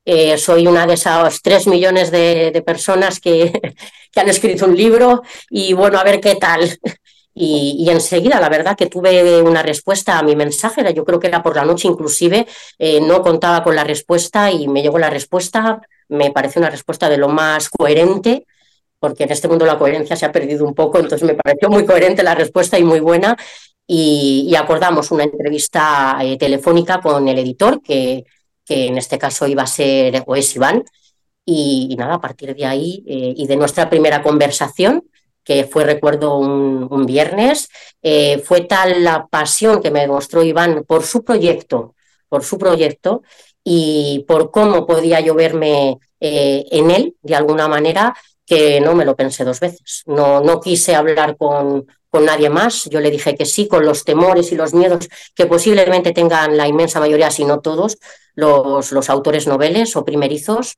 eh, 0.04 0.38
soy 0.38 0.66
una 0.66 0.86
de 0.86 0.94
esas 0.94 1.42
tres 1.42 1.66
millones 1.66 2.10
de, 2.10 2.62
personas 2.64 3.20
que, 3.20 3.52
que, 4.12 4.20
han 4.20 4.28
escrito 4.28 4.66
un 4.66 4.76
libro 4.76 5.22
y 5.50 5.72
bueno, 5.72 5.98
a 5.98 6.04
ver 6.04 6.20
qué 6.20 6.36
tal. 6.36 6.78
Y, 7.32 7.88
enseguida, 7.88 8.40
la 8.40 8.48
verdad, 8.48 8.76
que 8.76 8.86
tuve 8.86 9.40
una 9.42 9.62
respuesta 9.62 10.18
a 10.18 10.22
mi 10.22 10.34
mensaje, 10.34 10.82
yo 10.92 11.04
creo 11.04 11.20
que 11.20 11.28
era 11.28 11.42
por 11.42 11.56
la 11.56 11.64
noche 11.64 11.88
inclusive, 11.88 12.46
eh, 12.78 13.00
no 13.00 13.22
contaba 13.22 13.62
con 13.62 13.76
la 13.76 13.84
respuesta 13.84 14.50
y 14.50 14.68
me 14.68 14.82
llegó 14.82 14.98
la 14.98 15.10
respuesta, 15.10 15.80
me 16.08 16.32
parece 16.32 16.58
una 16.58 16.70
respuesta 16.70 17.08
de 17.08 17.16
lo 17.16 17.28
más 17.28 17.68
coherente, 17.70 18.46
porque 18.98 19.24
en 19.24 19.32
este 19.32 19.48
mundo 19.48 19.64
la 19.64 19.78
coherencia 19.78 20.16
se 20.16 20.26
ha 20.26 20.32
perdido 20.32 20.66
un 20.66 20.74
poco, 20.74 20.98
entonces 20.98 21.26
me 21.26 21.34
pareció 21.34 21.70
muy 21.70 21.86
coherente 21.86 22.22
la 22.22 22.34
respuesta 22.34 22.78
y 22.78 22.84
muy 22.84 23.00
buena 23.00 23.36
y, 23.92 24.54
acordamos 24.54 25.10
una 25.10 25.24
entrevista 25.24 26.16
eh, 26.22 26.38
telefónica 26.38 27.00
con 27.00 27.26
el 27.26 27.36
editor, 27.40 27.82
que, 27.82 28.24
que, 28.64 28.86
en 28.86 28.96
este 28.96 29.18
caso 29.18 29.48
iba 29.48 29.64
a 29.64 29.66
ser 29.66 30.22
o 30.26 30.36
es 30.36 30.54
Iván. 30.54 30.84
Y, 31.44 31.96
nada, 31.98 32.14
a 32.14 32.20
partir 32.20 32.54
de 32.54 32.66
ahí 32.66 33.02
eh, 33.08 33.34
y 33.36 33.48
de 33.48 33.56
nuestra 33.56 33.90
primera 33.90 34.22
conversación, 34.22 35.02
que 35.42 35.64
fue, 35.64 35.82
recuerdo, 35.82 36.38
un, 36.38 37.04
viernes, 37.04 37.68
eh, 38.00 38.38
fue 38.38 38.60
tal 38.60 39.02
la 39.02 39.26
pasión 39.26 39.82
que 39.82 39.90
me 39.90 40.02
demostró 40.02 40.44
Iván 40.44 40.84
por 40.86 41.02
su 41.02 41.24
proyecto, 41.24 41.96
por 42.28 42.44
su 42.44 42.58
proyecto, 42.58 43.22
y 43.64 44.24
por 44.28 44.52
cómo 44.52 44.86
podía 44.86 45.18
yo 45.18 45.34
verme 45.34 45.98
en 46.20 46.90
él, 46.92 47.16
de 47.22 47.34
alguna 47.34 47.66
manera, 47.66 48.14
que 48.46 48.80
no 48.80 48.94
me 48.94 49.04
lo 49.04 49.16
pensé 49.16 49.44
dos 49.44 49.58
veces. 49.58 50.02
No, 50.06 50.40
no 50.40 50.60
quise 50.60 50.94
hablar 50.94 51.36
con, 51.36 51.86
con 52.10 52.24
nadie 52.24 52.50
más. 52.50 52.84
Yo 52.90 53.00
le 53.00 53.10
dije 53.10 53.34
que 53.36 53.46
sí, 53.46 53.68
con 53.68 53.86
los 53.86 54.04
temores 54.04 54.52
y 54.52 54.56
los 54.56 54.74
miedos 54.74 55.08
que 55.34 55.46
posiblemente 55.46 56.12
tengan 56.12 56.56
la 56.56 56.68
inmensa 56.68 57.00
mayoría, 57.00 57.30
si 57.30 57.44
no 57.44 57.60
todos, 57.60 57.98
los, 58.34 58.92
los 58.92 59.08
autores 59.08 59.46
noveles 59.46 59.96
o 59.96 60.04
primerizos. 60.04 60.76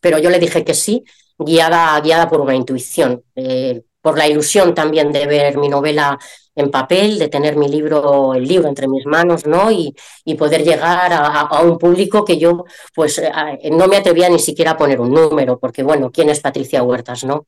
Pero 0.00 0.18
yo 0.18 0.30
le 0.30 0.38
dije 0.38 0.64
que 0.64 0.74
sí, 0.74 1.04
guiada, 1.38 2.00
guiada 2.00 2.28
por 2.28 2.40
una 2.40 2.54
intuición, 2.54 3.22
eh, 3.34 3.82
por 4.00 4.18
la 4.18 4.28
ilusión 4.28 4.74
también 4.74 5.12
de 5.12 5.26
ver 5.26 5.58
mi 5.58 5.68
novela 5.68 6.18
en 6.54 6.70
papel, 6.70 7.18
de 7.18 7.28
tener 7.28 7.56
mi 7.56 7.68
libro, 7.68 8.34
el 8.34 8.44
libro 8.44 8.68
entre 8.68 8.88
mis 8.88 9.04
manos, 9.04 9.46
¿no? 9.46 9.70
Y, 9.70 9.94
y 10.24 10.36
poder 10.36 10.64
llegar 10.64 11.12
a, 11.12 11.60
un 11.62 11.76
público 11.76 12.24
que 12.24 12.38
yo, 12.38 12.64
pues, 12.94 13.20
no 13.72 13.86
me 13.88 13.96
atrevía 13.96 14.30
ni 14.30 14.38
siquiera 14.38 14.70
a 14.70 14.76
poner 14.76 15.00
un 15.00 15.12
número, 15.12 15.58
porque, 15.58 15.82
bueno, 15.82 16.10
¿quién 16.10 16.30
es 16.30 16.40
Patricia 16.40 16.82
Huertas, 16.82 17.24
no? 17.24 17.46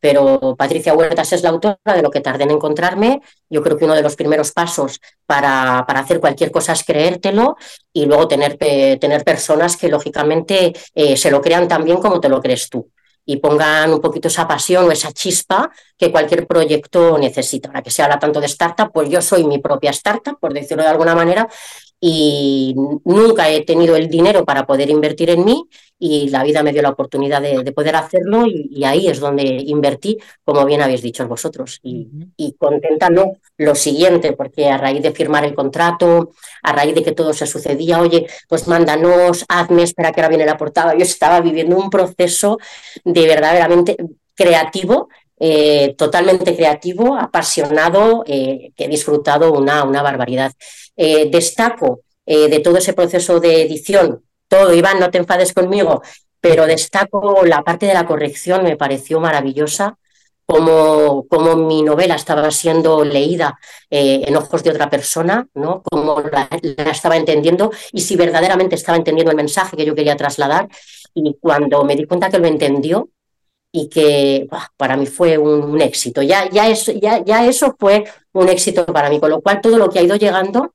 Pero 0.00 0.54
Patricia 0.56 0.94
Huertas 0.94 1.32
es 1.32 1.42
la 1.42 1.50
autora 1.50 1.78
de 1.84 2.02
lo 2.02 2.10
que 2.10 2.20
tardé 2.20 2.44
en 2.44 2.52
encontrarme. 2.52 3.20
Yo 3.50 3.62
creo 3.62 3.76
que 3.76 3.84
uno 3.84 3.94
de 3.94 4.02
los 4.02 4.16
primeros 4.16 4.52
pasos 4.52 5.00
para, 5.26 5.84
para 5.86 6.00
hacer 6.00 6.20
cualquier 6.20 6.50
cosa 6.50 6.72
es 6.72 6.84
creértelo 6.84 7.56
y 7.92 8.06
luego 8.06 8.28
tener, 8.28 8.56
eh, 8.60 8.96
tener 9.00 9.24
personas 9.24 9.76
que, 9.76 9.88
lógicamente, 9.88 10.72
eh, 10.94 11.16
se 11.16 11.30
lo 11.30 11.40
crean 11.40 11.66
tan 11.68 11.84
bien 11.84 11.98
como 11.98 12.20
te 12.20 12.28
lo 12.28 12.40
crees 12.40 12.68
tú 12.68 12.90
y 13.30 13.36
pongan 13.36 13.92
un 13.92 14.00
poquito 14.00 14.28
esa 14.28 14.48
pasión 14.48 14.86
o 14.86 14.90
esa 14.90 15.12
chispa 15.12 15.70
que 15.98 16.10
cualquier 16.10 16.46
proyecto 16.46 17.18
necesita. 17.18 17.68
Para 17.68 17.82
que 17.82 17.90
se 17.90 18.02
habla 18.02 18.18
tanto 18.18 18.40
de 18.40 18.46
startup, 18.46 18.90
pues 18.90 19.10
yo 19.10 19.20
soy 19.20 19.44
mi 19.44 19.58
propia 19.58 19.90
startup, 19.90 20.38
por 20.40 20.54
decirlo 20.54 20.82
de 20.82 20.88
alguna 20.88 21.14
manera, 21.14 21.46
y 22.00 22.74
nunca 23.04 23.50
he 23.50 23.64
tenido 23.64 23.96
el 23.96 24.08
dinero 24.08 24.44
para 24.44 24.66
poder 24.66 24.88
invertir 24.90 25.30
en 25.30 25.44
mí 25.44 25.64
y 25.98 26.28
la 26.28 26.44
vida 26.44 26.62
me 26.62 26.72
dio 26.72 26.80
la 26.80 26.90
oportunidad 26.90 27.42
de, 27.42 27.72
poder 27.72 27.96
hacerlo 27.96 28.46
y, 28.46 28.84
ahí 28.84 29.08
es 29.08 29.18
donde 29.18 29.42
invertí, 29.42 30.16
como 30.44 30.64
bien 30.64 30.80
habéis 30.80 31.02
dicho 31.02 31.26
vosotros. 31.26 31.80
Y, 31.82 32.08
y 32.36 32.52
contenta 32.52 33.10
no 33.10 33.32
lo 33.56 33.74
siguiente, 33.74 34.32
porque 34.32 34.68
a 34.68 34.78
raíz 34.78 35.02
de 35.02 35.10
firmar 35.10 35.44
el 35.44 35.54
contrato, 35.54 36.30
a 36.62 36.72
raíz 36.72 36.94
de 36.94 37.02
que 37.02 37.12
todo 37.12 37.32
se 37.32 37.46
sucedía, 37.46 38.00
oye, 38.00 38.28
pues 38.48 38.68
mándanos, 38.68 39.44
hazme, 39.48 39.82
espera 39.82 40.12
que 40.12 40.20
ahora 40.20 40.28
viene 40.28 40.46
la 40.46 40.56
portada, 40.56 40.94
yo 40.94 41.02
estaba 41.02 41.40
viviendo 41.40 41.76
un 41.76 41.90
proceso 41.90 42.58
de 43.04 43.26
verdaderamente 43.26 43.96
creativo 44.34 45.08
eh, 45.40 45.94
totalmente 45.96 46.56
creativo, 46.56 47.16
apasionado, 47.16 48.24
eh, 48.26 48.72
que 48.74 48.84
he 48.84 48.88
disfrutado 48.88 49.52
una, 49.52 49.84
una 49.84 50.02
barbaridad. 50.02 50.52
Eh, 50.98 51.30
destaco 51.30 52.00
de 52.26 52.60
todo 52.60 52.76
ese 52.76 52.92
proceso 52.92 53.40
de 53.40 53.62
edición, 53.62 54.22
todo, 54.48 54.74
Iván, 54.74 55.00
no 55.00 55.10
te 55.10 55.16
enfades 55.16 55.54
conmigo, 55.54 56.02
pero 56.42 56.66
destaco 56.66 57.42
la 57.46 57.62
parte 57.62 57.86
de 57.86 57.94
la 57.94 58.04
corrección, 58.04 58.64
me 58.64 58.76
pareció 58.76 59.18
maravillosa. 59.18 59.96
Como, 60.44 61.26
como 61.28 61.56
mi 61.56 61.82
novela 61.82 62.14
estaba 62.16 62.50
siendo 62.50 63.02
leída 63.04 63.58
en 63.90 64.34
ojos 64.34 64.62
de 64.62 64.70
otra 64.70 64.90
persona, 64.90 65.46
¿no? 65.54 65.82
Como 65.82 66.20
la, 66.20 66.48
estaba 66.90 67.16
entendiendo 67.16 67.70
y 67.92 68.00
si 68.00 68.16
verdaderamente 68.16 68.74
estaba 68.74 68.96
entendiendo 68.96 69.30
el 69.30 69.36
mensaje 69.36 69.76
que 69.76 69.86
yo 69.86 69.94
quería 69.94 70.16
trasladar. 70.16 70.68
Y 71.14 71.36
cuando 71.40 71.84
me 71.84 71.96
di 71.96 72.04
cuenta 72.04 72.30
que 72.30 72.38
lo 72.38 72.46
entendió, 72.46 73.10
y 73.72 73.88
que 73.88 74.48
para 74.76 74.96
mí 74.96 75.06
fue 75.06 75.38
un, 75.38 75.80
éxito. 75.80 76.22
Ya, 76.22 76.48
ya, 76.50 76.68
eso, 76.68 76.92
ya, 76.92 77.22
ya 77.24 77.46
eso 77.46 77.76
fue 77.78 78.04
un 78.32 78.48
éxito 78.48 78.86
para 78.86 79.10
mí, 79.10 79.20
con 79.20 79.30
lo 79.30 79.40
cual 79.40 79.60
todo 79.60 79.78
lo 79.78 79.90
que 79.90 79.98
ha 79.98 80.02
ido 80.02 80.16
llegando, 80.16 80.74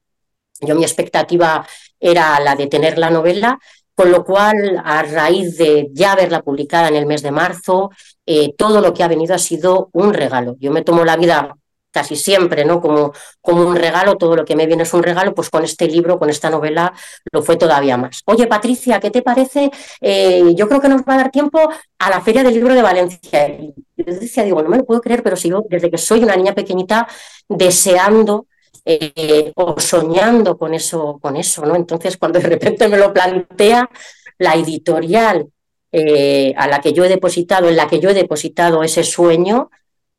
yo 0.65 0.75
mi 0.75 0.83
expectativa 0.83 1.65
era 1.99 2.39
la 2.39 2.55
de 2.55 2.67
tener 2.67 2.97
la 2.97 3.09
novela, 3.09 3.59
con 3.95 4.11
lo 4.11 4.23
cual 4.23 4.81
a 4.83 5.03
raíz 5.03 5.57
de 5.57 5.87
ya 5.91 6.15
verla 6.15 6.41
publicada 6.41 6.87
en 6.87 6.95
el 6.95 7.05
mes 7.05 7.21
de 7.21 7.31
marzo, 7.31 7.91
eh, 8.25 8.53
todo 8.57 8.81
lo 8.81 8.93
que 8.93 9.03
ha 9.03 9.07
venido 9.07 9.35
ha 9.35 9.39
sido 9.39 9.89
un 9.93 10.13
regalo. 10.13 10.55
Yo 10.59 10.71
me 10.71 10.81
tomo 10.81 11.05
la 11.05 11.15
vida 11.15 11.55
casi 11.93 12.15
siempre, 12.15 12.65
¿no? 12.65 12.81
Como, 12.81 13.13
como 13.39 13.65
un 13.67 13.75
regalo, 13.75 14.15
todo 14.17 14.35
lo 14.35 14.43
que 14.43 14.55
me 14.55 14.65
viene 14.65 14.83
es 14.83 14.93
un 14.93 15.03
regalo, 15.03 15.35
pues 15.35 15.49
con 15.49 15.63
este 15.63 15.87
libro, 15.87 16.17
con 16.17 16.29
esta 16.29 16.49
novela, 16.49 16.91
lo 17.31 17.43
fue 17.43 17.55
todavía 17.55 17.97
más. 17.97 18.23
Oye, 18.25 18.47
Patricia, 18.47 18.99
¿qué 18.99 19.11
te 19.11 19.21
parece? 19.21 19.69
Eh, 20.01 20.53
yo 20.55 20.67
creo 20.67 20.81
que 20.81 20.89
nos 20.89 21.03
va 21.03 21.13
a 21.13 21.17
dar 21.17 21.31
tiempo 21.31 21.59
a 21.99 22.09
la 22.09 22.19
Feria 22.21 22.43
del 22.43 22.55
Libro 22.55 22.73
de 22.73 22.81
Valencia. 22.81 23.47
Y 23.47 23.73
yo 23.95 24.05
decía, 24.05 24.43
digo, 24.43 24.63
no 24.63 24.69
me 24.69 24.77
lo 24.77 24.85
puedo 24.85 25.01
creer, 25.01 25.21
pero 25.21 25.35
si 25.35 25.49
yo 25.49 25.63
desde 25.69 25.91
que 25.91 25.99
soy 25.99 26.23
una 26.23 26.35
niña 26.35 26.55
pequeñita 26.55 27.07
deseando 27.47 28.47
eh, 28.85 29.51
o 29.55 29.79
soñando 29.79 30.57
con 30.57 30.73
eso, 30.73 31.19
con 31.21 31.37
eso, 31.37 31.65
¿no? 31.65 31.75
Entonces, 31.75 32.17
cuando 32.17 32.39
de 32.39 32.47
repente 32.47 32.87
me 32.87 32.97
lo 32.97 33.13
plantea 33.13 33.89
la 34.37 34.55
editorial 34.55 35.47
eh, 35.91 36.53
a 36.57 36.67
la 36.67 36.81
que 36.81 36.93
yo 36.93 37.05
he 37.05 37.09
depositado, 37.09 37.69
en 37.69 37.75
la 37.77 37.87
que 37.87 37.99
yo 37.99 38.09
he 38.09 38.13
depositado 38.13 38.83
ese 38.83 39.03
sueño, 39.03 39.69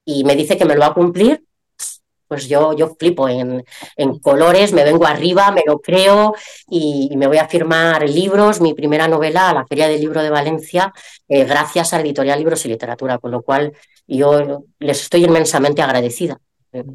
y 0.04 0.24
me 0.24 0.36
dice 0.36 0.56
que 0.56 0.64
me 0.64 0.74
lo 0.74 0.80
va 0.80 0.86
a 0.88 0.94
cumplir, 0.94 1.44
pues 2.28 2.48
yo, 2.48 2.72
yo 2.74 2.94
flipo 2.98 3.28
en, 3.28 3.64
en, 3.96 4.18
colores, 4.18 4.72
me 4.72 4.84
vengo 4.84 5.06
arriba, 5.06 5.50
me 5.50 5.62
lo 5.66 5.78
creo 5.80 6.34
y, 6.68 7.10
me 7.16 7.26
voy 7.26 7.38
a 7.38 7.48
firmar 7.48 8.08
libros, 8.08 8.60
mi 8.60 8.74
primera 8.74 9.08
novela 9.08 9.50
a 9.50 9.54
la 9.54 9.66
Feria 9.66 9.88
del 9.88 10.00
Libro 10.00 10.22
de 10.22 10.30
Valencia, 10.30 10.92
eh, 11.28 11.44
gracias 11.44 11.92
a 11.92 12.00
editorial 12.00 12.38
Libros 12.38 12.64
y 12.64 12.68
Literatura, 12.68 13.18
con 13.18 13.30
lo 13.30 13.42
cual 13.42 13.72
yo 14.06 14.64
les 14.78 15.02
estoy 15.02 15.24
inmensamente 15.24 15.82
agradecida. 15.82 16.40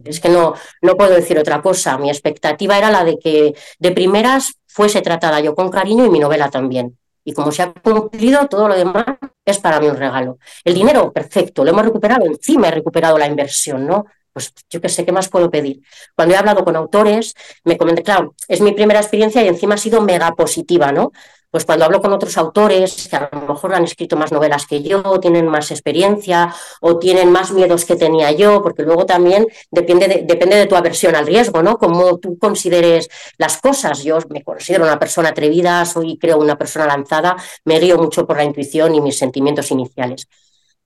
Es 0.04 0.20
que 0.20 0.30
no, 0.30 0.54
no 0.82 0.96
puedo 0.96 1.14
decir 1.14 1.38
otra 1.40 1.62
cosa. 1.62 1.98
Mi 1.98 2.10
expectativa 2.10 2.78
era 2.78 2.92
la 2.92 3.04
de 3.04 3.18
que 3.18 3.54
de 3.80 3.92
primeras 3.92 4.54
fuese 4.68 5.02
tratada 5.02 5.40
yo 5.40 5.56
con 5.56 5.70
cariño 5.70 6.06
y 6.06 6.10
mi 6.10 6.20
novela 6.20 6.50
también. 6.50 6.98
Y 7.24 7.34
como 7.34 7.52
se 7.52 7.64
ha 7.64 7.74
cumplido, 7.74 8.48
todo 8.48 8.68
lo 8.68 8.76
demás 8.76 9.06
es 9.46 9.60
para 9.60 9.80
mí 9.80 9.88
un 9.88 9.98
regalo. 9.98 10.40
El 10.64 10.74
dinero, 10.74 11.12
perfecto, 11.12 11.64
lo 11.64 11.72
hemos 11.72 11.86
recuperado, 11.86 12.26
encima 12.26 12.68
he 12.68 12.72
recuperado 12.72 13.18
la 13.18 13.28
inversión, 13.28 13.86
¿no? 13.86 14.06
Pues 14.40 14.66
yo 14.70 14.80
qué 14.80 14.90
sé, 14.90 15.06
¿qué 15.06 15.12
más 15.12 15.28
puedo 15.28 15.52
pedir? 15.52 15.82
Cuando 16.16 16.34
he 16.34 16.38
hablado 16.38 16.64
con 16.64 16.76
autores, 16.76 17.34
me 17.66 17.78
comenté, 17.78 18.04
claro, 18.04 18.36
es 18.48 18.62
mi 18.62 18.72
primera 18.72 19.00
experiencia 19.00 19.44
y 19.44 19.48
encima 19.48 19.76
ha 19.76 19.78
sido 19.78 20.02
mega 20.02 20.32
positiva, 20.32 20.92
¿no? 20.92 21.12
Pues 21.52 21.66
cuando 21.66 21.86
hablo 21.86 22.00
con 22.00 22.14
otros 22.14 22.38
autores 22.38 23.08
que 23.10 23.16
a 23.16 23.28
lo 23.32 23.54
mejor 23.54 23.74
han 23.74 23.84
escrito 23.84 24.16
más 24.16 24.32
novelas 24.32 24.68
que 24.68 24.84
yo, 24.84 25.02
tienen 25.20 25.48
más 25.48 25.72
experiencia 25.72 26.54
o 26.80 27.00
tienen 27.00 27.32
más 27.32 27.52
miedos 27.52 27.86
que 27.86 27.96
tenía 27.96 28.32
yo, 28.32 28.62
porque 28.62 28.84
luego 28.84 29.06
también 29.06 29.48
depende 29.72 30.08
de, 30.08 30.24
depende 30.26 30.58
de 30.58 30.68
tu 30.68 30.76
aversión 30.76 31.16
al 31.16 31.26
riesgo, 31.26 31.64
¿no? 31.64 31.80
Cómo 31.80 32.20
tú 32.20 32.38
consideres 32.38 33.10
las 33.40 33.58
cosas. 33.58 34.04
Yo 34.04 34.20
me 34.30 34.44
considero 34.44 34.84
una 34.84 35.00
persona 35.00 35.30
atrevida, 35.30 35.84
soy 35.86 36.20
creo 36.20 36.38
una 36.38 36.56
persona 36.58 36.86
lanzada, 36.86 37.36
me 37.66 37.80
guío 37.80 37.98
mucho 37.98 38.28
por 38.28 38.38
la 38.38 38.44
intuición 38.44 38.94
y 38.94 39.02
mis 39.02 39.18
sentimientos 39.18 39.72
iniciales. 39.72 40.28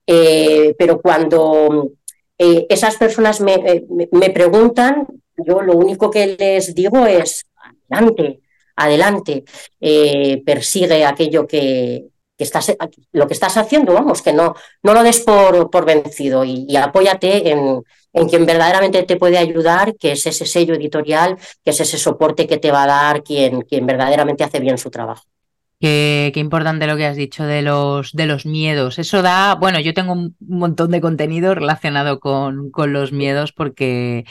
Eh, 0.06 0.74
pero 0.78 1.00
cuando 1.00 1.92
eh, 2.38 2.66
esas 2.68 2.96
personas 2.96 3.40
eh, 3.40 3.84
me, 3.88 4.30
preguntan, 4.30 5.06
yo 5.36 5.62
lo 5.62 5.74
único 5.74 6.10
que 6.10 6.36
les 6.38 6.74
digo 6.74 7.06
es, 7.06 7.46
adelante, 7.88 8.40
adelante, 8.76 9.44
eh, 9.80 10.42
persigue 10.44 11.04
aquello 11.04 11.46
que, 11.46 12.06
estás, 12.36 12.74
lo 13.12 13.26
que 13.28 13.34
estás 13.34 13.56
haciendo, 13.56 13.94
vamos, 13.94 14.20
que 14.20 14.32
no, 14.32 14.54
no 14.82 14.94
lo 14.94 15.02
des 15.04 15.20
por, 15.20 15.70
por 15.70 15.84
vencido 15.84 16.44
y, 16.44 16.76
apóyate 16.76 17.50
en, 17.50 17.82
en, 18.12 18.28
quien 18.28 18.46
verdaderamente 18.46 19.04
te 19.04 19.16
puede 19.16 19.38
ayudar, 19.38 19.94
que 19.96 20.12
es 20.12 20.26
ese 20.26 20.46
sello 20.46 20.74
editorial, 20.74 21.36
que 21.64 21.70
es 21.70 21.80
ese 21.80 21.98
soporte 21.98 22.48
que 22.48 22.58
te 22.58 22.72
va 22.72 22.82
a 22.82 22.86
dar 22.88 23.22
quien, 23.22 23.62
quien 23.62 23.86
verdaderamente 23.86 24.42
hace 24.42 24.58
bien 24.58 24.78
su 24.78 24.90
trabajo. 24.90 25.24
Qué, 25.84 26.32
importante 26.36 26.86
lo 26.86 26.96
que 26.96 27.04
has 27.04 27.16
dicho 27.16 27.44
de 27.44 27.60
los, 27.60 28.12
de 28.12 28.24
los 28.24 28.46
miedos. 28.46 28.98
Eso 28.98 29.20
da, 29.20 29.54
bueno, 29.54 29.80
yo 29.80 29.92
tengo 29.92 30.14
un 30.14 30.34
montón 30.40 30.90
de 30.90 31.02
contenido 31.02 31.54
relacionado 31.54 32.20
con, 32.20 32.70
con 32.70 32.94
los 32.94 33.12
miedos 33.12 33.52
porque 33.52 34.24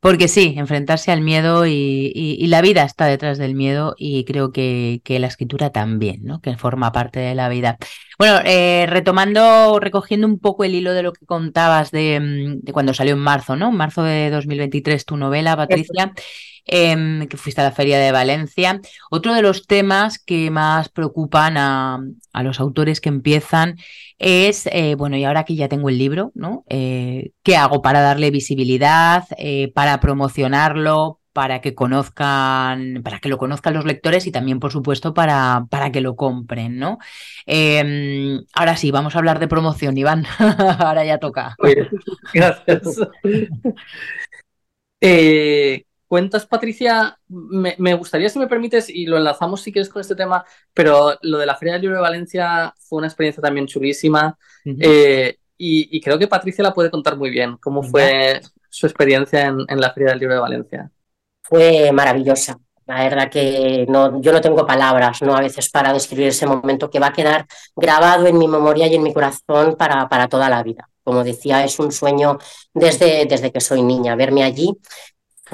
porque 0.00 0.28
sí, 0.28 0.54
enfrentarse 0.56 1.12
al 1.12 1.20
miedo 1.20 1.66
y, 1.66 2.46
la 2.48 2.62
vida 2.62 2.84
está 2.84 3.06
detrás 3.06 3.38
del 3.38 3.54
miedo 3.54 3.94
y 3.98 4.24
creo 4.24 4.50
que, 4.50 5.00
la 5.06 5.26
escritura 5.26 5.70
también, 5.70 6.24
¿no? 6.24 6.40
Que 6.40 6.56
forma 6.56 6.92
parte 6.92 7.20
de 7.20 7.34
la 7.34 7.48
vida. 7.48 7.78
Bueno, 8.18 8.40
eh, 8.44 8.86
retomando, 8.88 9.78
recogiendo 9.80 10.26
un 10.26 10.38
poco 10.38 10.64
el 10.64 10.74
hilo 10.74 10.92
de 10.92 11.02
lo 11.02 11.12
que 11.12 11.26
contabas 11.26 11.90
de, 11.90 12.18
mm, 12.20 12.60
de, 12.64 12.72
cuando 12.72 12.94
salió 12.94 13.14
en 13.14 13.20
marzo, 13.20 13.56
¿no? 13.56 13.68
En 13.68 13.76
marzo 13.76 14.02
de 14.02 14.30
2023 14.30 15.04
tu 15.04 15.16
novela, 15.16 15.56
Patricia. 15.56 16.12
Em, 16.66 17.26
que 17.26 17.36
fuiste 17.36 17.60
a 17.60 17.64
la 17.64 17.72
Feria 17.72 17.98
de 17.98 18.12
Valencia. 18.12 18.80
Otro 19.10 19.34
de 19.34 19.42
los 19.42 19.66
temas 19.66 20.18
que 20.18 20.50
más 20.50 20.88
preocupan 20.88 21.56
a, 21.56 22.00
los 22.42 22.60
autores 22.60 23.00
que 23.00 23.08
empiezan 23.08 23.76
es, 24.18 24.66
eh, 24.66 24.94
bueno, 24.94 25.16
y 25.16 25.24
ahora 25.24 25.44
que 25.44 25.56
ya 25.56 25.68
tengo 25.68 25.88
el 25.88 25.98
libro, 25.98 26.32
¿no? 26.34 26.64
Eh, 26.68 27.32
¿Qué 27.42 27.56
hago 27.56 27.82
para 27.82 28.00
darle 28.00 28.30
visibilidad, 28.30 29.24
eh, 29.36 29.72
para 29.74 30.00
promocionarlo, 30.00 31.20
para 31.32 31.60
que 31.60 31.74
conozcan, 31.74 33.02
para 33.04 33.18
que 33.20 33.28
lo 33.28 33.38
conozcan 33.38 33.74
los 33.74 33.84
lectores 33.84 34.26
y 34.26 34.32
también, 34.32 34.60
por 34.60 34.72
supuesto, 34.72 35.14
para, 35.14 35.66
para 35.70 35.90
que 35.92 36.00
lo 36.00 36.16
compren, 36.16 36.78
¿no? 36.78 36.98
Em, 37.46 38.44
ahora 38.54 38.76
sí, 38.76 38.90
vamos 38.90 39.14
a 39.14 39.18
hablar 39.18 39.38
de 39.38 39.48
promoción, 39.48 39.96
Iván. 39.96 40.24
ahora 40.78 41.04
ya 41.04 41.18
toca. 41.18 41.56
gracias. 42.32 43.00
cuentas, 46.10 46.44
Patricia, 46.44 47.16
me, 47.28 47.94
gustaría, 47.94 48.28
si 48.28 48.40
me 48.40 48.48
permites, 48.48 48.90
y 48.90 49.06
lo 49.06 49.16
enlazamos 49.16 49.62
si 49.62 49.72
quieres 49.72 49.88
con 49.88 50.00
este 50.00 50.16
tema, 50.16 50.44
pero 50.74 51.16
lo 51.22 51.38
de 51.38 51.46
la 51.46 51.54
Feria 51.54 51.74
del 51.74 51.82
Libro 51.82 51.98
de 51.98 52.02
Valencia 52.02 52.74
fue 52.80 52.98
una 52.98 53.06
experiencia 53.06 53.40
también 53.40 53.68
chulísima. 53.68 54.36
Eh, 54.64 55.38
y, 55.56 56.00
creo 56.00 56.18
que 56.18 56.26
Patricia 56.26 56.64
la 56.64 56.74
puede 56.74 56.90
contar 56.90 57.16
muy 57.16 57.30
bien, 57.30 57.58
cómo 57.58 57.84
fue 57.84 58.40
su 58.68 58.86
experiencia 58.86 59.46
en, 59.46 59.58
en 59.68 59.80
la 59.80 59.92
Feria 59.92 60.10
del 60.10 60.18
Libro 60.18 60.34
de 60.34 60.40
Valencia. 60.40 60.90
Fue 61.42 61.92
maravillosa. 61.92 62.58
La 62.86 63.04
verdad 63.04 63.30
que 63.30 63.86
no, 63.88 64.20
yo 64.20 64.32
no 64.32 64.40
tengo 64.40 64.66
palabras, 64.66 65.22
¿no? 65.22 65.36
A 65.36 65.40
veces 65.40 65.70
para 65.70 65.92
describir 65.92 66.26
ese 66.26 66.44
momento 66.44 66.90
que 66.90 66.98
va 66.98 67.06
a 67.06 67.12
quedar 67.12 67.46
grabado 67.76 68.26
en 68.26 68.36
mi 68.36 68.48
memoria 68.48 68.88
y 68.88 68.96
en 68.96 69.04
mi 69.04 69.14
corazón 69.14 69.76
para, 69.76 70.08
para 70.08 70.26
toda 70.26 70.48
la 70.48 70.64
vida. 70.64 70.90
Como 71.04 71.22
decía, 71.22 71.62
es 71.62 71.78
un 71.78 71.92
sueño 71.92 72.38
desde, 72.74 73.26
desde 73.26 73.52
que 73.52 73.60
soy 73.60 73.84
niña. 73.84 74.16
Verme 74.16 74.42
allí 74.42 74.76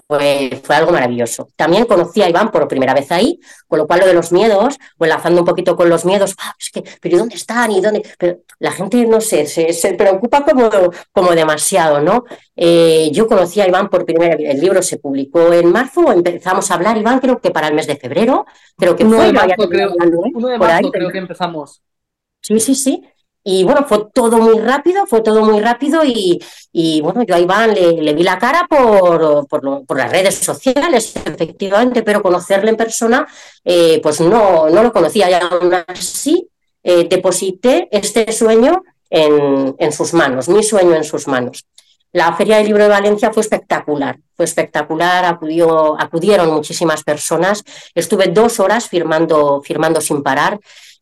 fue, 0.06 0.60
fue, 0.62 0.76
algo 0.76 0.92
maravilloso. 0.92 1.48
También 1.56 1.86
conocí 1.86 2.22
a 2.22 2.28
Iván 2.28 2.50
por 2.50 2.66
primera 2.68 2.94
vez 2.94 3.10
ahí, 3.12 3.38
con 3.66 3.78
lo 3.78 3.86
cual 3.86 4.00
lo 4.00 4.06
de 4.06 4.14
los 4.14 4.32
miedos, 4.32 4.76
o 4.98 5.04
enlazando 5.04 5.40
un 5.40 5.46
poquito 5.46 5.76
con 5.76 5.88
los 5.88 6.04
miedos, 6.04 6.34
ah, 6.38 6.54
es 6.58 6.70
que, 6.70 6.82
pero 7.00 7.18
¿dónde 7.18 7.36
están? 7.36 7.70
¿Y 7.70 7.80
dónde? 7.80 8.02
Pero 8.18 8.38
la 8.58 8.72
gente, 8.72 9.04
no 9.06 9.20
sé, 9.20 9.46
se, 9.46 9.72
se 9.72 9.94
preocupa 9.94 10.44
como, 10.44 10.70
como 11.12 11.30
demasiado, 11.32 12.00
¿no? 12.00 12.24
Eh, 12.54 13.10
yo 13.12 13.26
conocí 13.26 13.60
a 13.60 13.68
Iván 13.68 13.88
por 13.88 14.04
primera 14.04 14.36
vez, 14.36 14.48
el 14.50 14.60
libro 14.60 14.82
se 14.82 14.98
publicó 14.98 15.52
en 15.52 15.70
marzo, 15.70 16.12
empezamos 16.12 16.70
a 16.70 16.74
hablar, 16.74 16.96
Iván, 16.96 17.20
creo 17.20 17.40
que 17.40 17.50
para 17.50 17.68
el 17.68 17.74
mes 17.74 17.86
de 17.86 17.96
febrero, 17.96 18.46
creo 18.76 18.96
que 18.96 19.04
uno 19.04 19.22
De 19.22 19.32
marzo, 19.32 19.68
creo, 19.68 19.90
¿eh? 19.90 20.32
uno 20.34 20.48
de 20.48 20.58
marzo 20.58 20.90
creo 20.90 21.10
que 21.10 21.18
empezamos. 21.18 21.82
Sí, 22.40 22.60
sí, 22.60 22.74
sí. 22.74 23.02
Y 23.48 23.62
bueno, 23.62 23.86
fue 23.86 24.06
todo 24.12 24.38
muy 24.38 24.58
rápido, 24.58 25.06
fue 25.06 25.20
todo 25.20 25.44
muy 25.44 25.60
rápido 25.60 26.04
y, 26.04 26.42
y 26.72 27.00
bueno, 27.00 27.22
yo 27.22 27.36
a 27.36 27.38
Iván 27.38 27.74
le, 27.74 28.12
vi 28.12 28.24
la 28.24 28.40
cara 28.40 28.66
por, 28.68 29.46
por, 29.46 29.96
las 29.96 30.10
redes 30.10 30.34
sociales, 30.34 31.14
efectivamente, 31.24 32.02
pero 32.02 32.24
conocerle 32.24 32.70
en 32.70 32.76
persona, 32.76 33.24
eh, 33.64 34.00
pues 34.02 34.20
no, 34.20 34.68
no 34.68 34.82
lo 34.82 34.92
conocía 34.92 35.30
y 35.30 35.34
aún 35.34 35.72
así 35.86 36.48
eh, 36.82 37.06
deposité 37.08 37.86
este 37.92 38.32
sueño 38.32 38.82
en, 39.10 39.76
en 39.78 39.92
sus 39.92 40.12
manos, 40.12 40.48
mi 40.48 40.64
sueño 40.64 40.96
en 40.96 41.04
sus 41.04 41.28
manos. 41.28 41.64
La 42.10 42.34
Feria 42.34 42.56
del 42.56 42.66
Libro 42.66 42.82
de 42.82 42.88
Valencia 42.88 43.32
fue 43.32 43.42
espectacular, 43.42 44.18
fue 44.34 44.44
espectacular, 44.44 45.24
acudió, 45.24 45.94
acudieron 46.00 46.50
muchísimas 46.50 47.04
personas, 47.04 47.62
estuve 47.94 48.26
dos 48.26 48.58
horas 48.58 48.88
firmando, 48.88 49.62
firmando 49.64 50.00
sin 50.00 50.24
parar 50.24 50.58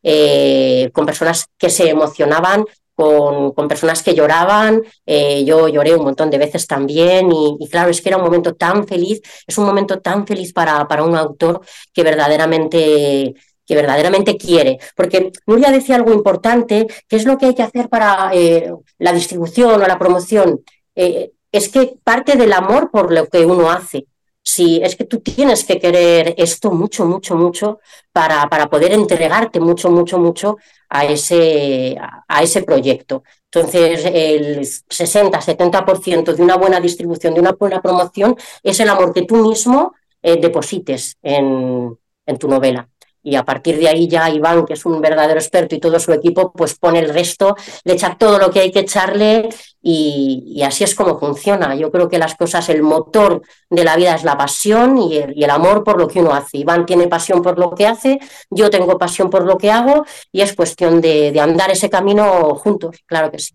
eh, 0.06 0.90
con 0.92 1.06
personas 1.06 1.46
que 1.56 1.70
se 1.70 1.88
emocionaban, 1.88 2.66
con, 2.94 3.52
con 3.52 3.66
personas 3.68 4.02
que 4.02 4.14
lloraban. 4.14 4.82
Eh, 5.06 5.44
yo 5.44 5.66
lloré 5.68 5.94
un 5.94 6.04
montón 6.04 6.28
de 6.28 6.36
veces 6.36 6.66
también 6.66 7.30
y, 7.32 7.68
claro, 7.70 7.90
es 7.90 8.02
que 8.02 8.10
era 8.10 8.18
un 8.18 8.24
momento 8.24 8.54
tan 8.54 8.86
feliz, 8.86 9.22
es 9.46 9.56
un 9.56 9.64
momento 9.64 10.00
tan 10.00 10.26
feliz 10.26 10.52
para, 10.52 10.86
para 10.86 11.04
un 11.04 11.16
autor 11.16 11.62
que 11.92 12.02
verdaderamente 12.02 13.34
que 13.66 13.74
verdaderamente 13.74 14.36
quiere. 14.36 14.78
Porque 14.94 15.32
Nuria 15.46 15.70
decía 15.70 15.96
algo 15.96 16.12
importante, 16.12 16.86
que 17.08 17.16
es 17.16 17.24
lo 17.24 17.38
que 17.38 17.46
hay 17.46 17.54
que 17.54 17.62
hacer 17.62 17.88
para 17.88 18.30
eh, 18.34 18.70
la 18.98 19.12
distribución 19.14 19.82
o 19.82 19.86
la 19.86 19.98
promoción. 19.98 20.60
es 20.94 21.68
que 21.70 21.94
parte 22.04 22.36
del 22.36 22.52
amor 22.52 22.90
por 22.90 23.10
lo 23.10 23.26
que 23.26 23.46
uno 23.46 23.70
hace 23.70 24.06
si 24.44 24.80
es 24.82 24.94
que 24.94 25.04
tú 25.04 25.20
tienes 25.20 25.64
que 25.64 25.80
querer 25.80 26.34
esto 26.36 26.70
mucho, 26.70 27.06
mucho, 27.06 27.34
mucho 27.34 27.80
para, 28.12 28.48
para 28.48 28.68
poder 28.68 28.92
entregarte 28.92 29.58
mucho, 29.58 29.90
mucho, 29.90 30.18
mucho 30.18 30.58
a 30.90 31.06
ese, 31.06 31.96
a 32.28 32.42
ese 32.42 32.62
proyecto. 32.62 33.24
Entonces, 33.50 34.04
el 34.04 34.60
60-70% 34.60 36.34
de 36.34 36.42
una 36.42 36.56
buena 36.56 36.78
distribución, 36.80 37.34
de 37.34 37.40
una 37.40 37.52
buena 37.52 37.80
promoción, 37.80 38.36
es 38.62 38.78
el 38.80 38.90
amor 38.90 39.14
que 39.14 39.22
tú 39.22 39.36
mismo 39.36 39.94
eh, 40.22 40.36
deposites 40.40 41.16
en, 41.22 41.98
en 42.26 42.38
tu 42.38 42.46
novela 42.46 42.88
y 43.24 43.36
a 43.36 43.44
partir 43.44 43.78
de 43.78 43.88
ahí 43.88 44.06
ya 44.06 44.28
Iván, 44.28 44.66
que 44.66 44.74
es 44.74 44.84
un 44.84 45.00
verdadero 45.00 45.40
experto 45.40 45.74
y 45.74 45.80
todo 45.80 45.98
su 45.98 46.12
equipo, 46.12 46.52
pues 46.52 46.74
pone 46.74 46.98
el 46.98 47.08
resto, 47.08 47.56
le 47.84 47.94
echa 47.94 48.16
todo 48.18 48.38
lo 48.38 48.50
que 48.50 48.60
hay 48.60 48.70
que 48.70 48.80
echarle 48.80 49.48
y, 49.86 50.62
así 50.62 50.82
es 50.82 50.94
como 50.94 51.18
funciona. 51.18 51.74
Yo 51.74 51.92
creo 51.92 52.08
que 52.08 52.18
las 52.18 52.34
cosas, 52.36 52.68
el 52.70 52.82
motor 52.82 53.42
de 53.68 53.84
la 53.84 53.96
vida 53.96 54.14
es 54.14 54.24
la 54.24 54.38
pasión 54.38 54.96
y 54.98 55.16
el, 55.18 55.50
amor 55.50 55.84
por 55.84 55.98
lo 55.98 56.08
que 56.08 56.20
uno 56.20 56.32
hace. 56.32 56.58
Iván 56.58 56.86
tiene 56.86 57.06
pasión 57.06 57.42
por 57.42 57.58
lo 57.58 57.74
que 57.74 57.86
hace, 57.86 58.18
yo 58.48 58.70
tengo 58.70 58.98
pasión 58.98 59.28
por 59.28 59.44
lo 59.44 59.58
que 59.58 59.70
hago 59.70 60.06
y 60.32 60.40
es 60.40 60.54
cuestión 60.54 61.00
de, 61.02 61.38
andar 61.38 61.70
ese 61.70 61.90
camino 61.90 62.54
juntos, 62.54 63.02
claro 63.06 63.30
que 63.30 63.38
sí. 63.38 63.54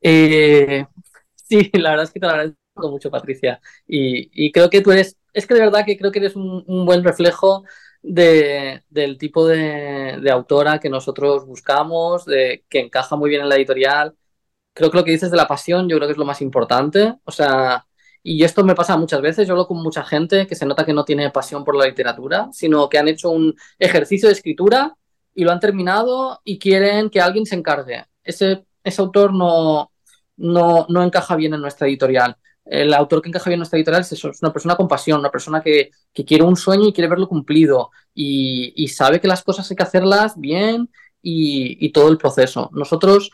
Eh, 0.00 0.86
sí, 1.34 1.70
la 1.74 1.90
verdad 1.90 2.04
es 2.04 2.12
que 2.12 2.20
te 2.20 2.26
lo 2.26 2.32
agradezco 2.32 2.56
mucho, 2.90 3.10
Patricia. 3.10 3.60
Y, 3.88 4.52
creo 4.52 4.70
que 4.70 4.80
tú 4.80 4.92
eres, 4.92 5.16
es 5.32 5.46
que 5.46 5.54
de 5.54 5.60
verdad 5.60 5.84
que 5.84 5.98
creo 5.98 6.12
que 6.12 6.20
eres 6.20 6.36
un 6.36 6.86
buen 6.86 7.02
reflejo 7.02 7.64
de, 8.02 8.82
del 8.88 9.18
tipo 9.18 9.46
de, 9.46 10.30
autora 10.30 10.78
que 10.80 10.88
nosotros 10.88 11.46
buscamos, 11.46 12.24
de, 12.24 12.64
que 12.68 12.80
encaja 12.80 13.16
muy 13.16 13.30
bien 13.30 13.42
en 13.42 13.48
la 13.48 13.56
editorial. 13.56 14.14
Creo 14.72 14.90
que 14.90 14.96
lo 14.96 15.04
que 15.04 15.12
dices 15.12 15.30
de 15.30 15.36
la 15.36 15.48
pasión, 15.48 15.88
yo 15.88 15.96
creo 15.96 16.08
que 16.08 16.12
es 16.12 16.18
lo 16.18 16.24
más 16.24 16.40
importante. 16.42 17.14
O 17.24 17.32
sea, 17.32 17.86
y 18.22 18.44
esto 18.44 18.64
me 18.64 18.74
pasa 18.74 18.96
muchas 18.96 19.20
veces, 19.20 19.46
yo 19.46 19.54
hablo 19.54 19.66
con 19.66 19.82
mucha 19.82 20.04
gente 20.04 20.46
que 20.46 20.54
se 20.54 20.66
nota 20.66 20.84
que 20.84 20.92
no 20.92 21.04
tiene 21.04 21.30
pasión 21.30 21.64
por 21.64 21.76
la 21.76 21.86
literatura, 21.86 22.48
sino 22.52 22.88
que 22.88 22.98
han 22.98 23.08
hecho 23.08 23.30
un 23.30 23.54
ejercicio 23.78 24.28
de 24.28 24.34
escritura 24.34 24.96
y 25.34 25.44
lo 25.44 25.52
han 25.52 25.60
terminado 25.60 26.40
y 26.44 26.58
quieren 26.58 27.10
que 27.10 27.20
alguien 27.20 27.46
se 27.46 27.56
encargue. 27.56 28.04
Ese, 28.22 28.64
ese 28.84 29.02
autor 29.02 29.32
no, 29.32 29.92
no, 30.36 30.86
no 30.88 31.02
encaja 31.02 31.36
bien 31.36 31.54
en 31.54 31.60
nuestra 31.62 31.86
editorial 31.88 32.36
el 32.70 32.94
autor 32.94 33.20
que 33.20 33.28
encaja 33.28 33.50
bien 33.50 33.56
en 33.56 33.60
nuestra 33.60 33.78
editorial 33.78 34.02
es, 34.02 34.12
eso, 34.12 34.30
es 34.30 34.42
una 34.42 34.52
persona 34.52 34.76
con 34.76 34.88
pasión, 34.88 35.20
una 35.20 35.30
persona 35.30 35.60
que, 35.60 35.90
quiere 36.12 36.44
un 36.44 36.56
sueño 36.56 36.88
y 36.88 36.92
quiere 36.92 37.08
verlo 37.08 37.28
cumplido 37.28 37.90
y, 38.14 38.88
sabe 38.88 39.20
que 39.20 39.28
las 39.28 39.42
cosas 39.42 39.68
hay 39.70 39.76
que 39.76 39.82
hacerlas 39.82 40.38
bien 40.38 40.88
y, 41.20 41.90
todo 41.92 42.08
el 42.08 42.18
proceso. 42.18 42.70
Nosotros, 42.72 43.30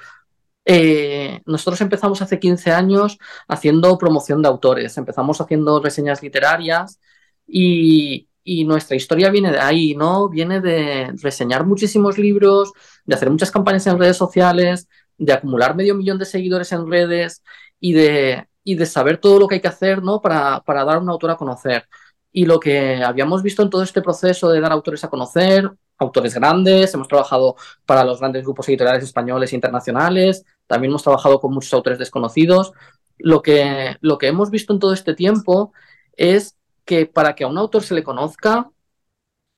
eh, 0.66 1.42
nosotros 1.46 1.80
empezamos 1.80 2.20
hace 2.22 2.40
15 2.40 2.72
años 2.72 3.18
haciendo 3.46 3.96
promoción 3.98 4.42
de 4.42 4.48
autores, 4.48 4.98
empezamos 4.98 5.40
haciendo 5.40 5.80
reseñas 5.80 6.22
literarias 6.22 7.00
y, 7.46 8.28
y 8.42 8.64
nuestra 8.64 8.96
historia 8.96 9.30
viene 9.30 9.52
de 9.52 9.60
ahí, 9.60 9.94
¿no? 9.94 10.28
Viene 10.28 10.60
de 10.60 11.12
reseñar 11.22 11.64
muchísimos 11.64 12.18
libros, 12.18 12.72
de 13.04 13.14
hacer 13.14 13.30
muchas 13.30 13.52
campañas 13.52 13.86
en 13.86 13.98
redes 13.98 14.16
sociales, 14.16 14.88
de 15.18 15.32
acumular 15.32 15.76
medio 15.76 15.94
millón 15.94 16.18
de 16.18 16.24
seguidores 16.24 16.72
en 16.72 16.90
redes 16.90 17.44
y 17.80 17.92
de, 17.92 18.48
y 18.64 18.74
de 18.74 18.86
saber 18.86 19.18
todo 19.18 19.38
lo 19.38 19.46
que 19.48 19.56
hay 19.56 19.60
que 19.60 19.68
hacer 19.68 20.02
¿no? 20.02 20.20
para, 20.20 20.60
para 20.62 20.84
dar 20.84 20.96
a 20.96 21.00
un 21.00 21.08
autor 21.08 21.30
a 21.30 21.36
conocer. 21.36 21.88
Y 22.32 22.44
lo 22.44 22.60
que 22.60 23.02
habíamos 23.04 23.42
visto 23.42 23.62
en 23.62 23.70
todo 23.70 23.82
este 23.82 24.02
proceso 24.02 24.50
de 24.50 24.60
dar 24.60 24.72
autores 24.72 25.04
a 25.04 25.08
conocer, 25.08 25.70
autores 25.98 26.34
grandes, 26.34 26.92
hemos 26.94 27.08
trabajado 27.08 27.56
para 27.86 28.04
los 28.04 28.20
grandes 28.20 28.44
grupos 28.44 28.68
editoriales 28.68 29.04
españoles 29.04 29.52
e 29.52 29.56
internacionales, 29.56 30.44
también 30.66 30.90
hemos 30.90 31.02
trabajado 31.02 31.40
con 31.40 31.52
muchos 31.52 31.72
autores 31.74 31.98
desconocidos. 31.98 32.72
Lo 33.18 33.42
que, 33.42 33.96
lo 34.00 34.18
que 34.18 34.28
hemos 34.28 34.50
visto 34.50 34.72
en 34.72 34.78
todo 34.78 34.92
este 34.92 35.14
tiempo 35.14 35.72
es 36.16 36.56
que 36.84 37.06
para 37.06 37.34
que 37.34 37.44
a 37.44 37.48
un 37.48 37.58
autor 37.58 37.82
se 37.82 37.94
le 37.94 38.02
conozca, 38.02 38.70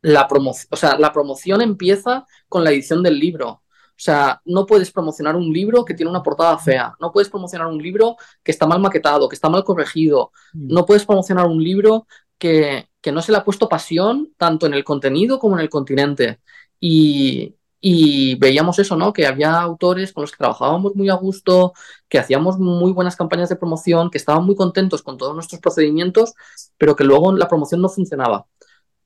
la, 0.03 0.29
o 0.71 0.77
sea, 0.77 0.99
la 0.99 1.13
promoción 1.13 1.61
empieza 1.61 2.27
con 2.49 2.65
la 2.65 2.71
edición 2.71 3.03
del 3.03 3.19
libro. 3.19 3.63
O 3.99 4.01
sea, 4.01 4.41
no 4.45 4.65
puedes 4.65 4.93
promocionar 4.93 5.35
un 5.35 5.53
libro 5.53 5.85
que 5.85 5.95
tiene 5.95 6.11
una 6.11 6.23
portada 6.23 6.57
fea, 6.59 6.95
no 7.01 7.11
puedes 7.11 7.29
promocionar 7.29 7.67
un 7.67 7.83
libro 7.83 8.17
que 8.45 8.53
está 8.53 8.65
mal 8.65 8.81
maquetado, 8.81 9.29
que 9.29 9.35
está 9.35 9.49
mal 9.49 9.65
corregido, 9.65 10.31
mm. 10.53 10.73
no 10.73 10.87
puedes 10.87 11.05
promocionar 11.05 11.47
un 11.47 11.63
libro 11.63 12.07
que, 12.39 12.89
no 13.13 13.23
se 13.23 13.33
le 13.33 13.39
ha 13.39 13.45
puesto 13.45 13.69
pasión 13.69 14.35
tanto 14.37 14.67
en 14.67 14.75
el 14.75 14.85
contenido 14.85 15.39
como 15.39 15.57
en 15.57 15.63
el 15.63 15.71
continente. 15.71 16.41
Y, 16.79 17.57
veíamos 17.81 18.79
eso, 18.79 18.97
¿no? 18.97 19.13
Que 19.13 19.27
había 19.27 19.61
autores 19.61 20.13
con 20.13 20.23
los 20.23 20.33
que 20.33 20.39
trabajábamos 20.39 20.95
muy 20.97 21.09
a 21.09 21.15
gusto, 21.15 21.73
que 22.09 22.19
hacíamos 22.19 22.59
muy 22.59 22.93
buenas 22.93 23.17
campañas 23.17 23.49
de 23.49 23.57
promoción, 23.57 24.11
que 24.11 24.19
estaban 24.19 24.45
muy 24.45 24.57
contentos 24.57 25.03
con 25.03 25.17
todos 25.17 25.35
nuestros 25.35 25.61
procedimientos, 25.61 26.35
pero 26.77 26.97
que 26.97 27.05
luego 27.05 27.33
la 27.33 27.49
promoción 27.49 27.81
no 27.81 27.89
funcionaba 27.89 28.47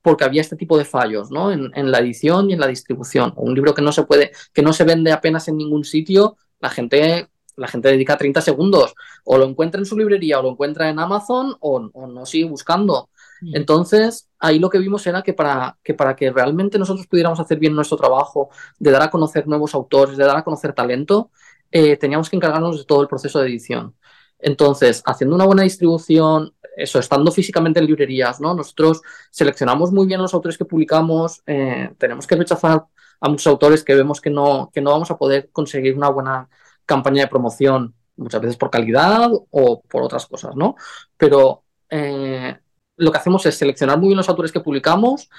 porque 0.03 0.25
había 0.25 0.41
este 0.41 0.57
tipo 0.57 0.77
de 0.77 0.85
fallos, 0.85 1.31
¿no? 1.31 1.51
En, 1.51 1.91
la 1.91 1.99
edición 1.99 2.49
y 2.49 2.53
en 2.53 2.59
la 2.59 2.67
distribución. 2.67 3.33
Un 3.37 3.55
libro 3.55 3.73
que 3.73 3.81
no 3.81 3.93
se 3.93 4.03
puede, 4.03 4.31
que 4.53 4.61
no 4.61 4.73
se 4.73 4.83
vende 4.83 5.13
apenas 5.13 5.47
en 5.47 5.57
ningún 5.57 5.85
sitio, 5.85 6.35
la 6.59 6.69
gente, 6.69 7.29
la 7.55 7.69
gente 7.69 7.87
dedica 7.87 8.17
30 8.17 8.41
segundos, 8.41 8.93
o 9.23 9.37
lo 9.37 9.45
encuentra 9.45 9.79
en 9.79 9.85
su 9.85 9.97
librería, 9.97 10.39
o 10.39 10.43
lo 10.43 10.51
encuentra 10.51 10.89
en 10.89 10.99
Amazon, 10.99 11.55
o, 11.61 11.79
no 11.79 12.25
sigue 12.25 12.49
buscando. 12.49 13.09
Mm. 13.43 13.55
Entonces, 13.55 14.29
ahí 14.39 14.59
lo 14.59 14.69
que 14.69 14.79
vimos 14.79 15.05
era 15.05 15.21
que 15.21 15.33
para, 15.33 15.77
que 15.83 15.93
para 15.93 16.15
que 16.15 16.31
realmente 16.31 16.79
nosotros 16.79 17.07
pudiéramos 17.07 17.39
hacer 17.39 17.59
bien 17.59 17.75
nuestro 17.75 17.97
trabajo, 17.97 18.49
de 18.79 18.91
dar 18.91 19.01
a 19.03 19.09
conocer 19.09 19.47
nuevos 19.47 19.75
autores, 19.75 20.17
de 20.17 20.25
dar 20.25 20.37
a 20.37 20.43
conocer 20.43 20.73
talento, 20.73 21.31
eh, 21.71 21.97
teníamos 21.97 22.29
que 22.29 22.35
encargarnos 22.35 22.77
de 22.77 22.85
todo 22.85 23.01
el 23.01 23.07
proceso 23.07 23.39
de 23.39 23.49
edición. 23.49 23.95
Entonces, 24.39 25.01
haciendo 25.05 25.35
una 25.35 25.45
buena 25.45 25.63
distribución, 25.63 26.53
eso, 26.75 26.99
estando 26.99 27.31
físicamente 27.31 27.79
en 27.79 27.85
librerías, 27.85 28.41
¿no? 28.41 28.53
Nosotros 28.53 29.01
seleccionamos 29.31 29.91
muy 29.91 30.05
bien 30.05 30.21
los 30.21 30.33
autores 30.33 30.57
que 30.57 30.65
publicamos, 30.65 31.41
eh, 31.45 31.91
tenemos 31.97 32.27
que 32.27 32.35
rechazar 32.35 32.85
a 33.21 33.29
muchos 33.29 33.47
autores 33.47 33.83
que 33.83 33.95
vemos 33.95 34.19
que 34.19 34.29
no, 34.29 34.69
que 34.73 34.81
no 34.81 34.91
vamos 34.91 35.09
a 35.11 35.17
poder 35.17 35.49
conseguir 35.51 35.95
una 35.95 36.09
buena 36.09 36.49
campaña 36.85 37.23
de 37.23 37.29
promoción, 37.29 37.95
muchas 38.17 38.41
veces 38.41 38.57
por 38.57 38.69
calidad 38.69 39.31
o 39.49 39.81
por 39.81 40.03
otras 40.03 40.25
cosas, 40.25 40.55
¿no? 40.55 40.75
Pero 41.17 41.63
eh, 41.89 42.57
lo 42.95 43.11
que 43.11 43.17
hacemos 43.17 43.45
es 43.45 43.55
seleccionar 43.55 43.97
muy 43.97 44.09
bien 44.09 44.17
los 44.17 44.29
autores 44.29 44.51
que 44.51 44.59
publicamos, 44.59 45.29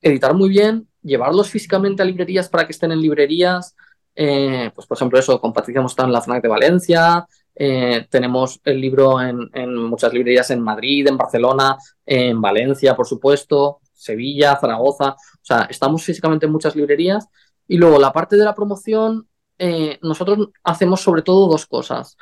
editar 0.00 0.34
muy 0.34 0.48
bien, 0.48 0.88
llevarlos 1.02 1.50
físicamente 1.50 2.02
a 2.02 2.06
librerías 2.06 2.48
para 2.48 2.66
que 2.66 2.72
estén 2.72 2.92
en 2.92 3.00
librerías. 3.00 3.74
Eh, 4.14 4.70
pues 4.74 4.86
por 4.86 4.96
ejemplo, 4.96 5.18
eso, 5.18 5.40
con 5.40 5.52
Patricia 5.52 5.84
estado 5.84 6.08
en 6.08 6.12
la 6.12 6.22
FNAC 6.22 6.42
de 6.42 6.48
Valencia, 6.48 7.26
eh, 7.54 8.06
tenemos 8.10 8.60
el 8.64 8.80
libro 8.80 9.20
en, 9.20 9.74
muchas 9.76 10.12
librerías 10.12 10.50
en 10.50 10.60
Madrid, 10.60 11.06
en 11.06 11.16
Barcelona, 11.16 11.76
en 12.04 12.40
Valencia, 12.40 12.96
por 12.96 13.06
supuesto, 13.06 13.78
Sevilla, 13.92 14.56
Zaragoza. 14.56 15.10
O 15.10 15.44
sea, 15.44 15.66
estamos 15.70 16.02
físicamente 16.02 16.46
en 16.46 16.52
muchas 16.52 16.74
librerías. 16.74 17.28
Y 17.68 17.76
luego 17.76 17.98
la 17.98 18.12
parte 18.12 18.36
de 18.36 18.44
la 18.44 18.54
promoción, 18.54 19.28
eh, 19.58 19.98
nosotros 20.02 20.50
hacemos 20.64 21.00
sobre 21.00 21.22
todo 21.22 21.48
dos 21.48 21.66
cosas. 21.66 22.16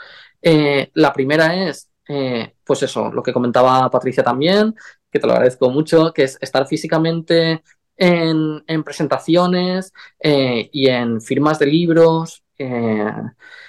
La 0.95 1.13
primera 1.15 1.55
es, 1.69 1.91
eh, 2.09 2.55
pues 2.65 2.83
eso, 2.83 3.11
lo 3.11 3.23
que 3.23 3.33
comentaba 3.33 3.91
Patricia 3.91 4.23
también, 4.23 4.75
que 5.11 5.19
te 5.19 5.27
lo 5.27 5.33
agradezco 5.33 5.71
mucho, 5.71 6.13
que 6.13 6.25
es 6.25 6.39
estar 6.41 6.67
físicamente 6.67 7.63
en, 7.97 8.65
en 8.67 8.85
presentaciones 8.85 9.93
y 10.21 10.89
en 10.89 11.21
firmas 11.21 11.59
de 11.59 11.67
libros, 11.67 12.45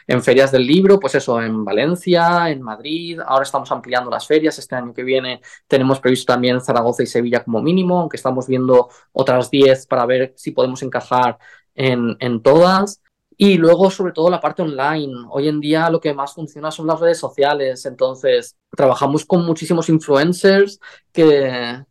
en 0.07 0.23
ferias 0.23 0.51
del 0.51 0.65
libro, 0.65 0.99
pues 0.99 1.15
eso, 1.15 1.41
en 1.41 1.65
Valencia, 1.65 2.49
en 2.49 2.61
Madrid, 2.61 3.19
ahora 3.25 3.43
estamos 3.43 3.71
ampliando 3.71 4.11
las 4.11 4.27
ferias, 4.27 4.57
este 4.59 4.75
año 4.75 4.93
que 4.93 5.03
viene 5.03 5.41
tenemos 5.67 5.99
previsto 5.99 6.33
también 6.33 6.61
Zaragoza 6.61 7.03
y 7.03 7.07
Sevilla 7.07 7.43
como 7.43 7.61
mínimo, 7.61 7.99
aunque 7.99 8.17
estamos 8.17 8.47
viendo 8.47 8.89
otras 9.11 9.49
10 9.49 9.87
para 9.87 10.05
ver 10.05 10.33
si 10.37 10.51
podemos 10.51 10.83
encajar 10.83 11.37
en, 11.73 12.15
en 12.19 12.41
todas. 12.41 13.01
Y 13.37 13.57
luego, 13.57 13.89
sobre 13.91 14.13
todo, 14.13 14.29
la 14.29 14.39
parte 14.39 14.61
online. 14.61 15.25
Hoy 15.29 15.47
en 15.47 15.59
día 15.59 15.89
lo 15.89 15.99
que 15.99 16.13
más 16.13 16.33
funciona 16.33 16.71
son 16.71 16.87
las 16.87 16.99
redes 16.99 17.17
sociales. 17.17 17.85
Entonces, 17.85 18.55
trabajamos 18.75 19.25
con 19.25 19.45
muchísimos 19.45 19.89
influencers 19.89 20.79
que... 21.11 21.83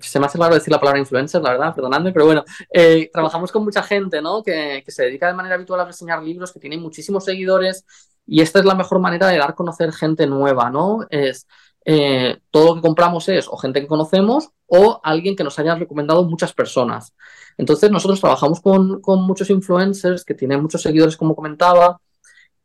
Se 0.00 0.18
me 0.18 0.24
hace 0.24 0.38
raro 0.38 0.54
decir 0.54 0.72
la 0.72 0.80
palabra 0.80 0.98
influencer, 0.98 1.42
la 1.42 1.50
verdad, 1.50 1.74
perdonadme, 1.74 2.10
pero 2.10 2.24
bueno, 2.24 2.42
eh, 2.72 3.10
trabajamos 3.12 3.52
con 3.52 3.64
mucha 3.64 3.82
gente, 3.82 4.22
¿no? 4.22 4.42
Que, 4.42 4.82
que, 4.82 4.90
se 4.90 5.02
dedica 5.02 5.26
de 5.26 5.34
manera 5.34 5.56
habitual 5.56 5.78
a 5.80 5.84
reseñar 5.84 6.22
libros, 6.22 6.54
que 6.54 6.58
tiene 6.58 6.78
muchísimos 6.78 7.26
seguidores 7.26 7.84
y 8.28 8.42
esta 8.42 8.58
es 8.58 8.64
la 8.66 8.74
mejor 8.74 9.00
manera 9.00 9.26
de 9.26 9.38
dar 9.38 9.50
a 9.50 9.54
conocer 9.54 9.90
gente 9.92 10.26
nueva, 10.26 10.70
¿no? 10.70 11.06
Es 11.08 11.46
eh, 11.90 12.40
todo 12.50 12.66
lo 12.66 12.74
que 12.74 12.80
compramos 12.82 13.30
es 13.30 13.48
o 13.48 13.56
gente 13.56 13.80
que 13.80 13.86
conocemos 13.86 14.50
o 14.66 15.00
alguien 15.02 15.34
que 15.34 15.42
nos 15.42 15.58
haya 15.58 15.74
recomendado 15.74 16.22
muchas 16.24 16.52
personas. 16.52 17.14
Entonces 17.56 17.90
nosotros 17.90 18.20
trabajamos 18.20 18.60
con, 18.60 19.00
con 19.00 19.22
muchos 19.22 19.48
influencers 19.48 20.22
que 20.22 20.34
tienen 20.34 20.60
muchos 20.60 20.82
seguidores, 20.82 21.16
como 21.16 21.34
comentaba, 21.34 21.98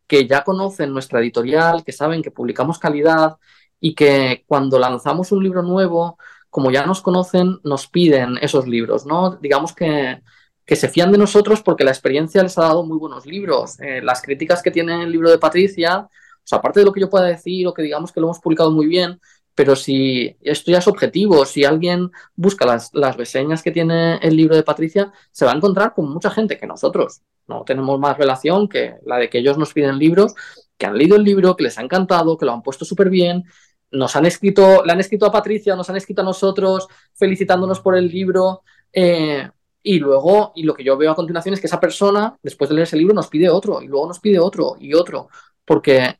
que 0.07 0.27
ya 0.27 0.43
conocen 0.43 0.91
nuestra 0.91 1.21
editorial, 1.21 1.85
que 1.85 1.93
saben 1.93 2.21
que 2.21 2.31
publicamos 2.31 2.79
calidad 2.79 3.37
y 3.79 3.95
que 3.95 4.43
cuando 4.45 4.77
lanzamos 4.77 5.31
un 5.31 5.41
libro 5.41 5.61
nuevo, 5.61 6.17
como 6.49 6.69
ya 6.69 6.85
nos 6.85 7.01
conocen, 7.01 7.61
nos 7.63 7.87
piden 7.87 8.37
esos 8.41 8.67
libros, 8.67 9.05
¿no? 9.05 9.37
Digamos 9.37 9.73
que, 9.73 10.21
que 10.65 10.75
se 10.75 10.89
fían 10.89 11.13
de 11.13 11.17
nosotros 11.17 11.61
porque 11.63 11.85
la 11.85 11.91
experiencia 11.91 12.43
les 12.43 12.57
ha 12.57 12.63
dado 12.63 12.83
muy 12.83 12.97
buenos 12.97 13.25
libros. 13.25 13.79
Eh, 13.79 14.01
las 14.01 14.21
críticas 14.21 14.61
que 14.61 14.71
tiene 14.71 15.03
el 15.03 15.13
libro 15.13 15.31
de 15.31 15.37
Patricia, 15.37 16.09
o 16.43 16.47
sea, 16.47 16.59
aparte 16.59 16.79
de 16.79 16.85
lo 16.85 16.93
que 16.93 17.01
yo 17.01 17.09
pueda 17.09 17.25
decir 17.25 17.67
o 17.67 17.73
que 17.73 17.81
digamos 17.81 18.11
que 18.11 18.19
lo 18.19 18.27
hemos 18.27 18.39
publicado 18.39 18.71
muy 18.71 18.87
bien, 18.87 19.19
pero 19.55 19.75
si 19.75 20.35
esto 20.41 20.71
ya 20.71 20.79
es 20.79 20.87
objetivo, 20.87 21.45
si 21.45 21.63
alguien 21.63 22.11
busca 22.35 22.65
las, 22.65 22.89
las, 22.93 23.17
reseñas 23.17 23.61
que 23.61 23.71
tiene 23.71 24.17
el 24.17 24.35
libro 24.35 24.55
de 24.55 24.63
Patricia, 24.63 25.11
se 25.31 25.45
va 25.45 25.51
a 25.51 25.55
encontrar 25.55 25.93
con 25.93 26.11
mucha 26.11 26.31
gente 26.31 26.57
que 26.57 26.65
nosotros 26.65 27.21
no 27.47 27.63
tenemos 27.63 27.99
más 27.99 28.17
relación 28.17 28.67
que 28.67 28.95
la 29.05 29.17
de 29.17 29.29
que 29.29 29.39
ellos 29.39 29.57
nos 29.57 29.73
piden 29.73 29.99
libros, 29.99 30.33
que 30.77 30.85
han 30.85 30.97
leído 30.97 31.15
el 31.15 31.23
libro, 31.23 31.55
que 31.55 31.63
les 31.63 31.77
ha 31.77 31.81
encantado, 31.81 32.37
que 32.37 32.45
lo 32.45 32.53
han 32.53 32.63
puesto 32.63 32.85
súper 32.85 33.09
bien, 33.09 33.43
nos 33.91 34.15
han 34.15 34.25
escrito, 34.25 34.83
le 34.83 34.91
han 34.91 34.99
escrito 34.99 35.25
a 35.25 35.31
Patricia, 35.31 35.75
nos 35.75 35.89
han 35.89 35.97
escrito 35.97 36.21
a 36.21 36.25
nosotros, 36.25 36.87
felicitándonos 37.13 37.79
por 37.79 37.95
el 37.95 38.07
libro. 38.07 38.63
Eh, 38.91 39.47
y 39.83 39.99
luego, 39.99 40.53
y 40.55 40.63
lo 40.63 40.73
que 40.73 40.83
yo 40.83 40.97
veo 40.97 41.11
a 41.11 41.15
continuación 41.15 41.53
es 41.53 41.61
que 41.61 41.67
esa 41.67 41.79
persona, 41.79 42.37
después 42.41 42.69
de 42.69 42.75
leer 42.75 42.87
ese 42.87 42.97
libro, 42.97 43.13
nos 43.13 43.27
pide 43.27 43.49
otro, 43.49 43.81
y 43.81 43.87
luego 43.87 44.07
nos 44.07 44.19
pide 44.19 44.39
otro, 44.39 44.75
y 44.79 44.93
otro, 44.93 45.27
porque, 45.65 46.19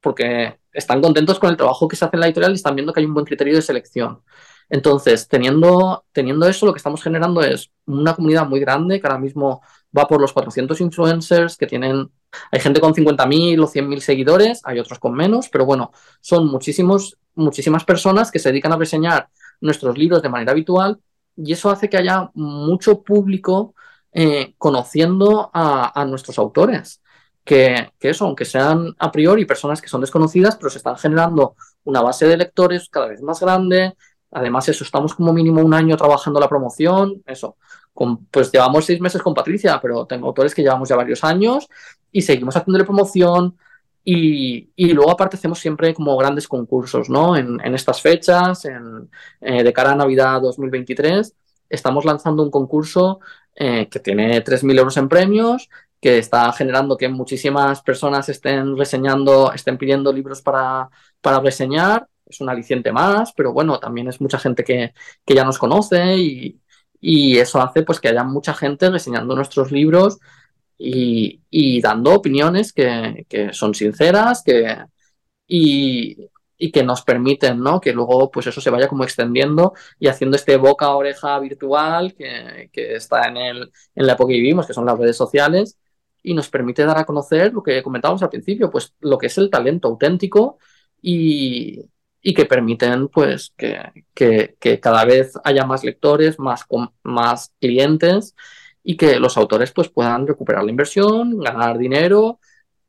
porque 0.00 0.58
están 0.72 1.00
contentos 1.00 1.38
con 1.38 1.50
el 1.50 1.56
trabajo 1.56 1.88
que 1.88 1.96
se 1.96 2.04
hace 2.04 2.16
en 2.16 2.20
la 2.20 2.26
editorial 2.26 2.52
y 2.52 2.56
están 2.56 2.74
viendo 2.74 2.92
que 2.92 3.00
hay 3.00 3.06
un 3.06 3.14
buen 3.14 3.26
criterio 3.26 3.54
de 3.54 3.62
selección. 3.62 4.22
Entonces, 4.68 5.26
teniendo, 5.26 6.04
teniendo 6.12 6.46
eso, 6.46 6.64
lo 6.64 6.72
que 6.72 6.78
estamos 6.78 7.02
generando 7.02 7.42
es 7.42 7.72
una 7.86 8.14
comunidad 8.14 8.46
muy 8.46 8.60
grande 8.60 9.00
que 9.00 9.06
ahora 9.06 9.18
mismo 9.18 9.62
va 9.96 10.06
por 10.06 10.20
los 10.20 10.32
400 10.32 10.80
influencers 10.80 11.56
que 11.56 11.66
tienen, 11.66 12.08
hay 12.52 12.60
gente 12.60 12.80
con 12.80 12.94
50.000 12.94 13.60
o 13.60 13.66
100.000 13.66 14.00
seguidores, 14.00 14.60
hay 14.64 14.78
otros 14.78 15.00
con 15.00 15.12
menos, 15.14 15.48
pero 15.48 15.66
bueno, 15.66 15.90
son 16.20 16.46
muchísimos, 16.46 17.18
muchísimas 17.34 17.84
personas 17.84 18.30
que 18.30 18.38
se 18.38 18.50
dedican 18.50 18.72
a 18.72 18.76
reseñar 18.76 19.28
nuestros 19.60 19.98
libros 19.98 20.22
de 20.22 20.28
manera 20.28 20.52
habitual 20.52 21.00
y 21.36 21.52
eso 21.52 21.70
hace 21.70 21.88
que 21.88 21.96
haya 21.96 22.30
mucho 22.34 23.02
público 23.02 23.74
eh, 24.12 24.54
conociendo 24.56 25.50
a, 25.52 26.00
a 26.00 26.04
nuestros 26.04 26.38
autores 26.38 27.00
que, 27.44 27.90
eso, 28.00 28.26
aunque 28.26 28.44
sean 28.44 28.94
a 28.98 29.10
priori 29.10 29.44
personas 29.44 29.80
que 29.80 29.88
son 29.88 30.00
desconocidas, 30.00 30.56
pero 30.56 30.70
se 30.70 30.78
están 30.78 30.96
generando 30.96 31.56
una 31.84 32.02
base 32.02 32.26
de 32.26 32.36
lectores 32.36 32.88
cada 32.88 33.08
vez 33.08 33.22
más 33.22 33.40
grande. 33.40 33.94
Además, 34.30 34.68
eso, 34.68 34.84
estamos 34.84 35.14
como 35.14 35.32
mínimo 35.32 35.60
un 35.60 35.74
año 35.74 35.96
trabajando 35.96 36.38
la 36.40 36.48
promoción, 36.48 37.22
eso. 37.26 37.56
Con, 37.92 38.26
pues 38.26 38.52
llevamos 38.52 38.84
seis 38.84 39.00
meses 39.00 39.20
con 39.22 39.34
Patricia, 39.34 39.80
pero 39.82 40.06
tengo 40.06 40.28
autores 40.28 40.54
que 40.54 40.62
llevamos 40.62 40.88
ya 40.88 40.96
varios 40.96 41.24
años 41.24 41.68
y 42.12 42.22
seguimos 42.22 42.56
haciéndole 42.56 42.84
promoción. 42.84 43.56
Y, 44.02 44.70
y 44.76 44.92
luego 44.92 45.10
aparte 45.10 45.36
hacemos 45.36 45.58
siempre 45.58 45.92
como 45.92 46.16
grandes 46.16 46.48
concursos, 46.48 47.10
¿no? 47.10 47.36
En, 47.36 47.60
en 47.62 47.74
estas 47.74 48.00
fechas, 48.00 48.64
en, 48.64 49.10
eh, 49.40 49.62
de 49.62 49.72
cara 49.72 49.92
a 49.92 49.96
Navidad 49.96 50.40
2023, 50.40 51.34
estamos 51.68 52.04
lanzando 52.04 52.42
un 52.42 52.50
concurso 52.50 53.20
eh, 53.54 53.88
que 53.90 54.00
tiene 54.00 54.42
3.000 54.42 54.78
euros 54.78 54.96
en 54.96 55.08
premios 55.08 55.68
que 56.00 56.18
está 56.18 56.52
generando 56.52 56.96
que 56.96 57.08
muchísimas 57.08 57.82
personas 57.82 58.28
estén 58.28 58.76
reseñando, 58.76 59.52
estén 59.52 59.78
pidiendo 59.78 60.12
libros 60.12 60.42
para, 60.42 60.88
para 61.20 61.40
reseñar. 61.40 62.08
Es 62.26 62.40
un 62.40 62.48
aliciente 62.48 62.92
más, 62.92 63.32
pero 63.34 63.52
bueno, 63.52 63.78
también 63.80 64.08
es 64.08 64.20
mucha 64.20 64.38
gente 64.38 64.64
que, 64.64 64.94
que 65.24 65.34
ya 65.34 65.44
nos 65.44 65.58
conoce 65.58 66.16
y, 66.16 66.60
y, 67.00 67.38
eso 67.38 67.60
hace 67.60 67.82
pues 67.82 68.00
que 68.00 68.08
haya 68.08 68.24
mucha 68.24 68.54
gente 68.54 68.90
reseñando 68.90 69.34
nuestros 69.34 69.72
libros 69.72 70.18
y, 70.78 71.42
y 71.50 71.80
dando 71.82 72.14
opiniones 72.14 72.72
que, 72.72 73.26
que, 73.28 73.52
son 73.52 73.74
sinceras 73.74 74.42
que, 74.44 74.76
y, 75.48 76.30
y 76.56 76.70
que 76.72 76.84
nos 76.84 77.02
permiten, 77.02 77.60
¿no? 77.60 77.80
Que 77.80 77.92
luego, 77.92 78.30
pues 78.30 78.46
eso 78.46 78.60
se 78.60 78.70
vaya 78.70 78.88
como 78.88 79.04
extendiendo 79.04 79.74
y 79.98 80.08
haciendo 80.08 80.36
este 80.36 80.56
boca 80.56 80.86
a 80.86 80.96
oreja 80.96 81.38
virtual 81.40 82.14
que, 82.14 82.70
que 82.72 82.94
está 82.96 83.28
en, 83.28 83.36
el, 83.38 83.72
en 83.94 84.06
la 84.06 84.12
época 84.14 84.28
que 84.30 84.34
vivimos, 84.38 84.66
que 84.66 84.74
son 84.74 84.86
las 84.86 84.98
redes 84.98 85.16
sociales, 85.16 85.78
y 86.22 86.34
nos 86.34 86.48
permite 86.48 86.84
dar 86.84 86.98
a 86.98 87.04
conocer 87.04 87.52
lo 87.52 87.62
que 87.62 87.82
comentábamos 87.82 88.22
al 88.22 88.30
principio, 88.30 88.70
pues 88.70 88.94
lo 89.00 89.18
que 89.18 89.26
es 89.26 89.38
el 89.38 89.50
talento 89.50 89.88
auténtico 89.88 90.58
y, 91.00 91.80
y 92.22 92.34
que 92.34 92.46
permiten 92.46 93.08
pues 93.08 93.52
que, 93.56 94.04
que, 94.14 94.80
cada 94.80 95.04
vez 95.04 95.32
haya 95.44 95.64
más 95.64 95.84
lectores, 95.84 96.38
más, 96.38 96.64
más 97.02 97.52
clientes 97.60 98.34
y 98.82 98.96
que 98.96 99.18
los 99.18 99.36
autores 99.36 99.72
pues 99.72 99.88
puedan 99.88 100.26
recuperar 100.26 100.64
la 100.64 100.70
inversión, 100.70 101.38
ganar 101.38 101.78
dinero 101.78 102.40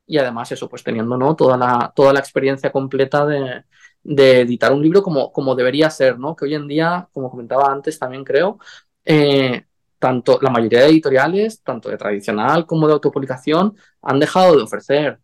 y 0.06 0.18
además 0.18 0.52
eso 0.52 0.68
pues 0.68 0.82
teniendo 0.82 1.16
¿no? 1.16 1.36
toda, 1.36 1.56
la, 1.56 1.92
toda 1.94 2.12
la 2.12 2.20
experiencia 2.20 2.72
completa 2.72 3.24
de, 3.26 3.64
de 4.02 4.40
editar 4.40 4.72
un 4.72 4.82
libro 4.82 5.02
como, 5.02 5.32
como 5.32 5.54
debería 5.54 5.90
ser, 5.90 6.18
¿no? 6.18 6.36
que 6.36 6.44
hoy 6.46 6.54
en 6.54 6.68
día, 6.68 7.08
como 7.12 7.30
comentaba 7.30 7.72
antes 7.72 7.98
también 7.98 8.24
creo, 8.24 8.58
eh, 9.04 9.64
tanto 10.02 10.40
la 10.42 10.50
mayoría 10.50 10.80
de 10.80 10.86
editoriales, 10.88 11.62
tanto 11.62 11.88
de 11.88 11.96
tradicional 11.96 12.66
como 12.66 12.88
de 12.88 12.94
autopublicación, 12.94 13.76
han 14.02 14.18
dejado 14.18 14.56
de 14.56 14.64
ofrecer. 14.64 15.20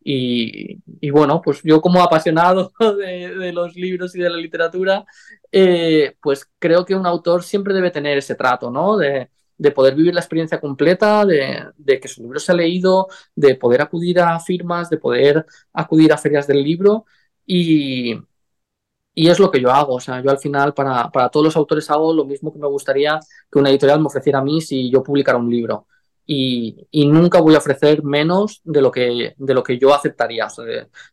Y, 0.00 0.80
bueno, 1.10 1.40
pues 1.40 1.62
yo 1.62 1.80
como 1.80 2.02
apasionado 2.02 2.72
de, 2.98 3.36
de, 3.36 3.52
los 3.52 3.76
libros 3.76 4.16
y 4.16 4.20
de 4.20 4.30
la 4.30 4.36
literatura, 4.36 5.04
eh, 5.52 6.16
pues 6.20 6.48
creo 6.58 6.84
que 6.84 6.96
un 6.96 7.06
autor 7.06 7.44
siempre 7.44 7.72
debe 7.72 7.92
tener 7.92 8.18
ese 8.18 8.34
trato, 8.34 8.68
¿no? 8.70 8.96
De, 8.96 9.30
de 9.58 9.70
poder 9.70 9.94
vivir 9.94 10.14
la 10.14 10.20
experiencia 10.20 10.60
completa, 10.60 11.24
de, 11.24 11.64
de, 11.76 12.00
que 12.00 12.08
su 12.08 12.22
libro 12.22 12.40
se 12.40 12.50
ha 12.50 12.54
leído, 12.56 13.06
de 13.36 13.54
poder 13.54 13.80
acudir 13.82 14.20
a 14.20 14.40
firmas, 14.40 14.90
de 14.90 14.98
poder 14.98 15.46
acudir 15.72 16.12
a 16.12 16.18
ferias 16.18 16.48
del 16.48 16.64
libro. 16.64 17.06
Y, 17.46 18.16
y 19.18 19.28
es 19.30 19.40
lo 19.40 19.50
que 19.50 19.62
yo 19.62 19.70
hago, 19.70 19.94
o 19.94 20.00
sea, 20.00 20.22
yo 20.22 20.30
al 20.30 20.38
final 20.38 20.74
para, 20.74 21.10
para, 21.10 21.30
todos 21.30 21.46
los 21.46 21.56
autores 21.56 21.90
hago 21.90 22.12
lo 22.12 22.26
mismo 22.26 22.52
que 22.52 22.58
me 22.58 22.66
gustaría 22.66 23.18
que 23.50 23.58
una 23.58 23.70
editorial 23.70 23.98
me 23.98 24.08
ofreciera 24.08 24.40
a 24.40 24.44
mí 24.44 24.60
si 24.60 24.90
yo 24.90 25.02
publicara 25.02 25.38
un 25.38 25.50
libro. 25.50 25.86
Y, 26.26 26.86
y 26.90 27.06
nunca 27.06 27.40
voy 27.40 27.54
a 27.54 27.58
ofrecer 27.58 28.02
menos 28.02 28.60
de 28.62 28.82
lo 28.82 28.90
que, 28.90 29.34
de 29.38 29.54
lo 29.54 29.62
que 29.62 29.78
yo 29.78 29.94
aceptaría, 29.94 30.48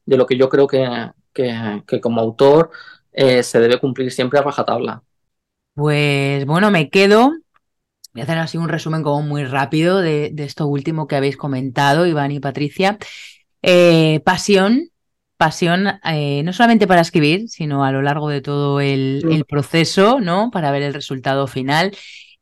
de, 0.06 0.18
lo 0.18 0.26
que 0.26 0.38
yo 0.38 0.50
creo 0.50 0.68
que, 0.68 0.86
que, 1.32 1.82
que 1.88 2.02
como 2.02 2.20
autor 2.20 2.72
eh, 3.14 3.42
se 3.42 3.60
debe 3.62 3.80
cumplir 3.80 4.12
siempre 4.12 4.38
a 4.38 4.42
rajatabla. 4.42 5.02
Pues 5.74 6.46
bueno, 6.46 6.72
me 6.72 6.90
quedo. 6.90 7.32
Voy 8.12 8.22
a 8.22 8.24
hacer 8.26 8.38
así 8.38 8.58
un 8.58 8.68
resumen 8.68 9.02
como 9.02 9.22
muy 9.22 9.46
rápido 9.46 10.02
de, 10.02 10.30
de 10.34 10.44
esto 10.44 10.68
último 10.68 11.08
que 11.08 11.16
habéis 11.16 11.38
comentado, 11.38 12.06
Iván 12.06 12.32
y 12.32 12.42
Patricia. 12.42 12.98
Eh, 13.62 14.20
pasión, 14.26 14.90
pasión 15.38 15.88
eh, 16.06 16.42
no 16.44 16.54
solamente 16.54 16.88
para 16.88 17.02
escribir, 17.02 17.50
sino 17.50 17.84
a 17.84 17.92
lo 17.92 18.02
largo 18.02 18.30
de 18.30 18.42
todo 18.42 18.80
el, 18.80 19.24
el 19.30 19.46
proceso, 19.46 20.20
¿no? 20.20 20.52
Para 20.52 20.72
ver 20.72 20.84
el 20.84 20.94
resultado 20.94 21.48
final. 21.48 21.96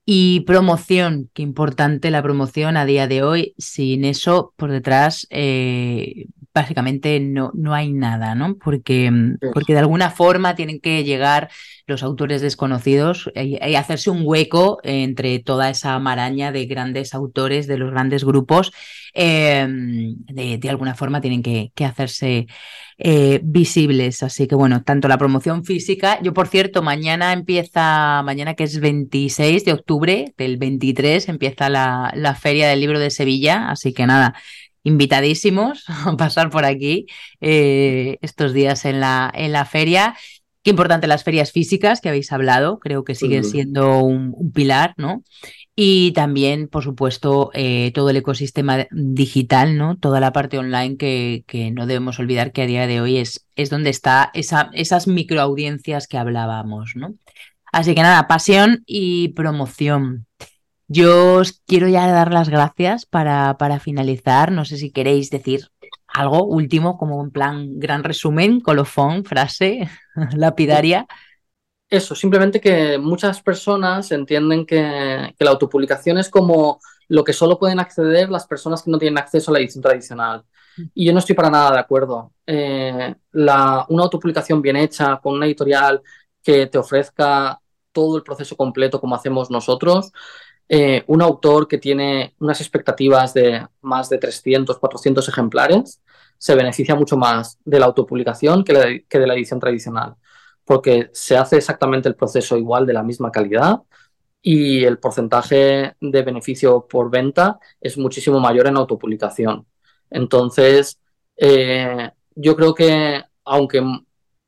Y 0.05 0.41
promoción, 0.41 1.29
qué 1.33 1.43
importante 1.43 2.11
la 2.11 2.23
promoción 2.23 2.75
a 2.75 2.85
día 2.85 3.07
de 3.07 3.23
hoy. 3.23 3.53
Sin 3.57 4.03
eso 4.03 4.53
por 4.57 4.71
detrás, 4.71 5.27
eh, 5.29 6.25
básicamente 6.53 7.19
no, 7.19 7.51
no 7.53 7.73
hay 7.73 7.91
nada, 7.91 8.35
¿no? 8.35 8.55
Porque, 8.57 9.11
porque 9.53 9.73
de 9.73 9.79
alguna 9.79 10.09
forma 10.09 10.55
tienen 10.55 10.79
que 10.79 11.03
llegar 11.03 11.49
los 11.91 12.03
autores 12.03 12.41
desconocidos 12.41 13.31
y, 13.35 13.57
hacerse 13.75 14.09
un 14.09 14.21
hueco 14.23 14.79
entre 14.83 15.39
toda 15.39 15.69
esa 15.69 15.97
maraña 15.99 16.51
de 16.51 16.65
grandes 16.65 17.13
autores, 17.13 17.67
de 17.67 17.77
los 17.77 17.91
grandes 17.91 18.23
grupos. 18.23 18.71
Em, 19.13 20.15
de, 20.25 20.69
alguna 20.69 20.95
forma 20.95 21.21
tienen 21.21 21.43
que, 21.43 21.71
que 21.75 21.85
hacerse 21.85 22.47
eh, 22.97 23.39
visibles. 23.43 24.23
Así 24.23 24.47
que 24.47 24.55
bueno, 24.55 24.83
tanto 24.83 25.07
la 25.07 25.17
promoción 25.17 25.65
física, 25.65 26.19
yo 26.21 26.33
por 26.33 26.47
cierto, 26.47 26.81
mañana 26.81 27.33
empieza, 27.33 28.21
mañana 28.23 28.53
que 28.53 28.63
es 28.63 28.79
26 28.79 29.65
de 29.65 29.73
octubre, 29.73 30.33
del 30.37 30.57
23 30.57 31.27
empieza 31.29 31.69
la, 31.69 32.11
la 32.15 32.35
Feria 32.35 32.67
del 32.69 32.79
Libro 32.79 32.99
de 32.99 33.09
Sevilla, 33.09 33.69
así 33.69 33.93
que 33.93 34.05
nada, 34.05 34.35
invitadísimos 34.83 35.85
a 36.05 36.15
pasar 36.17 36.49
por 36.49 36.65
aquí 36.65 37.07
eh, 37.39 38.17
estos 38.21 38.53
días 38.53 38.85
en 38.85 38.99
la, 38.99 39.31
en 39.33 39.51
la 39.51 39.65
feria. 39.65 40.15
Qué 40.63 40.69
importante 40.69 41.07
las 41.07 41.23
ferias 41.23 41.51
físicas 41.51 42.01
que 42.01 42.09
habéis 42.09 42.31
hablado, 42.31 42.79
creo 42.79 43.03
que 43.03 43.15
siguen 43.15 43.43
siendo 43.43 44.03
un, 44.03 44.51
pilar, 44.53 44.93
¿no? 44.95 45.23
Y 45.75 46.11
también, 46.11 46.67
por 46.67 46.83
supuesto, 46.83 47.49
eh, 47.55 47.91
todo 47.95 48.11
el 48.11 48.17
ecosistema 48.17 48.85
digital, 48.91 49.75
¿no? 49.75 49.97
Toda 49.97 50.19
la 50.19 50.31
parte 50.31 50.59
online 50.59 50.97
que, 50.97 51.43
que, 51.47 51.71
no 51.71 51.87
debemos 51.87 52.19
olvidar 52.19 52.51
que 52.51 52.61
a 52.61 52.67
día 52.67 52.85
de 52.85 53.01
hoy 53.01 53.17
es, 53.17 53.47
es 53.55 53.71
donde 53.71 53.89
está 53.89 54.29
esa, 54.35 54.69
esas 54.73 55.07
microaudiencias 55.07 56.07
que 56.07 56.19
hablábamos, 56.19 56.91
¿no? 56.95 57.15
Así 57.71 57.95
que 57.95 58.03
nada, 58.03 58.27
pasión 58.27 58.83
y 58.85 59.29
promoción. 59.29 60.27
Yo 60.87 61.37
os 61.37 61.61
quiero 61.65 61.87
ya 61.87 62.05
dar 62.11 62.33
las 62.33 62.49
gracias 62.49 63.05
para, 63.05 63.57
para 63.57 63.79
finalizar. 63.79 64.51
No 64.51 64.65
sé 64.65 64.77
si 64.77 64.91
queréis 64.91 65.29
decir 65.29 65.69
algo 66.13 66.43
último, 66.43 66.97
como 66.97 67.23
en 67.23 67.31
plan 67.31 67.79
gran 67.79 68.03
resumen, 68.03 68.59
colofón, 68.59 69.23
frase 69.23 69.89
lapidaria. 70.35 71.07
Eso, 71.89 72.15
simplemente 72.15 72.61
que 72.61 72.97
muchas 72.97 73.41
personas 73.41 74.11
entienden 74.11 74.65
que, 74.65 75.35
la 75.37 75.51
autopublicación 75.51 76.17
es 76.17 76.29
como 76.29 76.79
lo 77.09 77.23
que 77.23 77.33
solo 77.33 77.59
pueden 77.59 77.79
acceder 77.79 78.29
las 78.29 78.47
personas 78.47 78.81
que 78.81 78.91
no 78.91 78.97
tienen 78.97 79.17
acceso 79.17 79.51
a 79.51 79.53
la 79.53 79.59
edición 79.59 79.81
tradicional. 79.81 80.45
Y 80.93 81.05
yo 81.05 81.11
no 81.11 81.19
estoy 81.19 81.35
para 81.35 81.49
nada 81.49 81.73
de 81.73 81.79
acuerdo. 81.79 82.31
Eh, 82.47 83.13
la, 83.33 83.85
una 83.89 84.03
autopublicación 84.03 84.61
bien 84.61 84.77
hecha, 84.77 85.17
con 85.17 85.33
una 85.33 85.45
editorial 85.45 86.01
que 86.41 86.67
te 86.67 86.77
ofrezca 86.77 87.59
todo 87.91 88.15
el 88.15 88.23
proceso 88.23 88.55
completo 88.55 89.01
como 89.01 89.15
hacemos 89.15 89.51
nosotros, 89.51 90.13
eh, 90.73 91.03
un 91.07 91.21
autor 91.21 91.67
que 91.67 91.77
tiene 91.77 92.33
unas 92.39 92.61
expectativas 92.61 93.33
de 93.33 93.67
más 93.81 94.07
de 94.07 94.17
300, 94.17 94.79
400 94.79 95.27
ejemplares, 95.27 96.01
se 96.37 96.55
beneficia 96.55 96.95
mucho 96.95 97.17
más 97.17 97.59
de 97.65 97.77
la 97.77 97.87
autopublicación 97.87 98.63
que, 98.63 99.03
de 99.09 99.27
la 99.27 99.33
edición 99.33 99.59
tradicional, 99.59 100.15
porque 100.63 101.09
se 101.11 101.35
hace 101.35 101.57
exactamente 101.57 102.07
el 102.07 102.15
proceso 102.15 102.55
igual 102.55 102.85
de 102.85 102.93
la 102.93 103.03
misma 103.03 103.33
calidad 103.33 103.81
y 104.41 104.85
el 104.85 104.97
porcentaje 104.97 105.97
de 105.99 106.21
beneficio 106.21 106.87
por 106.87 107.11
venta 107.11 107.59
es 107.81 107.97
muchísimo 107.97 108.39
mayor 108.39 108.67
en 108.67 108.77
autopublicación. 108.77 109.67
Entonces, 110.09 111.01
eh, 111.35 112.11
yo 112.33 112.55
creo 112.55 112.73
que, 112.73 113.21
aunque 113.43 113.83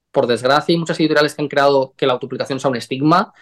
por 0.09 0.27
desgracia 0.27 0.71
hay 0.71 0.79
muchas 0.79 0.97
editoriales 1.01 1.35
que 1.35 1.41
han 1.41 1.49
creado 1.49 1.93
que 1.97 2.07
la 2.07 2.13
autopublicación 2.13 2.61
sea 2.61 2.69
un 2.69 2.77
estigma, 2.77 3.33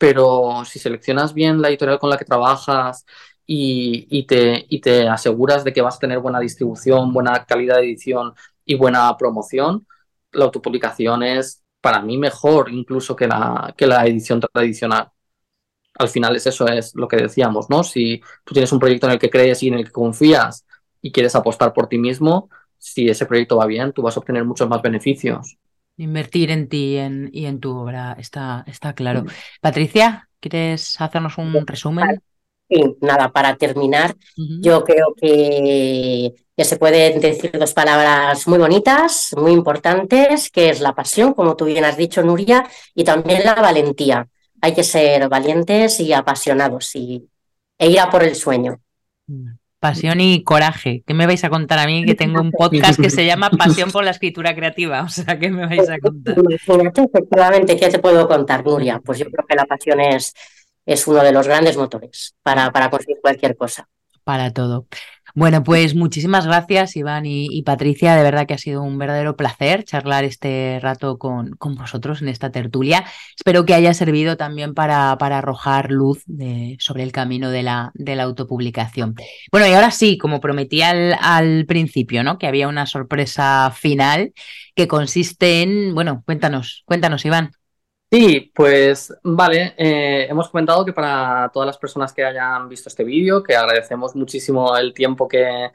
pero 0.00 0.64
si 0.64 0.78
seleccionas 0.78 1.34
bien 1.34 1.60
la 1.60 1.68
editorial 1.68 1.98
con 1.98 2.08
la 2.10 2.16
que 2.16 2.24
trabajas 2.24 3.04
y, 3.46 4.24
te, 4.26 5.08
aseguras 5.08 5.62
de 5.62 5.74
que 5.74 5.82
vas 5.82 5.96
a 5.96 5.98
tener 5.98 6.20
buena 6.20 6.40
distribución, 6.40 7.12
buena 7.12 7.44
calidad 7.44 7.76
de 7.76 7.84
edición 7.84 8.32
y 8.64 8.76
buena 8.76 9.14
promoción, 9.18 9.86
la 10.32 10.46
autopublicación 10.46 11.22
es 11.22 11.62
para 11.82 12.00
mí 12.02 12.16
mejor 12.18 12.70
incluso 12.70 13.14
que 13.14 13.26
la, 13.28 13.74
que 13.76 13.86
la 13.86 14.06
edición 14.06 14.40
tradicional. 14.40 15.10
Al 15.98 16.08
final 16.08 16.36
es 16.36 16.46
eso, 16.46 16.66
es 16.68 16.94
lo 16.94 17.08
que 17.08 17.16
decíamos, 17.18 17.68
¿no? 17.68 17.84
Si 17.84 18.22
tú 18.44 18.54
tienes 18.54 18.72
un 18.72 18.78
proyecto 18.78 19.06
en 19.06 19.14
el 19.14 19.18
que 19.18 19.30
crees 19.30 19.62
y 19.62 19.68
en 19.68 19.74
el 19.74 19.84
que 19.84 19.92
confías 19.92 20.66
y 21.02 21.12
quieres 21.12 21.34
apostar 21.34 21.74
por 21.74 21.88
ti 21.88 21.98
mismo, 21.98 22.48
si 22.78 23.08
ese 23.10 23.26
proyecto 23.26 23.56
va 23.58 23.66
bien, 23.66 23.92
tú 23.92 24.02
vas 24.02 24.16
a 24.16 24.20
obtener 24.20 24.44
muchos 24.46 24.68
más 24.68 24.82
beneficios. 24.82 25.58
Invertir 26.00 26.50
en 26.50 26.68
ti 26.68 26.96
y 27.32 27.46
en, 27.46 27.60
tu 27.60 27.76
obra, 27.76 28.16
está, 28.18 28.64
está 28.66 28.94
claro. 28.94 29.24
Mm. 29.24 29.28
Patricia, 29.60 30.28
¿quieres 30.40 31.00
hacernos 31.00 31.36
un 31.38 31.66
resumen? 31.66 32.22
Sí, 32.70 32.96
nada, 33.00 33.32
para 33.32 33.56
terminar, 33.56 34.14
yo 34.36 34.84
creo 34.84 35.12
que, 35.20 36.32
que, 36.56 36.64
se 36.64 36.76
pueden 36.76 37.20
decir 37.20 37.50
dos 37.58 37.72
palabras 37.74 38.46
muy 38.46 38.58
bonitas, 38.58 39.34
muy 39.36 39.50
importantes, 39.50 40.50
que 40.52 40.70
es 40.70 40.80
la 40.80 40.94
pasión, 40.94 41.34
como 41.34 41.56
tú 41.56 41.64
bien 41.64 41.84
has 41.84 41.96
dicho, 41.96 42.22
Nuria, 42.22 42.64
y 42.94 43.02
también 43.02 43.44
la 43.44 43.54
valentía. 43.54 44.28
Hay 44.60 44.72
que 44.72 44.84
ser 44.84 45.28
valientes 45.28 45.98
y 45.98 46.12
apasionados 46.12 46.94
y, 46.94 47.28
e 47.76 47.90
ir 47.90 47.98
a 47.98 48.08
por 48.08 48.22
el 48.22 48.36
sueño. 48.36 48.80
Pasión 49.80 50.20
y 50.20 50.44
coraje. 50.44 51.02
¿Qué 51.06 51.14
me 51.14 51.26
vais 51.26 51.42
a 51.42 51.48
contar 51.48 51.78
a 51.78 51.86
mí 51.86 52.04
que 52.04 52.14
tengo 52.14 52.40
un 52.40 52.52
podcast 52.52 53.00
que 53.00 53.08
se 53.08 53.24
llama 53.24 53.48
Pasión 53.50 53.90
por 53.90 54.04
la 54.04 54.10
escritura 54.10 54.54
creativa? 54.54 55.02
O 55.02 55.08
sea, 55.08 55.38
¿qué 55.38 55.48
me 55.48 55.66
vais 55.66 55.88
a 55.88 55.98
contar? 55.98 56.36
efectivamente, 56.38 57.76
¿qué 57.76 57.88
te 57.88 57.98
puedo 57.98 58.28
contar, 58.28 58.64
Nuria? 58.64 59.00
Pues 59.02 59.18
yo 59.18 59.24
creo 59.30 59.46
que 59.46 59.56
la 59.56 59.64
pasión 59.64 60.00
es, 60.00 60.34
es 60.84 61.06
uno 61.06 61.22
de 61.22 61.32
los 61.32 61.46
grandes 61.46 61.78
motores 61.78 62.36
para, 62.42 62.70
para 62.70 62.90
conseguir 62.90 63.18
cualquier 63.22 63.56
cosa. 63.56 63.88
Para 64.22 64.52
todo. 64.52 64.86
Bueno, 65.34 65.62
pues 65.62 65.94
muchísimas 65.94 66.46
gracias, 66.46 66.96
Iván 66.96 67.24
y, 67.26 67.62
Patricia. 67.62 68.16
De 68.16 68.22
verdad 68.22 68.46
que 68.46 68.54
ha 68.54 68.58
sido 68.58 68.82
un 68.82 68.98
verdadero 68.98 69.36
placer 69.36 69.84
charlar 69.84 70.24
este 70.24 70.78
rato 70.80 71.18
con, 71.18 71.50
con 71.56 71.74
vosotros 71.74 72.22
en 72.22 72.28
esta 72.28 72.50
tertulia. 72.50 73.04
Espero 73.36 73.64
que 73.64 73.74
haya 73.74 73.94
servido 73.94 74.36
también 74.36 74.74
para, 74.74 75.16
para 75.18 75.38
arrojar 75.38 75.90
luz 75.90 76.24
sobre 76.78 77.02
el 77.02 77.12
camino 77.12 77.50
de 77.50 77.62
la, 77.62 77.90
de 77.94 78.16
la 78.16 78.24
autopublicación. 78.24 79.14
Bueno, 79.52 79.66
y 79.66 79.72
ahora 79.72 79.90
sí, 79.90 80.18
como 80.18 80.40
prometí 80.40 80.82
al, 80.82 81.16
al 81.20 81.66
principio, 81.66 82.24
¿no? 82.24 82.38
Que 82.38 82.46
había 82.46 82.68
una 82.68 82.86
sorpresa 82.86 83.72
final 83.74 84.32
que 84.74 84.88
consiste 84.88 85.62
en, 85.62 85.94
bueno, 85.94 86.22
cuéntanos, 86.24 86.82
cuéntanos, 86.86 87.24
Iván. 87.24 87.52
Sí, 88.12 88.50
pues 88.52 89.14
vale, 89.22 89.72
eh, 89.78 90.26
hemos 90.28 90.48
comentado 90.48 90.84
que 90.84 90.92
para 90.92 91.48
todas 91.52 91.66
las 91.68 91.78
personas 91.78 92.12
que 92.12 92.24
hayan 92.24 92.68
visto 92.68 92.88
este 92.88 93.04
vídeo, 93.04 93.40
que 93.40 93.54
agradecemos 93.54 94.16
muchísimo 94.16 94.76
el 94.76 94.92
tiempo 94.92 95.28
que, 95.28 95.70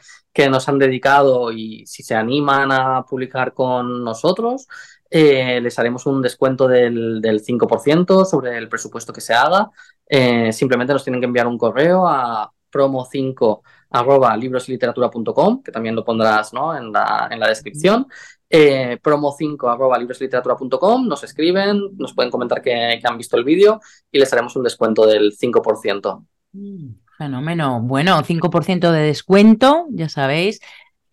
nos 0.49 0.67
han 0.67 0.77
dedicado 0.77 1.49
y 1.53 1.85
si 1.87 2.03
se 2.03 2.13
animan 2.13 2.73
a 2.73 3.05
publicar 3.05 3.53
con 3.53 4.03
nosotros, 4.03 4.67
eh, 5.09 5.61
les 5.61 5.79
haremos 5.79 6.05
un 6.07 6.21
descuento 6.21 6.67
del, 6.67 7.21
5% 7.41 8.25
sobre 8.25 8.57
el 8.57 8.67
presupuesto 8.67 9.13
que 9.13 9.21
se 9.21 9.33
haga. 9.33 9.71
Eh, 10.05 10.51
simplemente 10.51 10.91
nos 10.91 11.05
tienen 11.05 11.21
que 11.21 11.27
enviar 11.27 11.47
un 11.47 11.57
correo 11.57 12.05
a 12.05 12.51
promo5 12.69 13.61
arroba 13.91 14.35
librosliteratura.com, 14.35 15.63
que 15.63 15.71
también 15.71 15.95
lo 15.95 16.03
pondrás 16.03 16.51
en, 16.53 16.91
la, 16.91 17.29
en 17.31 17.39
la 17.39 17.47
descripción 17.47 18.07
eh, 18.49 18.99
promo5 19.01 19.71
arroba 19.71 19.97
librosliteratura.com, 19.97 21.07
nos 21.07 21.23
escriben, 21.23 21.81
nos 21.97 22.13
pueden 22.13 22.31
comentar 22.31 22.61
que, 22.61 23.01
han 23.03 23.17
visto 23.17 23.37
el 23.37 23.43
vídeo 23.43 23.81
y 24.11 24.19
les 24.19 24.31
haremos 24.33 24.55
un 24.55 24.63
descuento 24.63 25.05
del 25.05 25.35
5%. 25.37 26.25
Mm, 26.53 26.89
fenómeno. 27.17 27.81
Bueno, 27.81 28.21
5% 28.23 28.91
de 28.91 29.01
descuento, 29.01 29.85
ya 29.89 30.09
sabéis 30.09 30.59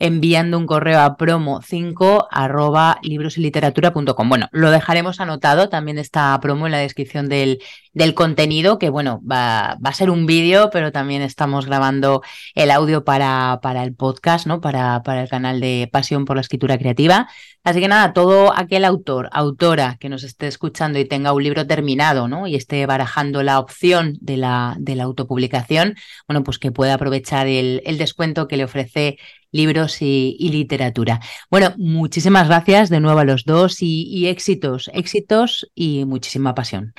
enviando 0.03 0.59
un 0.59 0.67
correo 0.67 0.99
a 0.99 1.17
promo5 1.17 2.27
arroba 2.29 2.99
librosyliteratura.com. 3.03 4.29
Bueno, 4.29 4.49
lo 4.51 4.73
dejaremos 4.73 5.21
anotado, 5.21 5.69
también 5.69 5.97
está 5.97 6.37
promo 6.41 6.67
en 6.67 6.73
la 6.73 6.79
descripción 6.79 7.29
del, 7.29 7.61
del 7.93 8.13
contenido, 8.13 8.81
que 8.81 8.91
bueno, 8.91 9.21
va, 9.25 9.77
va 9.85 9.91
a 9.91 9.95
ser 9.95 10.11
un 10.11 10.27
vídeo, 10.27 10.71
pero 10.73 10.91
también 10.91 11.23
estamos 11.23 11.67
grabando 11.67 12.21
el 12.57 12.73
audio 12.73 13.05
para, 13.05 13.61
para 13.63 13.85
el 13.85 13.95
podcast, 13.95 14.45
¿no? 14.49 14.61
Para, 14.61 15.05
para 15.05 15.23
el 15.23 15.29
canal 15.29 15.61
de 15.61 15.89
Pasión 15.93 16.25
por 16.25 16.35
la 16.35 16.41
Escritura 16.41 16.79
Creativa. 16.79 17.29
Así 17.63 17.79
que 17.79 17.87
nada, 17.87 18.13
todo 18.13 18.53
aquel 18.59 18.85
autor, 18.85 19.29
autora 19.31 19.99
que 20.01 20.09
nos 20.09 20.25
esté 20.25 20.49
escuchando 20.49 20.99
y 20.99 21.05
tenga 21.05 21.33
un 21.33 21.45
libro 21.45 21.65
terminado, 21.69 22.27
¿no? 22.27 22.49
Y 22.49 22.57
esté 22.57 22.85
barajando 22.87 23.45
la 23.45 23.61
opción 23.61 24.19
de 24.21 24.37
la, 24.37 24.75
de 24.81 24.97
la 24.97 25.05
autopublicación, 25.05 25.95
bueno, 26.27 26.43
pues 26.43 26.59
que 26.59 26.73
pueda 26.73 26.95
aprovechar 26.95 27.47
el 27.47 27.99
descuento 27.99 28.49
que 28.49 28.57
le 28.57 28.65
ofrece 28.65 29.19
libros 29.53 30.01
y, 30.01 30.37
literatura. 30.51 31.21
Bueno, 31.51 31.75
muchísimas 31.77 32.49
gracias 32.49 32.91
de 32.91 33.01
nuevo 33.01 33.21
a 33.21 33.25
los 33.25 33.45
dos 33.45 33.77
y, 33.81 34.27
éxitos, 34.27 34.91
éxitos 34.93 35.71
y 35.75 36.05
muchísima 36.05 36.55
pasión. 36.55 36.95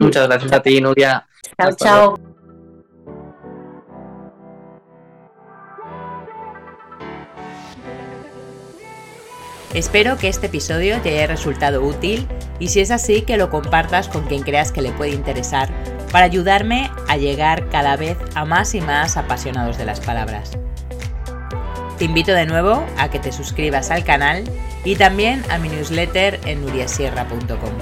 Muchas 0.00 0.28
gracias 0.28 0.52
a 0.52 0.62
ti, 0.62 0.80
Nuria. 0.80 1.26
Chao, 1.56 1.76
chao. 1.76 2.38
Espero 9.74 10.16
que 10.16 10.28
este 10.28 10.46
episodio 10.46 11.00
te 11.02 11.10
haya 11.10 11.26
resultado 11.26 11.82
útil 11.84 12.26
y 12.58 12.68
si 12.68 12.80
es 12.80 12.90
así 12.90 13.22
que 13.22 13.36
lo 13.36 13.50
compartas 13.50 14.08
con 14.08 14.26
quien 14.26 14.42
creas 14.42 14.72
que 14.72 14.80
le 14.80 14.92
puede 14.92 15.10
interesar 15.10 15.68
para 16.10 16.24
ayudarme 16.24 16.90
a 17.06 17.18
llegar 17.18 17.68
cada 17.68 17.96
vez 17.96 18.16
a 18.34 18.46
más 18.46 18.74
y 18.74 18.80
más 18.80 19.18
apasionados 19.18 19.76
de 19.76 19.84
las 19.84 20.00
palabras. 20.00 20.58
Te 21.98 22.04
invito 22.04 22.32
de 22.32 22.46
nuevo 22.46 22.86
a 22.96 23.10
que 23.10 23.18
te 23.18 23.32
suscribas 23.32 23.90
al 23.90 24.04
canal 24.04 24.44
y 24.84 24.94
también 24.94 25.42
a 25.50 25.58
mi 25.58 25.68
newsletter 25.68 26.38
en 26.44 26.64
nuriasierra.com. 26.64 27.72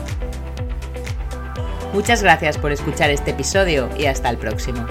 Muchas 1.92 2.22
gracias 2.22 2.56
por 2.56 2.72
escuchar 2.72 3.10
este 3.10 3.32
episodio 3.32 3.90
y 3.98 4.06
hasta 4.06 4.30
el 4.30 4.38
próximo. 4.38 4.86